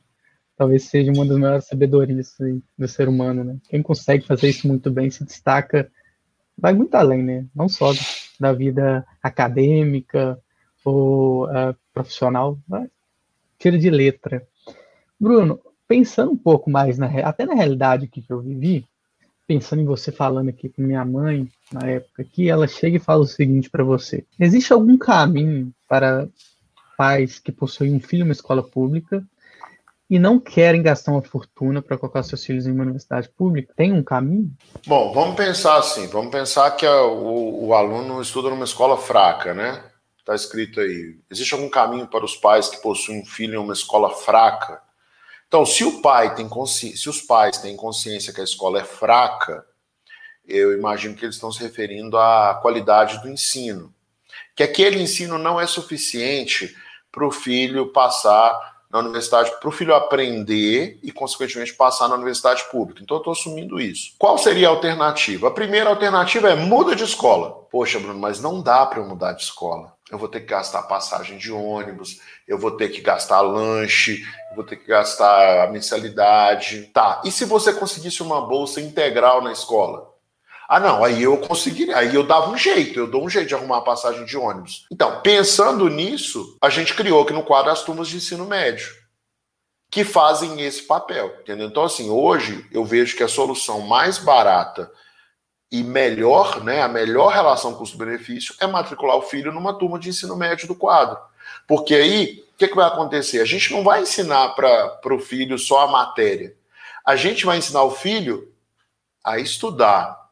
talvez 0.55 0.83
seja 0.83 1.11
uma 1.11 1.25
das 1.25 1.37
maiores 1.37 1.65
sabedorias 1.65 2.35
do 2.77 2.87
ser 2.87 3.07
humano, 3.07 3.43
né? 3.43 3.57
Quem 3.69 3.81
consegue 3.81 4.25
fazer 4.25 4.49
isso 4.49 4.67
muito 4.67 4.89
bem 4.89 5.09
se 5.09 5.23
destaca, 5.23 5.91
vai 6.57 6.73
muito 6.73 6.95
além, 6.95 7.23
né? 7.23 7.45
Não 7.55 7.69
só 7.69 7.91
da 8.39 8.53
vida 8.53 9.05
acadêmica 9.21 10.39
ou 10.83 11.45
uh, 11.45 11.75
profissional, 11.93 12.57
mas 12.67 12.89
tira 13.59 13.77
de 13.77 13.89
letra. 13.89 14.47
Bruno, 15.19 15.59
pensando 15.87 16.31
um 16.31 16.37
pouco 16.37 16.69
mais 16.69 16.97
na 16.97 17.07
até 17.27 17.45
na 17.45 17.53
realidade 17.53 18.07
que 18.07 18.23
eu 18.29 18.41
vivi, 18.41 18.85
pensando 19.47 19.81
em 19.81 19.85
você 19.85 20.11
falando 20.11 20.49
aqui 20.49 20.69
com 20.69 20.81
minha 20.81 21.03
mãe 21.05 21.49
na 21.71 21.87
época 21.87 22.23
que 22.23 22.49
ela 22.49 22.67
chega 22.67 22.97
e 22.97 23.01
fala 23.01 23.21
o 23.21 23.27
seguinte 23.27 23.69
para 23.69 23.83
você: 23.83 24.25
existe 24.39 24.73
algum 24.73 24.97
caminho 24.97 25.73
para 25.87 26.27
pais 26.97 27.39
que 27.39 27.51
possuem 27.51 27.93
um 27.93 27.99
filho 27.99 28.21
em 28.21 28.23
uma 28.23 28.33
escola 28.33 28.63
pública 28.63 29.23
e 30.09 30.17
não 30.17 30.39
querem 30.39 30.81
gastar 30.81 31.11
uma 31.11 31.21
fortuna 31.21 31.81
para 31.81 31.97
colocar 31.97 32.23
seus 32.23 32.43
filhos 32.43 32.65
em 32.65 32.71
uma 32.71 32.83
universidade 32.83 33.29
pública? 33.29 33.73
Tem 33.75 33.93
um 33.93 34.03
caminho? 34.03 34.51
Bom, 34.85 35.13
vamos 35.13 35.35
pensar 35.35 35.77
assim. 35.77 36.07
Vamos 36.07 36.31
pensar 36.31 36.71
que 36.71 36.85
a, 36.85 37.03
o, 37.03 37.67
o 37.67 37.73
aluno 37.73 38.21
estuda 38.21 38.49
numa 38.49 38.65
escola 38.65 38.97
fraca, 38.97 39.53
né? 39.53 39.83
Está 40.17 40.33
escrito 40.33 40.79
aí. 40.81 41.19
Existe 41.29 41.53
algum 41.53 41.69
caminho 41.69 42.07
para 42.07 42.25
os 42.25 42.35
pais 42.35 42.67
que 42.67 42.81
possuem 42.81 43.21
um 43.21 43.25
filho 43.25 43.55
em 43.55 43.63
uma 43.63 43.73
escola 43.73 44.09
fraca? 44.09 44.81
Então, 45.47 45.65
se 45.65 45.83
o 45.83 46.01
pai 46.01 46.35
tem 46.35 46.49
consci... 46.49 46.97
se 46.97 47.09
os 47.09 47.21
pais 47.21 47.57
têm 47.59 47.77
consciência 47.77 48.33
que 48.33 48.41
a 48.41 48.43
escola 48.43 48.81
é 48.81 48.83
fraca, 48.83 49.65
eu 50.45 50.77
imagino 50.77 51.15
que 51.15 51.23
eles 51.23 51.35
estão 51.35 51.51
se 51.51 51.61
referindo 51.61 52.17
à 52.17 52.59
qualidade 52.61 53.21
do 53.21 53.29
ensino. 53.29 53.93
Que 54.55 54.63
aquele 54.63 55.01
ensino 55.01 55.37
não 55.37 55.59
é 55.59 55.67
suficiente 55.67 56.75
para 57.17 57.25
o 57.25 57.31
filho 57.31 57.87
passar 57.87 58.77
na 58.91 58.99
universidade, 58.99 59.51
para 59.59 59.67
o 59.67 59.71
filho 59.71 59.95
aprender 59.95 60.99
e, 61.01 61.11
consequentemente, 61.11 61.73
passar 61.73 62.07
na 62.07 62.13
universidade 62.13 62.63
pública. 62.65 63.01
Então, 63.01 63.17
eu 63.17 63.21
estou 63.21 63.33
assumindo 63.33 63.81
isso. 63.81 64.11
Qual 64.19 64.37
seria 64.37 64.67
a 64.67 64.71
alternativa? 64.71 65.47
A 65.47 65.51
primeira 65.51 65.89
alternativa 65.89 66.47
é 66.47 66.55
muda 66.55 66.95
de 66.95 67.03
escola. 67.03 67.65
Poxa, 67.71 67.99
Bruno, 67.99 68.19
mas 68.19 68.39
não 68.39 68.61
dá 68.61 68.85
para 68.85 68.99
eu 68.99 69.07
mudar 69.07 69.33
de 69.33 69.41
escola. 69.41 69.93
Eu 70.11 70.19
vou 70.19 70.29
ter 70.29 70.41
que 70.41 70.45
gastar 70.45 70.83
passagem 70.83 71.39
de 71.39 71.51
ônibus, 71.51 72.21
eu 72.47 72.57
vou 72.59 72.71
ter 72.71 72.89
que 72.89 73.01
gastar 73.01 73.41
lanche, 73.41 74.23
eu 74.51 74.55
vou 74.55 74.63
ter 74.63 74.77
que 74.77 74.87
gastar 74.87 75.65
a 75.65 75.71
mensalidade. 75.71 76.83
Tá, 76.93 77.21
e 77.25 77.31
se 77.31 77.45
você 77.45 77.73
conseguisse 77.73 78.21
uma 78.21 78.41
bolsa 78.41 78.79
integral 78.79 79.41
na 79.41 79.51
escola? 79.51 80.06
Ah, 80.67 80.79
não, 80.79 81.03
aí 81.03 81.23
eu 81.23 81.37
conseguiria, 81.37 81.97
aí 81.97 82.13
eu 82.13 82.23
dava 82.23 82.49
um 82.49 82.57
jeito, 82.57 82.99
eu 82.99 83.07
dou 83.07 83.23
um 83.23 83.29
jeito 83.29 83.47
de 83.47 83.55
arrumar 83.55 83.77
a 83.77 83.81
passagem 83.81 84.25
de 84.25 84.35
ônibus. 84.35 84.85
Então, 84.91 85.21
pensando 85.21 85.87
nisso, 85.89 86.57
a 86.61 86.69
gente 86.69 86.93
criou 86.93 87.21
aqui 87.21 87.31
no 87.31 87.43
quadro 87.43 87.71
as 87.71 87.83
turmas 87.83 88.09
de 88.09 88.17
ensino 88.17 88.45
médio, 88.45 88.93
que 89.89 90.03
fazem 90.03 90.59
esse 90.61 90.83
papel, 90.83 91.33
entendeu? 91.39 91.67
Então, 91.67 91.83
assim, 91.83 92.09
hoje 92.09 92.67
eu 92.71 92.83
vejo 92.83 93.15
que 93.15 93.23
a 93.23 93.29
solução 93.29 93.79
mais 93.79 94.17
barata 94.17 94.91
e 95.71 95.83
melhor, 95.83 96.63
né, 96.63 96.81
a 96.81 96.87
melhor 96.87 97.29
relação 97.31 97.75
custo-benefício 97.75 98.53
é 98.59 98.67
matricular 98.67 99.15
o 99.15 99.21
filho 99.21 99.53
numa 99.53 99.73
turma 99.73 99.97
de 99.97 100.09
ensino 100.09 100.35
médio 100.35 100.67
do 100.67 100.75
quadro. 100.75 101.17
Porque 101.65 101.95
aí, 101.95 102.45
o 102.53 102.57
que, 102.57 102.67
que 102.67 102.75
vai 102.75 102.87
acontecer? 102.87 103.39
A 103.39 103.45
gente 103.45 103.71
não 103.71 103.83
vai 103.83 104.01
ensinar 104.01 104.49
para 104.49 105.13
o 105.13 105.19
filho 105.19 105.57
só 105.57 105.81
a 105.81 105.87
matéria. 105.87 106.55
A 107.05 107.15
gente 107.15 107.45
vai 107.45 107.57
ensinar 107.57 107.83
o 107.83 107.91
filho 107.91 108.51
a 109.23 109.39
estudar, 109.39 110.26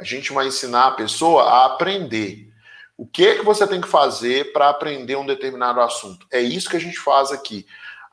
a 0.00 0.04
gente 0.04 0.32
vai 0.32 0.46
ensinar 0.46 0.86
a 0.86 0.92
pessoa 0.92 1.42
a 1.42 1.66
aprender. 1.66 2.48
O 2.96 3.06
que 3.06 3.26
é 3.26 3.34
que 3.36 3.44
você 3.44 3.66
tem 3.66 3.80
que 3.80 3.88
fazer 3.88 4.52
para 4.52 4.70
aprender 4.70 5.16
um 5.16 5.26
determinado 5.26 5.80
assunto? 5.80 6.26
É 6.32 6.40
isso 6.40 6.70
que 6.70 6.76
a 6.76 6.80
gente 6.80 6.98
faz 6.98 7.30
aqui. 7.30 7.66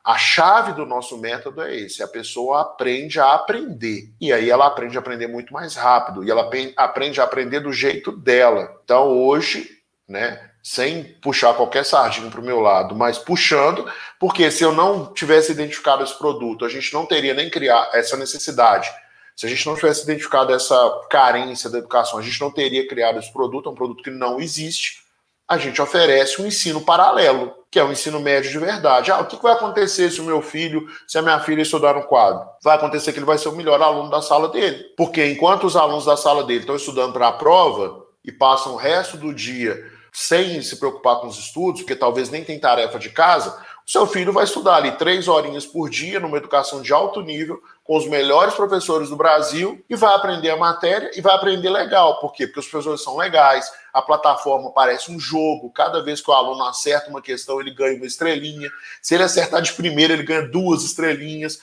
A 0.04 0.16
chave 0.16 0.72
do 0.72 0.84
nosso 0.86 1.18
método 1.18 1.62
é 1.62 1.74
esse: 1.74 2.02
a 2.02 2.08
pessoa 2.08 2.60
aprende 2.60 3.18
a 3.18 3.32
aprender. 3.34 4.12
E 4.20 4.32
aí 4.32 4.50
ela 4.50 4.66
aprende 4.66 4.96
a 4.96 5.00
aprender 5.00 5.26
muito 5.26 5.52
mais 5.52 5.76
rápido. 5.76 6.24
E 6.24 6.30
ela 6.30 6.50
aprende 6.76 7.20
a 7.20 7.24
aprender 7.24 7.60
do 7.60 7.72
jeito 7.72 8.12
dela. 8.12 8.80
Então 8.84 9.08
hoje, 9.08 9.68
né, 10.06 10.50
sem 10.62 11.04
puxar 11.22 11.54
qualquer 11.54 11.84
sardinha 11.84 12.30
para 12.30 12.40
o 12.40 12.44
meu 12.44 12.60
lado, 12.60 12.94
mas 12.94 13.18
puxando, 13.18 13.90
porque 14.18 14.50
se 14.50 14.62
eu 14.62 14.72
não 14.72 15.12
tivesse 15.14 15.52
identificado 15.52 16.02
esse 16.02 16.16
produto, 16.18 16.64
a 16.64 16.68
gente 16.68 16.92
não 16.92 17.06
teria 17.06 17.32
nem 17.32 17.48
criar 17.48 17.90
essa 17.94 18.16
necessidade. 18.16 18.90
Se 19.38 19.46
a 19.46 19.48
gente 19.48 19.64
não 19.66 19.76
tivesse 19.76 20.02
identificado 20.02 20.52
essa 20.52 20.76
carência 21.08 21.70
da 21.70 21.78
educação, 21.78 22.18
a 22.18 22.22
gente 22.22 22.40
não 22.40 22.50
teria 22.50 22.88
criado 22.88 23.20
esse 23.20 23.32
produto, 23.32 23.68
é 23.68 23.72
um 23.72 23.74
produto 23.76 24.02
que 24.02 24.10
não 24.10 24.40
existe 24.40 25.08
a 25.48 25.56
gente 25.56 25.80
oferece 25.80 26.42
um 26.42 26.46
ensino 26.46 26.82
paralelo, 26.82 27.54
que 27.70 27.78
é 27.78 27.82
o 27.82 27.86
um 27.86 27.92
ensino 27.92 28.20
médio 28.20 28.50
de 28.50 28.58
verdade. 28.58 29.10
Ah, 29.10 29.20
o 29.20 29.26
que 29.26 29.42
vai 29.42 29.54
acontecer 29.54 30.10
se 30.10 30.20
o 30.20 30.24
meu 30.24 30.42
filho, 30.42 30.86
se 31.06 31.16
a 31.16 31.22
minha 31.22 31.40
filha 31.40 31.62
estudar 31.62 31.94
no 31.94 32.02
quadro? 32.02 32.46
Vai 32.62 32.76
acontecer 32.76 33.12
que 33.12 33.18
ele 33.18 33.24
vai 33.24 33.38
ser 33.38 33.48
o 33.48 33.56
melhor 33.56 33.80
aluno 33.80 34.10
da 34.10 34.20
sala 34.20 34.48
dele. 34.48 34.84
Porque 34.94 35.24
enquanto 35.24 35.64
os 35.64 35.74
alunos 35.74 36.04
da 36.04 36.18
sala 36.18 36.44
dele 36.44 36.60
estão 36.60 36.76
estudando 36.76 37.14
para 37.14 37.28
a 37.28 37.32
prova 37.32 38.04
e 38.22 38.30
passam 38.30 38.74
o 38.74 38.76
resto 38.76 39.16
do 39.16 39.32
dia 39.32 39.82
sem 40.12 40.60
se 40.60 40.76
preocupar 40.76 41.20
com 41.20 41.28
os 41.28 41.38
estudos, 41.38 41.80
porque 41.80 41.96
talvez 41.96 42.28
nem 42.28 42.44
tem 42.44 42.58
tarefa 42.58 42.98
de 42.98 43.08
casa, 43.08 43.58
seu 43.88 44.06
filho 44.06 44.34
vai 44.34 44.44
estudar 44.44 44.76
ali 44.76 44.92
três 44.98 45.28
horinhas 45.28 45.64
por 45.64 45.88
dia 45.88 46.20
numa 46.20 46.36
educação 46.36 46.82
de 46.82 46.92
alto 46.92 47.22
nível, 47.22 47.58
com 47.82 47.96
os 47.96 48.06
melhores 48.06 48.52
professores 48.52 49.08
do 49.08 49.16
Brasil, 49.16 49.82
e 49.88 49.96
vai 49.96 50.14
aprender 50.14 50.50
a 50.50 50.58
matéria 50.58 51.10
e 51.16 51.22
vai 51.22 51.34
aprender 51.34 51.70
legal. 51.70 52.20
Por 52.20 52.34
quê? 52.34 52.46
Porque 52.46 52.60
os 52.60 52.68
professores 52.68 53.02
são 53.02 53.16
legais, 53.16 53.72
a 53.90 54.02
plataforma 54.02 54.70
parece 54.72 55.10
um 55.10 55.18
jogo, 55.18 55.70
cada 55.70 56.02
vez 56.02 56.20
que 56.20 56.30
o 56.30 56.34
aluno 56.34 56.64
acerta 56.64 57.08
uma 57.08 57.22
questão, 57.22 57.62
ele 57.62 57.70
ganha 57.70 57.96
uma 57.96 58.04
estrelinha. 58.04 58.70
Se 59.00 59.14
ele 59.14 59.22
acertar 59.22 59.62
de 59.62 59.72
primeira, 59.72 60.12
ele 60.12 60.22
ganha 60.22 60.46
duas 60.46 60.84
estrelinhas. 60.84 61.58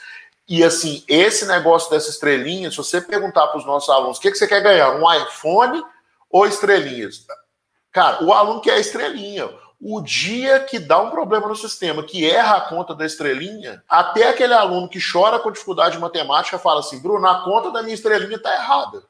E 0.49 0.63
assim, 0.63 1.03
esse 1.07 1.45
negócio 1.45 1.91
dessa 1.91 2.09
estrelinha, 2.09 2.71
se 2.71 2.77
você 2.77 2.99
perguntar 2.99 3.45
para 3.49 3.59
os 3.59 3.67
nossos 3.67 3.89
alunos 3.91 4.17
o 4.17 4.21
que, 4.21 4.31
que 4.31 4.37
você 4.39 4.47
quer 4.47 4.63
ganhar, 4.63 4.95
um 4.95 5.13
iPhone 5.13 5.79
ou 6.27 6.47
estrelinhas? 6.47 7.23
Cara, 7.91 8.23
o 8.23 8.33
aluno 8.33 8.61
quer 8.61 8.79
estrelinha. 8.79 9.47
O 9.87 10.01
dia 10.01 10.61
que 10.61 10.79
dá 10.79 10.99
um 10.99 11.11
problema 11.11 11.47
no 11.47 11.55
sistema, 11.55 12.01
que 12.01 12.27
erra 12.27 12.55
a 12.55 12.61
conta 12.61 12.95
da 12.95 13.05
estrelinha, 13.05 13.83
até 13.87 14.27
aquele 14.27 14.55
aluno 14.55 14.89
que 14.89 14.97
chora 14.99 15.37
com 15.37 15.51
dificuldade 15.51 15.93
de 15.93 16.01
matemática 16.01 16.57
fala 16.57 16.79
assim: 16.79 16.99
Bruno, 16.99 17.27
a 17.27 17.43
conta 17.43 17.69
da 17.69 17.83
minha 17.83 17.93
estrelinha 17.93 18.35
está 18.35 18.51
errada. 18.51 19.03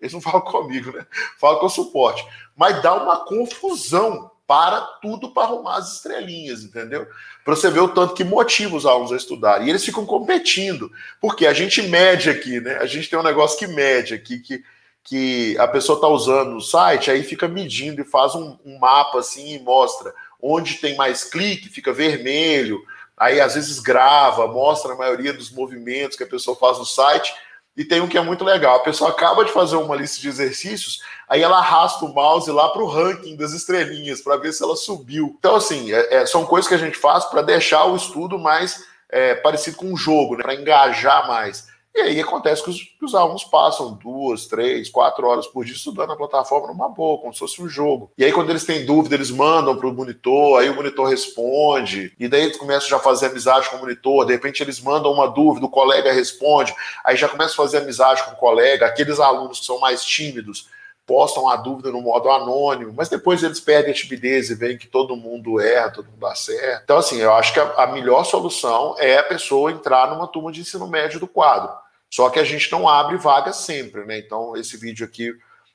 Eles 0.00 0.12
não 0.12 0.20
falam 0.22 0.42
comigo, 0.42 0.92
né? 0.92 1.04
Falam 1.36 1.58
com 1.58 1.66
o 1.66 1.68
suporte. 1.68 2.24
Mas 2.54 2.80
dá 2.80 2.94
uma 2.94 3.24
confusão 3.24 4.30
para 4.46 4.80
tudo 5.02 5.32
para 5.34 5.48
arrumar 5.48 5.78
as 5.78 5.94
estrelinhas, 5.94 6.62
entendeu? 6.62 7.08
Para 7.44 7.56
você 7.56 7.68
ver 7.68 7.80
o 7.80 7.88
tanto 7.88 8.14
que 8.14 8.22
motiva 8.22 8.76
os 8.76 8.86
alunos 8.86 9.10
a 9.10 9.16
estudar. 9.16 9.66
E 9.66 9.68
eles 9.68 9.84
ficam 9.84 10.06
competindo. 10.06 10.92
Porque 11.20 11.44
a 11.44 11.52
gente 11.52 11.82
mede 11.82 12.30
aqui, 12.30 12.60
né? 12.60 12.76
A 12.76 12.86
gente 12.86 13.10
tem 13.10 13.18
um 13.18 13.24
negócio 13.24 13.58
que 13.58 13.66
mede 13.66 14.14
aqui, 14.14 14.38
que 14.38 14.62
que 15.04 15.56
a 15.58 15.66
pessoa 15.66 15.96
está 15.96 16.08
usando 16.08 16.56
o 16.56 16.60
site, 16.60 17.10
aí 17.10 17.22
fica 17.22 17.48
medindo 17.48 18.00
e 18.00 18.04
faz 18.04 18.34
um, 18.34 18.56
um, 18.64 18.78
mapa 18.78 19.18
assim 19.18 19.54
e 19.54 19.58
mostra 19.58 20.14
onde 20.40 20.74
tem 20.76 20.96
mais 20.96 21.24
clique, 21.24 21.68
fica 21.68 21.92
vermelho, 21.92 22.80
aí 23.16 23.40
às 23.40 23.54
vezes 23.54 23.80
grava, 23.80 24.46
mostra 24.46 24.92
a 24.92 24.96
maioria 24.96 25.32
dos 25.32 25.50
movimentos 25.50 26.16
que 26.16 26.24
a 26.24 26.28
pessoa 26.28 26.56
faz 26.56 26.78
no 26.78 26.86
site. 26.86 27.34
E 27.76 27.84
tem 27.84 28.00
um 28.00 28.08
que 28.08 28.18
é 28.18 28.20
muito 28.20 28.44
legal: 28.44 28.76
a 28.76 28.82
pessoa 28.82 29.10
acaba 29.10 29.44
de 29.44 29.52
fazer 29.52 29.76
uma 29.76 29.96
lista 29.96 30.20
de 30.20 30.28
exercícios, 30.28 31.00
aí 31.28 31.42
ela 31.42 31.58
arrasta 31.58 32.04
o 32.04 32.12
mouse 32.12 32.50
lá 32.50 32.68
para 32.68 32.82
o 32.82 32.86
ranking 32.86 33.36
das 33.36 33.52
estrelinhas, 33.52 34.20
para 34.20 34.36
ver 34.36 34.52
se 34.52 34.62
ela 34.62 34.76
subiu. 34.76 35.34
Então, 35.38 35.56
assim, 35.56 35.92
é, 35.92 36.16
é, 36.16 36.26
são 36.26 36.44
coisas 36.44 36.68
que 36.68 36.74
a 36.74 36.78
gente 36.78 36.96
faz 36.96 37.24
para 37.24 37.42
deixar 37.42 37.84
o 37.84 37.96
estudo 37.96 38.38
mais 38.38 38.84
é, 39.08 39.34
parecido 39.34 39.76
com 39.76 39.86
um 39.86 39.96
jogo, 39.96 40.36
né, 40.36 40.42
para 40.42 40.54
engajar 40.54 41.26
mais. 41.26 41.69
E 41.92 42.00
aí 42.00 42.20
acontece 42.20 42.62
que 42.62 42.70
os, 42.70 42.82
que 42.82 43.04
os, 43.04 43.14
alunos 43.16 43.42
passam 43.44 43.94
duas, 43.94 44.46
três, 44.46 44.88
quatro 44.88 45.26
horas 45.26 45.46
por 45.48 45.64
dia 45.64 45.74
estudando 45.74 46.12
a 46.12 46.16
plataforma 46.16 46.68
numa 46.68 46.88
boa, 46.88 47.18
como 47.18 47.32
se 47.32 47.40
fosse 47.40 47.60
um 47.60 47.68
jogo. 47.68 48.12
E 48.16 48.24
aí, 48.24 48.32
quando 48.32 48.50
eles 48.50 48.64
têm 48.64 48.86
dúvida, 48.86 49.16
eles 49.16 49.30
mandam 49.30 49.76
para 49.76 49.88
o 49.88 49.92
monitor, 49.92 50.60
aí 50.60 50.70
o 50.70 50.74
monitor 50.74 51.08
responde, 51.08 52.14
e 52.18 52.28
daí 52.28 52.44
eles 52.44 52.56
começam 52.56 52.88
já 52.88 52.96
a 52.96 53.00
fazer 53.00 53.26
amizade 53.26 53.68
com 53.68 53.76
o 53.76 53.80
monitor, 53.80 54.24
de 54.24 54.32
repente 54.32 54.62
eles 54.62 54.80
mandam 54.80 55.12
uma 55.12 55.26
dúvida, 55.26 55.66
o 55.66 55.70
colega 55.70 56.12
responde, 56.12 56.72
aí 57.04 57.16
já 57.16 57.28
começa 57.28 57.54
a 57.54 57.56
fazer 57.56 57.78
amizade 57.78 58.22
com 58.22 58.32
o 58.32 58.36
colega, 58.36 58.86
aqueles 58.86 59.18
alunos 59.18 59.58
que 59.58 59.66
são 59.66 59.80
mais 59.80 60.04
tímidos 60.04 60.68
postam 61.10 61.48
a 61.48 61.56
dúvida 61.56 61.90
no 61.90 62.00
modo 62.00 62.30
anônimo, 62.30 62.94
mas 62.96 63.08
depois 63.08 63.42
eles 63.42 63.58
perdem 63.58 63.90
a 63.90 63.94
timidez 63.94 64.48
e 64.48 64.54
veem 64.54 64.78
que 64.78 64.86
todo 64.86 65.16
mundo 65.16 65.60
erra, 65.60 65.90
todo 65.90 66.04
mundo 66.04 66.20
dá 66.20 66.36
certo. 66.36 66.84
Então, 66.84 66.98
assim, 66.98 67.18
eu 67.18 67.34
acho 67.34 67.52
que 67.52 67.58
a, 67.58 67.64
a 67.82 67.86
melhor 67.88 68.22
solução 68.22 68.94
é 68.96 69.18
a 69.18 69.22
pessoa 69.24 69.72
entrar 69.72 70.08
numa 70.08 70.28
turma 70.28 70.52
de 70.52 70.60
ensino 70.60 70.86
médio 70.86 71.18
do 71.18 71.26
quadro. 71.26 71.68
Só 72.08 72.30
que 72.30 72.38
a 72.38 72.44
gente 72.44 72.70
não 72.70 72.88
abre 72.88 73.16
vaga 73.16 73.52
sempre, 73.52 74.04
né? 74.04 74.20
Então, 74.20 74.56
esse 74.56 74.76
vídeo 74.76 75.04
aqui 75.04 75.34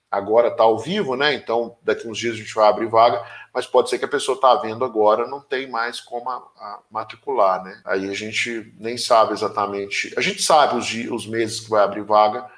agora 0.09 0.47
está 0.47 0.63
ao 0.63 0.79
vivo, 0.79 1.17
né? 1.17 1.33
Então, 1.33 1.75
daqui 1.81 2.07
uns 2.07 2.17
dias 2.17 2.35
a 2.35 2.37
gente 2.37 2.55
vai 2.55 2.69
abrir 2.69 2.87
vaga, 2.87 3.21
mas 3.53 3.67
pode 3.67 3.89
ser 3.89 3.99
que 3.99 4.05
a 4.05 4.07
pessoa 4.07 4.35
está 4.35 4.55
vendo 4.55 4.85
agora, 4.85 5.27
não 5.27 5.41
tem 5.41 5.69
mais 5.69 5.99
como 5.99 6.29
a, 6.29 6.37
a 6.37 6.79
matricular, 6.89 7.61
né? 7.61 7.81
Aí 7.83 8.09
a 8.09 8.13
gente 8.13 8.73
nem 8.79 8.97
sabe 8.97 9.33
exatamente. 9.33 10.13
A 10.15 10.21
gente 10.21 10.41
sabe 10.41 10.77
os, 10.77 11.11
os 11.11 11.27
meses 11.27 11.59
que 11.59 11.69
vai 11.69 11.83
abrir 11.83 12.03
vaga, 12.03 12.49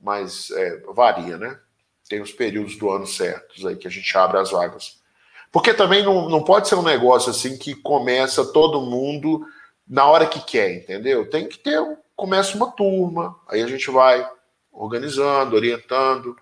mas 0.00 0.50
é, 0.52 0.82
varia, 0.94 1.36
né? 1.36 1.60
Tem 2.14 2.22
os 2.22 2.30
períodos 2.30 2.76
do 2.76 2.90
ano 2.90 3.08
certos 3.08 3.66
aí 3.66 3.74
que 3.74 3.88
a 3.88 3.90
gente 3.90 4.16
abre 4.16 4.38
as 4.38 4.52
vagas. 4.52 5.00
Porque 5.50 5.74
também 5.74 6.04
não, 6.04 6.28
não 6.28 6.44
pode 6.44 6.68
ser 6.68 6.76
um 6.76 6.82
negócio 6.82 7.30
assim 7.30 7.58
que 7.58 7.74
começa 7.74 8.52
todo 8.52 8.80
mundo 8.80 9.44
na 9.86 10.06
hora 10.06 10.26
que 10.26 10.40
quer, 10.40 10.76
entendeu? 10.76 11.28
Tem 11.28 11.48
que 11.48 11.58
ter, 11.58 11.80
começa 12.14 12.56
uma 12.56 12.70
turma, 12.70 13.36
aí 13.48 13.62
a 13.62 13.66
gente 13.66 13.90
vai 13.90 14.24
organizando, 14.72 15.56
orientando, 15.56 16.36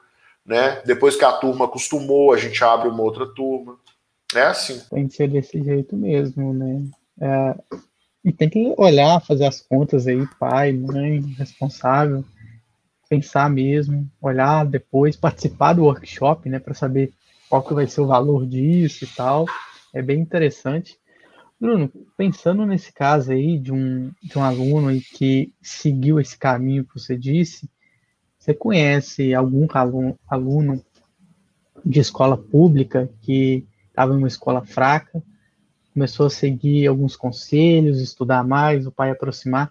né? 0.44 0.82
Depois 0.84 1.16
que 1.16 1.24
a 1.24 1.32
turma 1.32 1.64
acostumou, 1.64 2.34
a 2.34 2.36
gente 2.36 2.62
abre 2.62 2.88
uma 2.88 3.02
outra 3.02 3.26
turma. 3.26 3.78
É 4.34 4.42
assim. 4.42 4.78
Tem 4.90 5.08
que 5.08 5.14
ser 5.14 5.28
desse 5.28 5.62
jeito 5.62 5.96
mesmo, 5.96 6.52
né? 6.52 6.82
É, 7.18 7.78
e 8.22 8.30
tem 8.30 8.50
que 8.50 8.74
olhar, 8.76 9.24
fazer 9.24 9.46
as 9.46 9.62
contas 9.62 10.06
aí, 10.06 10.26
pai, 10.38 10.72
mãe, 10.72 11.20
responsável 11.38 12.22
pensar 13.12 13.50
mesmo, 13.50 14.10
olhar 14.22 14.64
depois, 14.64 15.16
participar 15.16 15.74
do 15.74 15.82
workshop, 15.82 16.48
né, 16.48 16.58
para 16.58 16.72
saber 16.72 17.12
qual 17.46 17.62
que 17.62 17.74
vai 17.74 17.86
ser 17.86 18.00
o 18.00 18.06
valor 18.06 18.46
disso 18.46 19.04
e 19.04 19.06
tal. 19.06 19.44
É 19.92 20.00
bem 20.00 20.18
interessante. 20.18 20.98
Bruno, 21.60 21.92
pensando 22.16 22.64
nesse 22.64 22.90
caso 22.90 23.32
aí 23.32 23.58
de 23.58 23.70
um, 23.70 24.10
de 24.22 24.38
um 24.38 24.42
aluno 24.42 24.98
que 25.14 25.52
seguiu 25.60 26.18
esse 26.18 26.38
caminho 26.38 26.86
que 26.86 26.98
você 26.98 27.14
disse, 27.14 27.68
você 28.38 28.54
conhece 28.54 29.34
algum 29.34 29.66
aluno, 29.74 30.18
aluno 30.26 30.82
de 31.84 32.00
escola 32.00 32.38
pública 32.38 33.10
que 33.20 33.66
estava 33.88 34.14
em 34.14 34.16
uma 34.16 34.28
escola 34.28 34.64
fraca, 34.64 35.22
começou 35.92 36.24
a 36.24 36.30
seguir 36.30 36.86
alguns 36.86 37.14
conselhos, 37.14 38.00
estudar 38.00 38.42
mais, 38.42 38.86
o 38.86 38.90
pai 38.90 39.10
aproximar, 39.10 39.70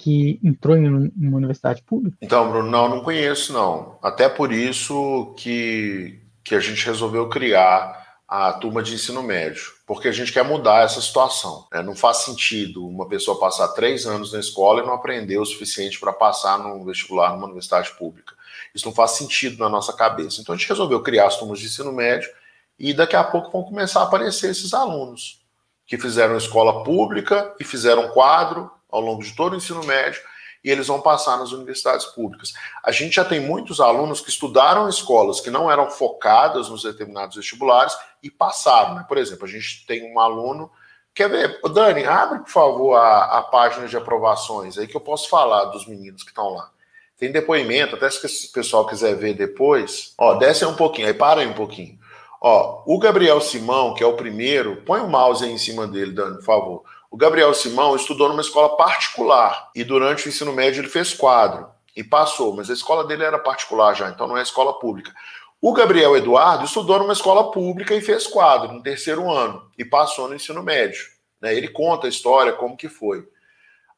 que 0.00 0.40
entrou 0.42 0.76
em 0.78 0.88
uma 0.88 1.36
universidade 1.36 1.82
pública? 1.82 2.16
Então, 2.22 2.50
Bruno, 2.50 2.70
não, 2.70 2.88
não 2.88 3.02
conheço, 3.02 3.52
não. 3.52 3.98
Até 4.02 4.30
por 4.30 4.50
isso 4.50 5.34
que, 5.36 6.18
que 6.42 6.54
a 6.54 6.60
gente 6.60 6.86
resolveu 6.86 7.28
criar 7.28 8.00
a 8.26 8.52
turma 8.54 8.82
de 8.82 8.94
ensino 8.94 9.22
médio, 9.22 9.62
porque 9.86 10.08
a 10.08 10.12
gente 10.12 10.32
quer 10.32 10.44
mudar 10.44 10.84
essa 10.84 11.02
situação. 11.02 11.66
Né? 11.70 11.82
Não 11.82 11.94
faz 11.94 12.18
sentido 12.18 12.86
uma 12.86 13.06
pessoa 13.06 13.38
passar 13.38 13.68
três 13.68 14.06
anos 14.06 14.32
na 14.32 14.38
escola 14.38 14.82
e 14.82 14.86
não 14.86 14.94
aprender 14.94 15.36
o 15.36 15.44
suficiente 15.44 16.00
para 16.00 16.12
passar 16.12 16.58
no 16.58 16.82
vestibular 16.84 17.32
numa 17.32 17.44
universidade 17.44 17.90
pública. 17.98 18.34
Isso 18.74 18.86
não 18.86 18.94
faz 18.94 19.12
sentido 19.12 19.58
na 19.58 19.68
nossa 19.68 19.92
cabeça. 19.92 20.40
Então 20.40 20.54
a 20.54 20.58
gente 20.58 20.68
resolveu 20.68 21.02
criar 21.02 21.26
as 21.26 21.36
turmas 21.36 21.58
de 21.58 21.66
ensino 21.66 21.92
médio 21.92 22.30
e 22.78 22.94
daqui 22.94 23.16
a 23.16 23.24
pouco 23.24 23.50
vão 23.50 23.64
começar 23.64 24.00
a 24.00 24.04
aparecer 24.04 24.50
esses 24.50 24.72
alunos 24.72 25.42
que 25.84 25.98
fizeram 25.98 26.36
escola 26.36 26.84
pública 26.84 27.52
e 27.60 27.64
fizeram 27.64 28.08
quadro 28.10 28.70
ao 28.90 29.00
longo 29.00 29.22
de 29.22 29.34
todo 29.34 29.52
o 29.52 29.56
ensino 29.56 29.82
médio 29.84 30.20
e 30.62 30.70
eles 30.70 30.86
vão 30.86 31.00
passar 31.00 31.38
nas 31.38 31.52
universidades 31.52 32.06
públicas. 32.06 32.52
A 32.82 32.92
gente 32.92 33.14
já 33.14 33.24
tem 33.24 33.40
muitos 33.40 33.80
alunos 33.80 34.20
que 34.20 34.30
estudaram 34.30 34.88
escolas 34.88 35.40
que 35.40 35.50
não 35.50 35.70
eram 35.70 35.90
focadas 35.90 36.68
nos 36.68 36.82
determinados 36.82 37.36
vestibulares 37.36 37.96
e 38.22 38.30
passaram. 38.30 38.94
Né? 38.94 39.04
Por 39.08 39.16
exemplo, 39.16 39.46
a 39.46 39.48
gente 39.48 39.86
tem 39.86 40.12
um 40.12 40.20
aluno. 40.20 40.70
Quer 41.14 41.28
ver? 41.28 41.60
Dani, 41.72 42.04
abre, 42.04 42.40
por 42.40 42.50
favor, 42.50 42.94
a, 42.94 43.38
a 43.38 43.42
página 43.42 43.86
de 43.88 43.96
aprovações 43.96 44.78
aí 44.78 44.86
que 44.86 44.96
eu 44.96 45.00
posso 45.00 45.28
falar 45.28 45.66
dos 45.66 45.86
meninos 45.86 46.22
que 46.22 46.30
estão 46.30 46.50
lá. 46.50 46.70
Tem 47.18 47.32
depoimento, 47.32 47.96
até 47.96 48.08
se 48.08 48.48
o 48.48 48.52
pessoal 48.52 48.86
quiser 48.86 49.14
ver 49.14 49.34
depois. 49.34 50.14
Ó, 50.16 50.34
desce 50.34 50.64
um 50.64 50.74
pouquinho, 50.74 51.08
aí 51.08 51.14
para 51.14 51.40
aí 51.40 51.46
um 51.46 51.52
pouquinho. 51.52 51.98
Ó, 52.40 52.82
o 52.86 52.98
Gabriel 52.98 53.40
Simão, 53.42 53.92
que 53.92 54.02
é 54.02 54.06
o 54.06 54.16
primeiro, 54.16 54.82
põe 54.86 55.00
o 55.00 55.08
mouse 55.08 55.44
aí 55.44 55.52
em 55.52 55.58
cima 55.58 55.86
dele, 55.86 56.12
Dani, 56.12 56.36
por 56.36 56.44
favor. 56.44 56.84
O 57.10 57.16
Gabriel 57.16 57.52
Simão 57.52 57.96
estudou 57.96 58.28
numa 58.28 58.40
escola 58.40 58.76
particular 58.76 59.70
e 59.74 59.82
durante 59.82 60.26
o 60.26 60.28
ensino 60.28 60.52
médio 60.52 60.80
ele 60.80 60.88
fez 60.88 61.12
quadro 61.12 61.68
e 61.96 62.04
passou, 62.04 62.54
mas 62.54 62.70
a 62.70 62.72
escola 62.72 63.04
dele 63.04 63.24
era 63.24 63.38
particular 63.38 63.94
já, 63.94 64.08
então 64.08 64.28
não 64.28 64.38
é 64.38 64.42
escola 64.42 64.78
pública. 64.78 65.12
O 65.60 65.72
Gabriel 65.72 66.16
Eduardo 66.16 66.64
estudou 66.64 67.00
numa 67.00 67.12
escola 67.12 67.50
pública 67.50 67.94
e 67.94 68.00
fez 68.00 68.26
quadro 68.28 68.72
no 68.72 68.82
terceiro 68.82 69.28
ano 69.28 69.68
e 69.76 69.84
passou 69.84 70.28
no 70.28 70.36
ensino 70.36 70.62
médio. 70.62 71.04
Né? 71.40 71.54
Ele 71.54 71.68
conta 71.68 72.06
a 72.06 72.08
história, 72.08 72.52
como 72.52 72.76
que 72.76 72.88
foi. 72.88 73.28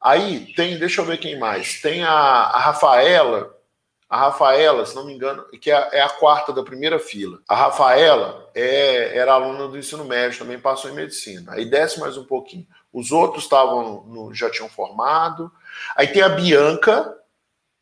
Aí 0.01 0.53
tem, 0.57 0.79
deixa 0.79 1.03
eu 1.03 1.05
ver 1.05 1.19
quem 1.19 1.39
mais. 1.39 1.81
Tem 1.81 2.03
a, 2.03 2.11
a 2.11 2.59
Rafaela, 2.59 3.55
a 4.09 4.17
Rafaela, 4.17 4.85
se 4.85 4.95
não 4.95 5.07
me 5.07 5.13
engano, 5.13 5.45
que 5.61 5.71
é, 5.71 5.89
é 5.93 6.01
a 6.01 6.09
quarta 6.09 6.53
da 6.53 6.65
primeira 6.65 6.99
fila. 6.99 7.39
A 7.47 7.55
Rafaela 7.55 8.51
é, 8.55 9.17
era 9.17 9.35
aluna 9.35 9.69
do 9.69 9.79
ensino 9.79 10.05
médio, 10.05 10.41
também 10.41 10.59
passou 10.59 10.91
em 10.91 10.95
medicina. 10.95 11.53
Aí 11.53 11.67
desce 11.67 12.01
mais 12.01 12.17
um 12.17 12.25
pouquinho. 12.25 12.67
Os 12.93 13.11
outros 13.11 13.45
estavam 13.45 14.05
no, 14.07 14.35
já 14.35 14.51
tinham 14.51 14.69
formado. 14.69 15.51
Aí 15.97 16.09
tem 16.09 16.23
a 16.23 16.29
Bianca, 16.29 17.17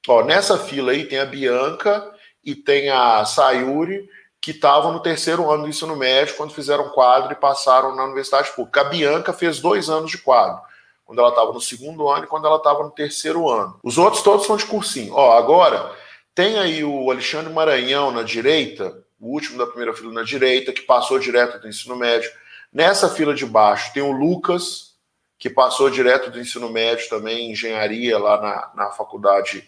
ó, 0.07 0.23
nessa 0.23 0.57
fila 0.59 0.93
aí 0.93 1.05
tem 1.07 1.19
a 1.19 1.27
Bianca 1.27 2.13
e 2.45 2.55
tem 2.55 2.91
a 2.91 3.25
Sayuri, 3.25 4.09
que 4.41 4.53
estavam 4.53 4.93
no 4.93 5.01
terceiro 5.01 5.51
ano 5.51 5.65
do 5.65 5.69
ensino 5.69 5.95
médio 5.95 6.37
quando 6.37 6.55
fizeram 6.55 6.89
quadro 6.91 7.33
e 7.33 7.37
passaram 7.37 7.95
na 7.95 8.05
universidade 8.05 8.51
pública. 8.53 8.81
A 8.81 8.85
Bianca 8.85 9.33
fez 9.33 9.61
dois 9.61 9.91
anos 9.91 10.11
de 10.11 10.19
quadro, 10.19 10.63
quando 11.05 11.19
ela 11.19 11.29
estava 11.29 11.53
no 11.53 11.61
segundo 11.61 12.09
ano 12.09 12.25
e 12.25 12.29
quando 12.29 12.47
ela 12.47 12.57
estava 12.57 12.83
no 12.83 12.91
terceiro 12.91 13.51
ano. 13.51 13.79
Os 13.83 13.99
outros 13.99 14.23
todos 14.23 14.47
são 14.47 14.57
de 14.57 14.65
cursinho. 14.65 15.13
Ó, 15.15 15.37
agora 15.37 15.95
tem 16.35 16.59
aí 16.59 16.83
o 16.83 17.11
Alexandre 17.11 17.53
Maranhão 17.53 18.11
na 18.11 18.23
direita, 18.23 19.05
o 19.21 19.27
último 19.35 19.59
da 19.59 19.67
primeira 19.67 19.93
fila 19.93 20.13
na 20.13 20.23
direita, 20.23 20.73
que 20.73 20.83
passou 20.83 21.19
direto 21.19 21.61
do 21.61 21.69
ensino 21.69 21.95
médio. 21.95 22.31
Nessa 22.73 23.11
fila 23.11 23.35
de 23.35 23.45
baixo 23.45 23.93
tem 23.93 24.03
o 24.03 24.13
Lucas, 24.13 24.90
que 25.41 25.49
passou 25.49 25.89
direto 25.89 26.31
do 26.31 26.39
ensino 26.39 26.69
médio 26.69 27.09
também, 27.09 27.51
engenharia, 27.51 28.19
lá 28.19 28.39
na, 28.41 28.85
na 28.85 28.91
faculdade 28.91 29.67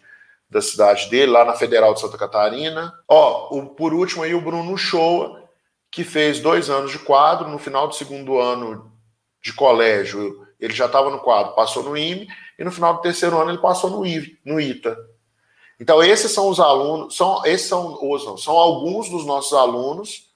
da 0.48 0.60
cidade 0.60 1.08
dele, 1.08 1.32
lá 1.32 1.46
na 1.46 1.54
Federal 1.54 1.94
de 1.94 2.00
Santa 2.00 2.18
Catarina. 2.18 2.92
Ó, 3.08 3.56
o, 3.56 3.70
por 3.70 3.94
último 3.94 4.22
aí 4.22 4.34
o 4.34 4.40
Bruno 4.42 4.76
Shoa, 4.76 5.42
que 5.90 6.04
fez 6.04 6.40
dois 6.40 6.68
anos 6.68 6.92
de 6.92 6.98
quadro, 6.98 7.48
no 7.48 7.58
final 7.58 7.88
do 7.88 7.94
segundo 7.94 8.38
ano 8.38 8.92
de 9.40 9.54
colégio 9.54 10.46
ele 10.60 10.74
já 10.74 10.84
estava 10.84 11.10
no 11.10 11.20
quadro, 11.20 11.54
passou 11.54 11.82
no 11.82 11.96
IME, 11.96 12.28
e 12.58 12.62
no 12.62 12.70
final 12.70 12.94
do 12.94 13.00
terceiro 13.00 13.36
ano 13.40 13.50
ele 13.50 13.58
passou 13.58 13.90
no, 13.90 14.06
I, 14.06 14.38
no 14.44 14.60
ITA. 14.60 14.94
Então, 15.80 16.02
esses 16.02 16.30
são 16.30 16.48
os 16.48 16.60
alunos, 16.60 17.16
são, 17.16 17.44
esses 17.46 17.66
são, 17.66 17.98
os, 18.00 18.44
são 18.44 18.56
alguns 18.56 19.08
dos 19.08 19.24
nossos 19.24 19.54
alunos. 19.54 20.30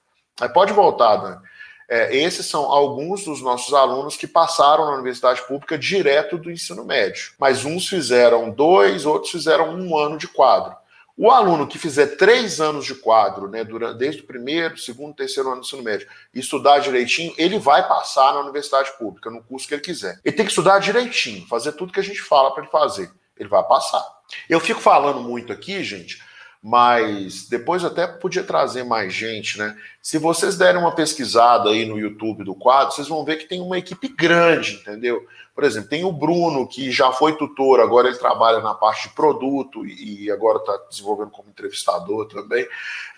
Pode 0.53 0.73
voltar, 0.73 1.15
Dani. 1.15 1.41
É, 1.89 2.15
esses 2.15 2.45
são 2.45 2.65
alguns 2.65 3.23
dos 3.23 3.41
nossos 3.41 3.73
alunos 3.73 4.17
que 4.17 4.27
passaram 4.27 4.85
na 4.85 4.93
universidade 4.93 5.41
pública 5.43 5.77
direto 5.77 6.37
do 6.37 6.51
ensino 6.51 6.83
médio. 6.83 7.31
Mas 7.39 7.63
uns 7.63 7.87
fizeram 7.87 8.49
dois, 8.49 9.05
outros 9.05 9.31
fizeram 9.31 9.69
um 9.73 9.97
ano 9.97 10.17
de 10.17 10.27
quadro. 10.27 10.75
O 11.19 11.31
aluno 11.31 11.65
que 11.65 11.79
fizer 11.79 12.15
três 12.15 12.61
anos 12.61 12.85
de 12.85 12.93
quadro, 12.93 13.49
né, 13.49 13.63
durante, 13.63 13.97
desde 13.97 14.21
o 14.21 14.25
primeiro, 14.25 14.77
segundo, 14.77 15.15
terceiro 15.15 15.49
ano 15.49 15.61
do 15.61 15.65
ensino 15.65 15.81
médio, 15.81 16.07
e 16.31 16.39
estudar 16.39 16.77
direitinho, 16.77 17.33
ele 17.39 17.57
vai 17.57 17.87
passar 17.87 18.33
na 18.35 18.41
universidade 18.41 18.91
pública, 18.99 19.31
no 19.31 19.41
curso 19.41 19.67
que 19.67 19.73
ele 19.73 19.81
quiser. 19.81 20.19
Ele 20.23 20.35
tem 20.35 20.45
que 20.45 20.51
estudar 20.51 20.77
direitinho, 20.77 21.47
fazer 21.47 21.71
tudo 21.71 21.91
que 21.91 21.99
a 21.99 22.03
gente 22.03 22.21
fala 22.21 22.51
para 22.51 22.61
ele 22.61 22.71
fazer. 22.71 23.09
Ele 23.35 23.49
vai 23.49 23.63
passar. 23.63 24.05
Eu 24.47 24.59
fico 24.59 24.79
falando 24.79 25.19
muito 25.21 25.51
aqui, 25.51 25.83
gente, 25.83 26.21
mas 26.61 27.47
depois 27.47 27.83
até 27.83 28.07
podia 28.07 28.43
trazer 28.43 28.83
mais 28.83 29.13
gente, 29.13 29.57
né? 29.57 29.75
Se 30.01 30.17
vocês 30.17 30.57
derem 30.57 30.81
uma 30.81 30.93
pesquisada 30.93 31.69
aí 31.69 31.85
no 31.85 31.99
YouTube 31.99 32.43
do 32.43 32.55
quadro, 32.55 32.93
vocês 32.93 33.07
vão 33.07 33.23
ver 33.23 33.37
que 33.37 33.45
tem 33.45 33.61
uma 33.61 33.77
equipe 33.77 34.07
grande, 34.07 34.75
entendeu? 34.75 35.25
Por 35.53 35.63
exemplo, 35.63 35.89
tem 35.89 36.03
o 36.03 36.11
Bruno, 36.11 36.67
que 36.67 36.91
já 36.91 37.11
foi 37.11 37.35
tutor, 37.35 37.79
agora 37.79 38.07
ele 38.07 38.17
trabalha 38.17 38.59
na 38.59 38.73
parte 38.73 39.09
de 39.09 39.15
produto 39.15 39.85
e 39.85 40.29
agora 40.29 40.59
está 40.59 40.77
desenvolvendo 40.89 41.31
como 41.31 41.49
entrevistador 41.49 42.27
também. 42.27 42.67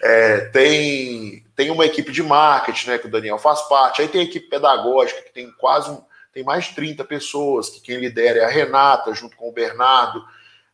É, 0.01 0.41
tem, 0.45 1.43
tem 1.55 1.69
uma 1.69 1.85
equipe 1.85 2.11
de 2.11 2.23
marketing, 2.23 2.91
né, 2.91 2.97
que 2.97 3.07
o 3.07 3.11
Daniel 3.11 3.37
faz 3.37 3.61
parte. 3.63 4.01
Aí 4.01 4.07
tem 4.07 4.21
a 4.21 4.23
equipe 4.23 4.47
pedagógica, 4.49 5.21
que 5.21 5.33
tem 5.33 5.51
quase 5.51 5.97
tem 6.31 6.43
mais 6.43 6.65
de 6.65 6.75
30 6.75 7.03
pessoas, 7.03 7.69
que 7.69 7.81
quem 7.81 7.97
lidera 7.97 8.39
é 8.39 8.45
a 8.45 8.49
Renata, 8.49 9.13
junto 9.13 9.35
com 9.35 9.49
o 9.49 9.51
Bernardo. 9.51 10.23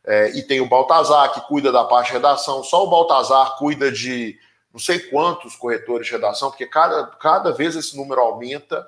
É, 0.06 0.30
e 0.30 0.42
tem 0.42 0.60
o 0.60 0.68
Baltazar, 0.68 1.32
que 1.32 1.40
cuida 1.42 1.72
da 1.72 1.84
parte 1.84 2.08
de 2.08 2.12
redação. 2.12 2.62
Só 2.62 2.84
o 2.84 2.90
Baltazar 2.90 3.56
cuida 3.58 3.90
de 3.90 4.38
não 4.72 4.78
sei 4.78 4.98
quantos 5.00 5.56
corretores 5.56 6.06
de 6.06 6.12
redação, 6.12 6.50
porque 6.50 6.66
cada, 6.66 7.06
cada 7.06 7.50
vez 7.50 7.74
esse 7.74 7.96
número 7.96 8.20
aumenta, 8.20 8.86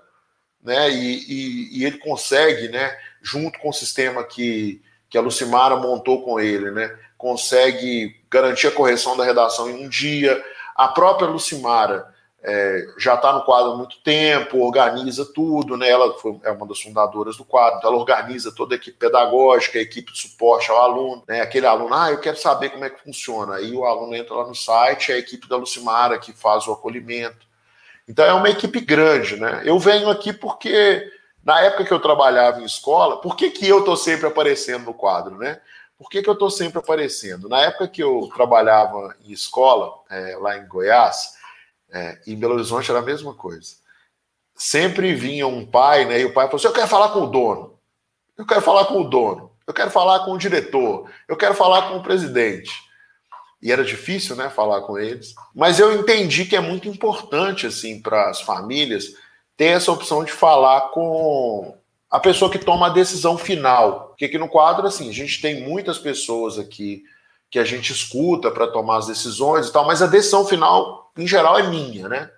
né? 0.63 0.91
E, 0.91 1.25
e, 1.27 1.79
e 1.79 1.85
ele 1.85 1.99
consegue, 1.99 2.69
né, 2.69 2.97
junto 3.23 3.59
com 3.59 3.71
o 3.71 3.73
sistema 3.73 4.23
que, 4.23 4.83
que 5.09 5.17
a 5.17 5.21
Lucimara 5.21 5.77
montou 5.77 6.23
com 6.23 6.39
ele, 6.39 6.71
né? 6.71 6.97
Consegue 7.17 8.15
garantir 8.31 8.69
a 8.69 8.73
correção 8.73 9.17
da 9.17 9.25
redação 9.25 9.69
em 9.71 9.87
um 9.87 9.89
dia. 9.89 10.45
A 10.77 10.89
própria 10.89 11.27
Lucimara 11.27 12.15
é, 12.51 12.87
já 12.97 13.15
está 13.15 13.31
no 13.31 13.43
quadro 13.43 13.73
há 13.73 13.77
muito 13.77 13.99
tempo, 13.99 14.65
organiza 14.65 15.23
tudo, 15.35 15.77
né? 15.77 15.87
Ela 15.87 16.15
foi, 16.15 16.41
é 16.43 16.51
uma 16.51 16.67
das 16.67 16.81
fundadoras 16.81 17.37
do 17.37 17.45
quadro, 17.45 17.77
então 17.77 17.91
ela 17.91 18.01
organiza 18.01 18.51
toda 18.51 18.75
a 18.75 18.77
equipe 18.77 18.97
pedagógica, 18.97 19.79
a 19.79 19.83
equipe 19.83 20.11
de 20.11 20.19
suporte 20.19 20.71
ao 20.71 20.79
aluno, 20.79 21.23
né? 21.29 21.43
Aquele 21.43 21.67
aluno, 21.67 21.93
ah, 21.93 22.11
eu 22.11 22.19
quero 22.19 22.39
saber 22.39 22.71
como 22.71 22.87
é 22.87 22.91
que 22.91 23.05
funciona. 23.05 23.57
Aí 23.57 23.77
o 23.77 23.85
aluno 23.85 24.15
entra 24.15 24.35
lá 24.35 24.47
no 24.47 24.55
site, 24.55 25.13
é 25.13 25.17
a 25.17 25.19
equipe 25.19 25.47
da 25.47 25.57
Lucimara 25.57 26.19
que 26.19 26.33
faz 26.33 26.67
o 26.67 26.73
acolhimento. 26.73 27.47
Então 28.09 28.25
é 28.25 28.33
uma 28.33 28.49
equipe 28.49 28.81
grande, 28.81 29.37
né? 29.37 29.61
Eu 29.67 29.79
venho 29.79 30.09
aqui 30.09 30.33
porque 30.33 31.07
na 31.45 31.61
época 31.61 31.85
que 31.85 31.93
eu 31.93 32.01
trabalhava 32.01 32.63
em 32.63 32.65
escola, 32.65 33.21
por 33.21 33.37
que, 33.37 33.51
que 33.51 33.69
eu 33.69 33.81
estou 33.81 33.97
sempre 33.97 34.27
aparecendo 34.27 34.87
no 34.87 34.95
quadro, 34.95 35.37
né? 35.37 35.61
Por 35.99 36.09
que, 36.09 36.23
que 36.23 36.29
eu 36.31 36.35
estou 36.35 36.51
sempre 36.51 36.79
aparecendo? 36.79 37.49
Na 37.49 37.61
época 37.61 37.89
que 37.89 38.03
eu 38.03 38.31
trabalhava 38.35 39.15
em 39.23 39.33
escola, 39.33 39.93
é, 40.09 40.37
lá 40.41 40.57
em 40.57 40.67
Goiás, 40.67 41.37
é, 41.93 42.19
em 42.27 42.37
Belo 42.37 42.55
Horizonte 42.55 42.91
era 42.91 43.01
a 43.01 43.05
mesma 43.05 43.35
coisa. 43.35 43.77
Sempre 44.55 45.15
vinha 45.15 45.47
um 45.47 45.65
pai, 45.65 46.05
né? 46.05 46.21
E 46.21 46.25
o 46.25 46.33
pai 46.33 46.47
falou 46.47 46.57
assim: 46.57 46.67
Eu 46.67 46.73
quero 46.73 46.89
falar 46.89 47.11
com 47.11 47.23
o 47.23 47.27
dono, 47.27 47.79
eu 48.37 48.47
quero 48.47 48.61
falar 48.61 48.87
com 48.87 49.01
o 49.01 49.09
dono, 49.09 49.51
eu 49.67 49.75
quero 49.75 49.91
falar 49.91 50.25
com 50.25 50.33
o 50.33 50.39
diretor, 50.39 51.11
eu 51.29 51.37
quero 51.37 51.55
falar 51.55 51.89
com 51.89 51.99
o 51.99 52.03
presidente. 52.03 52.89
E 53.61 53.73
era 53.73 53.85
difícil, 53.85 54.37
né, 54.37 54.49
falar 54.49 54.83
com 54.83 54.99
eles. 54.99 55.35
Mas 55.55 55.81
eu 55.81 55.93
entendi 55.93 56.45
que 56.45 56.55
é 56.55 56.61
muito 56.61 56.89
importante, 56.89 57.67
assim, 57.67 58.01
para 58.01 58.31
as 58.31 58.41
famílias 58.41 59.15
ter 59.57 59.67
essa 59.67 59.91
opção 59.91 60.23
de 60.23 60.31
falar 60.31 60.91
com 60.91 61.77
a 62.09 62.21
pessoa 62.21 62.51
que 62.51 62.59
toma 62.59 62.87
a 62.87 62.91
decisão 62.91 63.37
final. 63.37 64.09
Porque 64.09 64.27
aqui 64.27 64.39
no 64.39 64.49
quadro, 64.49 64.87
assim, 64.87 65.09
a 65.09 65.13
gente 65.13 65.41
tem 65.41 65.63
muitas 65.63 65.99
pessoas 65.99 66.57
aqui 66.57 67.03
que 67.51 67.59
a 67.59 67.65
gente 67.65 67.93
escuta 67.93 68.51
para 68.51 68.69
tomar 68.69 68.99
as 68.99 69.07
decisões 69.07 69.69
e 69.69 69.73
tal, 69.73 69.87
mas 69.87 70.03
a 70.03 70.07
decisão 70.07 70.45
final 70.45 71.08
em 71.19 71.27
geral, 71.27 71.59
é 71.59 71.69
minha, 71.69 72.09
né? 72.09 72.31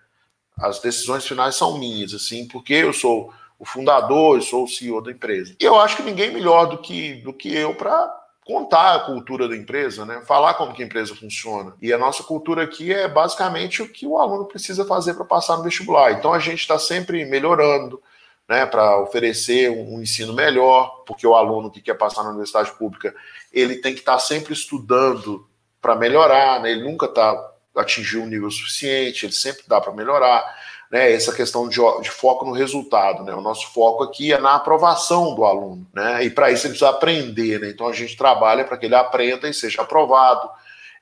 As 0.58 0.80
decisões 0.80 1.26
finais 1.26 1.54
são 1.54 1.78
minhas, 1.78 2.12
assim, 2.14 2.48
porque 2.48 2.74
eu 2.74 2.92
sou 2.92 3.32
o 3.58 3.64
fundador, 3.64 4.36
eu 4.36 4.42
sou 4.42 4.64
o 4.64 4.68
CEO 4.68 5.02
da 5.02 5.10
empresa. 5.10 5.54
E 5.60 5.64
eu 5.64 5.78
acho 5.78 5.96
que 5.96 6.02
ninguém 6.02 6.32
melhor 6.32 6.66
do 6.66 6.78
que, 6.78 7.16
do 7.16 7.32
que 7.32 7.54
eu 7.54 7.74
para 7.74 8.20
contar 8.44 8.94
a 8.94 9.00
cultura 9.00 9.46
da 9.46 9.56
empresa, 9.56 10.04
né? 10.04 10.22
Falar 10.26 10.54
como 10.54 10.72
que 10.72 10.82
a 10.82 10.86
empresa 10.86 11.14
funciona. 11.14 11.74
E 11.80 11.92
a 11.92 11.98
nossa 11.98 12.22
cultura 12.22 12.64
aqui 12.64 12.92
é 12.92 13.06
basicamente 13.06 13.82
o 13.82 13.88
que 13.88 14.06
o 14.06 14.18
aluno 14.18 14.46
precisa 14.46 14.84
fazer 14.84 15.14
para 15.14 15.24
passar 15.24 15.56
no 15.56 15.62
vestibular. 15.62 16.12
Então 16.12 16.32
a 16.32 16.38
gente 16.38 16.60
está 16.60 16.78
sempre 16.78 17.24
melhorando, 17.26 18.02
né, 18.48 18.66
para 18.66 18.98
oferecer 18.98 19.70
um, 19.70 20.02
ensino 20.02 20.32
melhor, 20.32 21.04
porque 21.06 21.24
o 21.24 21.36
aluno 21.36 21.70
que 21.70 21.80
quer 21.80 21.94
passar 21.94 22.24
na 22.24 22.30
universidade 22.30 22.72
pública, 22.72 23.14
ele 23.52 23.76
tem 23.76 23.94
que 23.94 24.00
estar 24.00 24.14
tá 24.14 24.18
sempre 24.18 24.52
estudando 24.52 25.46
para 25.80 25.94
melhorar, 25.94 26.60
né? 26.60 26.72
Ele 26.72 26.82
nunca 26.82 27.06
está 27.06 27.49
atingiu 27.76 28.22
um 28.22 28.26
nível 28.26 28.50
suficiente, 28.50 29.26
ele 29.26 29.32
sempre 29.32 29.64
dá 29.66 29.80
para 29.80 29.92
melhorar. 29.92 30.44
Né, 30.90 31.12
essa 31.12 31.32
questão 31.32 31.68
de, 31.68 31.78
de, 32.02 32.10
foco 32.10 32.44
no 32.44 32.50
resultado. 32.50 33.22
Né? 33.22 33.32
O 33.32 33.40
nosso 33.40 33.72
foco 33.72 34.02
aqui 34.02 34.32
é 34.32 34.40
na 34.40 34.56
aprovação 34.56 35.36
do 35.36 35.44
aluno. 35.44 35.86
Né? 35.94 36.24
E 36.24 36.30
para 36.30 36.50
isso 36.50 36.66
ele 36.66 36.72
precisa 36.72 36.90
aprender. 36.90 37.60
Né? 37.60 37.70
Então 37.70 37.86
a 37.86 37.92
gente 37.92 38.16
trabalha 38.16 38.64
para 38.64 38.76
que 38.76 38.86
ele 38.86 38.96
aprenda 38.96 39.48
e 39.48 39.54
seja 39.54 39.82
aprovado. 39.82 40.50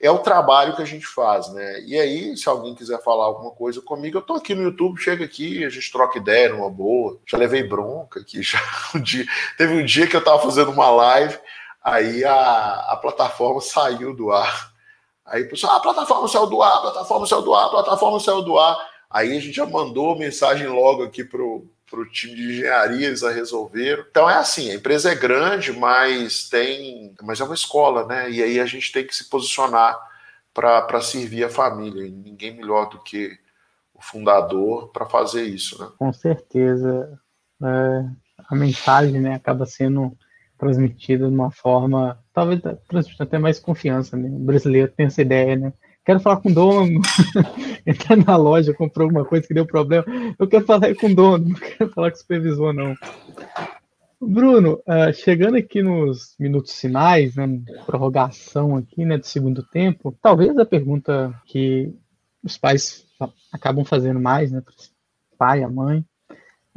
É 0.00 0.10
o 0.10 0.18
trabalho 0.18 0.76
que 0.76 0.82
a 0.82 0.84
gente 0.84 1.06
faz. 1.06 1.50
Né? 1.54 1.80
E 1.86 1.98
aí, 1.98 2.36
se 2.36 2.48
alguém 2.48 2.74
quiser 2.74 3.02
falar 3.02 3.24
alguma 3.24 3.50
coisa 3.50 3.80
comigo, 3.80 4.18
eu 4.18 4.20
estou 4.20 4.36
aqui 4.36 4.54
no 4.54 4.62
YouTube, 4.62 5.00
chega 5.00 5.24
aqui, 5.24 5.64
a 5.64 5.70
gente 5.70 5.90
troca 5.90 6.18
ideia 6.18 6.50
numa 6.50 6.68
boa. 6.68 7.18
Já 7.26 7.38
levei 7.38 7.62
bronca 7.62 8.20
aqui. 8.20 8.40
Já 8.44 8.60
um 8.94 9.00
dia, 9.00 9.26
teve 9.56 9.72
um 9.72 9.84
dia 9.84 10.06
que 10.06 10.14
eu 10.14 10.20
estava 10.20 10.40
fazendo 10.40 10.70
uma 10.70 10.90
live, 10.90 11.36
aí 11.82 12.26
a, 12.26 12.90
a 12.90 12.96
plataforma 13.00 13.62
saiu 13.62 14.14
do 14.14 14.30
ar. 14.30 14.76
Aí 15.30 15.42
o 15.42 15.48
pessoal, 15.48 15.74
ah, 15.74 15.76
a 15.76 15.80
plataforma 15.80 16.28
saiu 16.28 16.46
do 16.46 16.62
ar, 16.62 16.78
a 16.78 16.80
plataforma 16.80 17.26
saiu 17.26 17.42
do 17.42 17.54
ar, 17.54 17.66
a 17.66 17.70
plataforma 17.70 18.20
saiu 18.20 18.42
do 18.42 18.58
ar. 18.58 18.76
Aí 19.10 19.36
a 19.36 19.40
gente 19.40 19.52
já 19.52 19.66
mandou 19.66 20.18
mensagem 20.18 20.66
logo 20.66 21.02
aqui 21.02 21.24
para 21.24 21.42
o 21.42 21.70
time 22.12 22.34
de 22.34 22.42
engenharia, 22.42 23.06
eles 23.06 23.22
a 23.22 23.30
resolveram. 23.30 24.04
Então 24.10 24.28
é 24.28 24.36
assim, 24.36 24.70
a 24.70 24.74
empresa 24.74 25.12
é 25.12 25.14
grande, 25.14 25.72
mas 25.72 26.48
tem. 26.48 27.14
Mas 27.22 27.40
é 27.40 27.44
uma 27.44 27.54
escola, 27.54 28.06
né? 28.06 28.30
E 28.30 28.42
aí 28.42 28.60
a 28.60 28.66
gente 28.66 28.92
tem 28.92 29.06
que 29.06 29.14
se 29.14 29.28
posicionar 29.28 29.98
para 30.52 31.00
servir 31.00 31.44
a 31.44 31.50
família. 31.50 32.06
E 32.06 32.10
ninguém 32.10 32.54
melhor 32.54 32.88
do 32.88 32.98
que 32.98 33.38
o 33.94 34.02
fundador 34.02 34.88
para 34.88 35.06
fazer 35.06 35.44
isso, 35.44 35.80
né? 35.82 35.90
Com 35.98 36.12
certeza. 36.12 37.18
É, 37.62 38.04
a 38.48 38.54
mensagem 38.54 39.20
né, 39.20 39.34
acaba 39.34 39.66
sendo 39.66 40.16
transmitida 40.58 41.28
de 41.28 41.34
uma 41.34 41.50
forma, 41.50 42.18
talvez 42.32 42.60
transmitida 42.88 43.24
até 43.24 43.38
mais 43.38 43.60
confiança, 43.60 44.16
né? 44.16 44.28
O 44.28 44.40
brasileiro 44.40 44.92
tem 44.94 45.06
essa 45.06 45.22
ideia, 45.22 45.56
né? 45.56 45.72
quero 46.08 46.20
falar 46.20 46.38
com 46.38 46.48
o 46.48 46.54
dono. 46.54 47.02
Entrar 47.86 48.16
na 48.16 48.34
loja, 48.34 48.72
comprou 48.72 49.04
alguma 49.04 49.26
coisa 49.26 49.46
que 49.46 49.52
deu 49.52 49.66
problema. 49.66 50.06
Eu 50.38 50.48
quero 50.48 50.64
falar 50.64 50.94
com 50.94 51.08
o 51.08 51.14
dono, 51.14 51.50
não 51.50 51.54
quero 51.54 51.90
falar 51.90 52.10
com 52.10 52.16
o 52.16 52.20
supervisor, 52.20 52.72
não. 52.72 52.94
Bruno, 54.18 54.80
uh, 54.88 55.12
chegando 55.12 55.58
aqui 55.58 55.82
nos 55.82 56.34
minutos 56.40 56.80
finais, 56.80 57.36
né, 57.36 57.46
prorrogação 57.84 58.74
aqui, 58.76 59.04
né, 59.04 59.18
do 59.18 59.26
segundo 59.26 59.62
tempo, 59.62 60.16
talvez 60.20 60.56
a 60.58 60.64
pergunta 60.64 61.32
que 61.46 61.94
os 62.42 62.56
pais 62.56 63.06
acabam 63.52 63.84
fazendo 63.84 64.18
mais, 64.18 64.50
né, 64.50 64.62
pai, 65.36 65.62
a 65.62 65.68
mãe, 65.68 66.04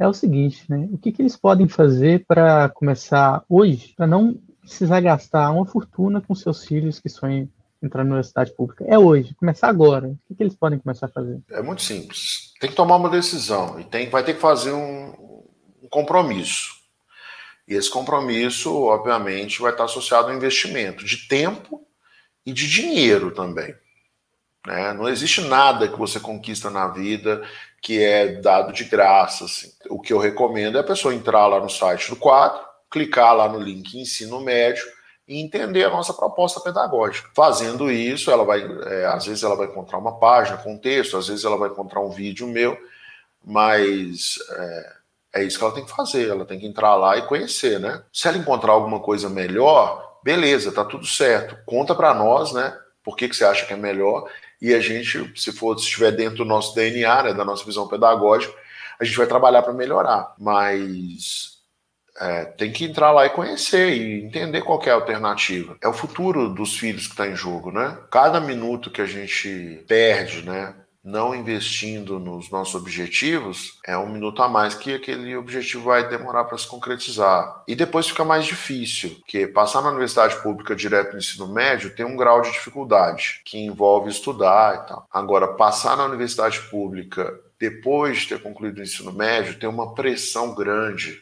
é 0.02 0.08
o 0.08 0.12
seguinte, 0.12 0.64
né, 0.68 0.88
o 0.90 0.98
que, 0.98 1.12
que 1.12 1.22
eles 1.22 1.36
podem 1.36 1.68
fazer 1.68 2.24
para 2.26 2.68
começar 2.70 3.44
hoje, 3.48 3.94
para 3.96 4.06
não 4.06 4.34
precisar 4.60 5.00
gastar 5.00 5.50
uma 5.52 5.64
fortuna 5.64 6.20
com 6.20 6.34
seus 6.34 6.64
filhos 6.64 6.98
que 6.98 7.08
sonham 7.08 7.48
entrar 7.80 8.02
na 8.02 8.10
universidade 8.10 8.52
pública? 8.52 8.84
É 8.88 8.98
hoje, 8.98 9.34
começar 9.34 9.68
agora. 9.68 10.08
O 10.08 10.18
que, 10.26 10.34
que 10.34 10.42
eles 10.42 10.56
podem 10.56 10.78
começar 10.78 11.06
a 11.06 11.08
fazer? 11.08 11.40
É 11.50 11.62
muito 11.62 11.82
simples. 11.82 12.52
Tem 12.60 12.68
que 12.68 12.76
tomar 12.76 12.96
uma 12.96 13.08
decisão 13.08 13.78
e 13.78 13.84
tem, 13.84 14.10
vai 14.10 14.24
ter 14.24 14.34
que 14.34 14.40
fazer 14.40 14.72
um, 14.72 15.44
um 15.82 15.88
compromisso. 15.88 16.82
E 17.68 17.74
esse 17.74 17.90
compromisso, 17.90 18.74
obviamente, 18.82 19.62
vai 19.62 19.70
estar 19.70 19.84
associado 19.84 20.28
ao 20.28 20.34
investimento 20.34 21.04
de 21.04 21.28
tempo 21.28 21.86
e 22.44 22.52
de 22.52 22.68
dinheiro 22.68 23.30
também. 23.30 23.72
Né? 24.66 24.92
Não 24.94 25.08
existe 25.08 25.40
nada 25.42 25.88
que 25.88 25.98
você 25.98 26.18
conquista 26.18 26.70
na 26.70 26.88
vida 26.88 27.42
que 27.82 28.02
é 28.02 28.36
dado 28.36 28.72
de 28.72 28.84
graça. 28.84 29.44
Assim. 29.44 29.72
O 29.90 30.00
que 30.00 30.12
eu 30.12 30.18
recomendo 30.18 30.78
é 30.78 30.80
a 30.80 30.84
pessoa 30.84 31.12
entrar 31.12 31.48
lá 31.48 31.60
no 31.60 31.68
site 31.68 32.08
do 32.08 32.16
quadro, 32.16 32.60
clicar 32.88 33.34
lá 33.34 33.48
no 33.48 33.58
link 33.58 33.98
Ensino 34.00 34.40
Médio 34.40 34.84
e 35.26 35.40
entender 35.40 35.84
a 35.84 35.90
nossa 35.90 36.14
proposta 36.14 36.60
pedagógica. 36.60 37.28
Fazendo 37.34 37.90
isso, 37.90 38.30
ela 38.30 38.44
vai, 38.44 38.60
é, 38.86 39.06
às 39.06 39.26
vezes 39.26 39.42
ela 39.42 39.56
vai 39.56 39.66
encontrar 39.66 39.98
uma 39.98 40.18
página 40.18 40.56
com 40.58 40.78
texto, 40.78 41.16
às 41.16 41.26
vezes 41.26 41.44
ela 41.44 41.56
vai 41.56 41.70
encontrar 41.70 42.00
um 42.00 42.10
vídeo 42.10 42.46
meu, 42.46 42.78
mas 43.44 44.36
é, 44.50 44.92
é 45.34 45.44
isso 45.44 45.58
que 45.58 45.64
ela 45.64 45.74
tem 45.74 45.84
que 45.84 45.90
fazer, 45.90 46.28
ela 46.28 46.44
tem 46.44 46.60
que 46.60 46.66
entrar 46.66 46.94
lá 46.94 47.16
e 47.16 47.26
conhecer, 47.26 47.80
né? 47.80 48.02
Se 48.12 48.28
ela 48.28 48.38
encontrar 48.38 48.72
alguma 48.72 49.00
coisa 49.00 49.28
melhor, 49.28 50.20
beleza, 50.22 50.70
tá 50.70 50.84
tudo 50.84 51.06
certo. 51.06 51.56
Conta 51.66 51.94
para 51.94 52.14
nós, 52.14 52.52
né? 52.52 52.76
Por 53.02 53.16
que, 53.16 53.28
que 53.28 53.34
você 53.34 53.44
acha 53.44 53.66
que 53.66 53.72
é 53.72 53.76
melhor? 53.76 54.28
E 54.62 54.72
a 54.72 54.78
gente, 54.78 55.32
se 55.34 55.50
for, 55.50 55.76
se 55.76 55.86
estiver 55.86 56.12
dentro 56.12 56.36
do 56.36 56.44
nosso 56.44 56.72
DNA, 56.72 57.24
né, 57.24 57.34
da 57.34 57.44
nossa 57.44 57.64
visão 57.64 57.88
pedagógica, 57.88 58.54
a 59.00 59.02
gente 59.02 59.16
vai 59.16 59.26
trabalhar 59.26 59.60
para 59.60 59.72
melhorar. 59.72 60.36
Mas 60.38 61.58
é, 62.20 62.44
tem 62.44 62.70
que 62.70 62.84
entrar 62.84 63.10
lá 63.10 63.26
e 63.26 63.30
conhecer 63.30 63.88
e 63.92 64.22
entender 64.24 64.62
qual 64.62 64.80
é 64.84 64.90
a 64.90 64.94
alternativa. 64.94 65.76
É 65.82 65.88
o 65.88 65.92
futuro 65.92 66.48
dos 66.48 66.78
filhos 66.78 67.08
que 67.08 67.12
está 67.12 67.26
em 67.26 67.34
jogo, 67.34 67.72
né? 67.72 67.98
Cada 68.08 68.40
minuto 68.40 68.88
que 68.88 69.00
a 69.00 69.06
gente 69.06 69.84
perde, 69.88 70.42
né? 70.42 70.72
Não 71.04 71.34
investindo 71.34 72.20
nos 72.20 72.48
nossos 72.50 72.76
objetivos, 72.76 73.78
é 73.84 73.98
um 73.98 74.08
minuto 74.08 74.40
a 74.40 74.48
mais 74.48 74.74
que 74.74 74.94
aquele 74.94 75.34
objetivo 75.36 75.84
vai 75.84 76.08
demorar 76.08 76.44
para 76.44 76.56
se 76.56 76.66
concretizar. 76.66 77.64
E 77.66 77.74
depois 77.74 78.08
fica 78.08 78.24
mais 78.24 78.44
difícil, 78.44 79.16
porque 79.20 79.46
passar 79.48 79.82
na 79.82 79.90
universidade 79.90 80.40
pública 80.42 80.76
direto 80.76 81.12
no 81.12 81.18
ensino 81.18 81.48
médio 81.48 81.94
tem 81.96 82.06
um 82.06 82.16
grau 82.16 82.40
de 82.40 82.52
dificuldade, 82.52 83.40
que 83.44 83.58
envolve 83.58 84.10
estudar 84.10 84.74
e 84.76 84.88
tal. 84.88 85.06
Agora, 85.12 85.54
passar 85.54 85.96
na 85.96 86.04
universidade 86.04 86.60
pública 86.70 87.32
depois 87.58 88.18
de 88.18 88.28
ter 88.28 88.42
concluído 88.42 88.78
o 88.78 88.82
ensino 88.82 89.12
médio 89.12 89.58
tem 89.58 89.68
uma 89.68 89.94
pressão 89.94 90.54
grande 90.54 91.20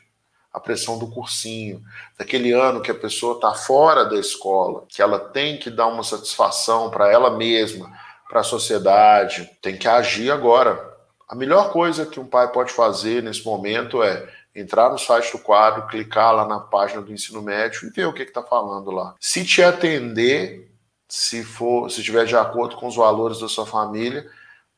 a 0.53 0.59
pressão 0.59 0.99
do 0.99 1.07
cursinho, 1.07 1.81
daquele 2.18 2.53
ano 2.53 2.81
que 2.81 2.91
a 2.91 2.95
pessoa 2.95 3.37
está 3.37 3.55
fora 3.55 4.05
da 4.05 4.18
escola, 4.18 4.85
que 4.89 5.01
ela 5.01 5.18
tem 5.18 5.57
que 5.59 5.70
dar 5.70 5.87
uma 5.87 6.03
satisfação 6.03 6.91
para 6.91 7.09
ela 7.09 7.37
mesma, 7.37 7.89
para 8.31 8.41
a 8.41 8.45
sociedade, 8.45 9.51
tem 9.61 9.76
que 9.76 9.89
agir 9.89 10.31
agora. 10.31 10.89
A 11.28 11.35
melhor 11.35 11.72
coisa 11.72 12.07
que 12.07 12.20
um 12.20 12.26
pai 12.26 12.51
pode 12.53 12.72
fazer 12.72 13.22
nesse 13.22 13.45
momento 13.45 14.03
é 14.05 14.28
entrar 14.55 14.89
no 14.89 14.99
site 14.99 15.33
do 15.33 15.39
quadro, 15.39 15.89
clicar 15.89 16.33
lá 16.33 16.47
na 16.47 16.61
página 16.61 17.03
do 17.03 17.12
ensino 17.12 17.43
médio 17.43 17.89
e 17.89 17.91
ver 17.91 18.07
o 18.07 18.12
que 18.12 18.22
está 18.22 18.43
falando 18.43 18.93
lá. 18.93 19.16
Se 19.18 19.45
te 19.45 19.62
atender, 19.62 20.72
se 21.09 21.43
for, 21.43 21.91
se 21.91 22.01
estiver 22.01 22.24
de 22.24 22.37
acordo 22.37 22.76
com 22.76 22.87
os 22.87 22.95
valores 22.95 23.41
da 23.41 23.49
sua 23.49 23.66
família, 23.66 24.28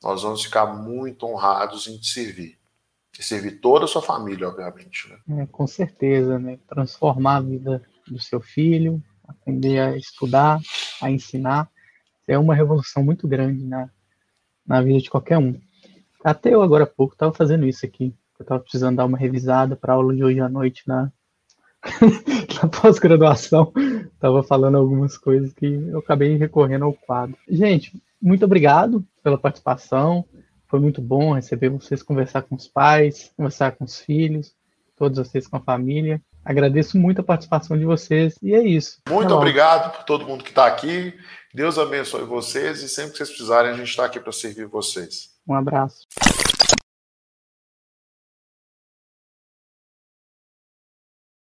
nós 0.02 0.22
vamos 0.22 0.42
ficar 0.42 0.66
muito 0.66 1.26
honrados 1.26 1.86
em 1.86 1.98
te 1.98 2.06
servir. 2.06 2.58
E 3.18 3.22
servir 3.22 3.60
toda 3.60 3.84
a 3.84 3.88
sua 3.88 4.00
família, 4.00 4.48
obviamente. 4.48 5.14
Né? 5.28 5.42
É, 5.42 5.46
com 5.46 5.66
certeza, 5.66 6.38
né? 6.38 6.58
Transformar 6.66 7.36
a 7.36 7.40
vida 7.42 7.82
do 8.06 8.18
seu 8.18 8.40
filho, 8.40 9.02
aprender 9.28 9.78
a 9.78 9.96
estudar, 9.96 10.58
a 11.00 11.10
ensinar 11.10 11.68
é 12.32 12.38
uma 12.38 12.54
revolução 12.54 13.02
muito 13.02 13.26
grande 13.28 13.64
na, 13.64 13.88
na 14.66 14.80
vida 14.80 15.00
de 15.00 15.10
qualquer 15.10 15.38
um. 15.38 15.58
Até 16.24 16.54
eu 16.54 16.62
agora 16.62 16.84
há 16.84 16.86
pouco 16.86 17.14
estava 17.14 17.32
fazendo 17.32 17.66
isso 17.66 17.84
aqui. 17.84 18.14
Eu 18.38 18.44
estava 18.44 18.60
precisando 18.60 18.96
dar 18.96 19.04
uma 19.04 19.18
revisada 19.18 19.76
para 19.76 19.92
a 19.92 19.96
aula 19.96 20.14
de 20.14 20.24
hoje 20.24 20.40
à 20.40 20.48
noite 20.48 20.82
na, 20.86 21.10
na 22.62 22.68
pós-graduação. 22.68 23.72
Estava 24.12 24.42
falando 24.42 24.76
algumas 24.76 25.16
coisas 25.18 25.52
que 25.52 25.66
eu 25.66 25.98
acabei 25.98 26.36
recorrendo 26.36 26.84
ao 26.84 26.92
quadro. 26.92 27.36
Gente, 27.48 27.92
muito 28.20 28.44
obrigado 28.44 29.04
pela 29.22 29.38
participação. 29.38 30.24
Foi 30.68 30.80
muito 30.80 31.02
bom 31.02 31.34
receber 31.34 31.68
vocês, 31.68 32.02
conversar 32.02 32.42
com 32.42 32.54
os 32.54 32.66
pais, 32.66 33.30
conversar 33.36 33.72
com 33.72 33.84
os 33.84 34.00
filhos, 34.00 34.54
todos 34.96 35.18
vocês 35.18 35.46
com 35.46 35.56
a 35.56 35.60
família. 35.60 36.22
Agradeço 36.44 36.98
muito 36.98 37.20
a 37.20 37.24
participação 37.24 37.76
de 37.78 37.84
vocês 37.84 38.36
e 38.42 38.54
é 38.54 38.62
isso. 38.62 39.00
Muito 39.08 39.34
obrigado 39.34 39.92
por 39.92 40.04
todo 40.04 40.26
mundo 40.26 40.42
que 40.42 40.50
está 40.50 40.66
aqui. 40.66 41.14
Deus 41.54 41.78
abençoe 41.78 42.24
vocês 42.24 42.82
e 42.82 42.88
sempre 42.88 43.12
que 43.12 43.18
vocês 43.18 43.28
precisarem, 43.28 43.72
a 43.72 43.74
gente 43.74 43.90
está 43.90 44.06
aqui 44.06 44.18
para 44.18 44.32
servir 44.32 44.66
vocês. 44.66 45.30
Um 45.46 45.54
abraço. 45.54 46.06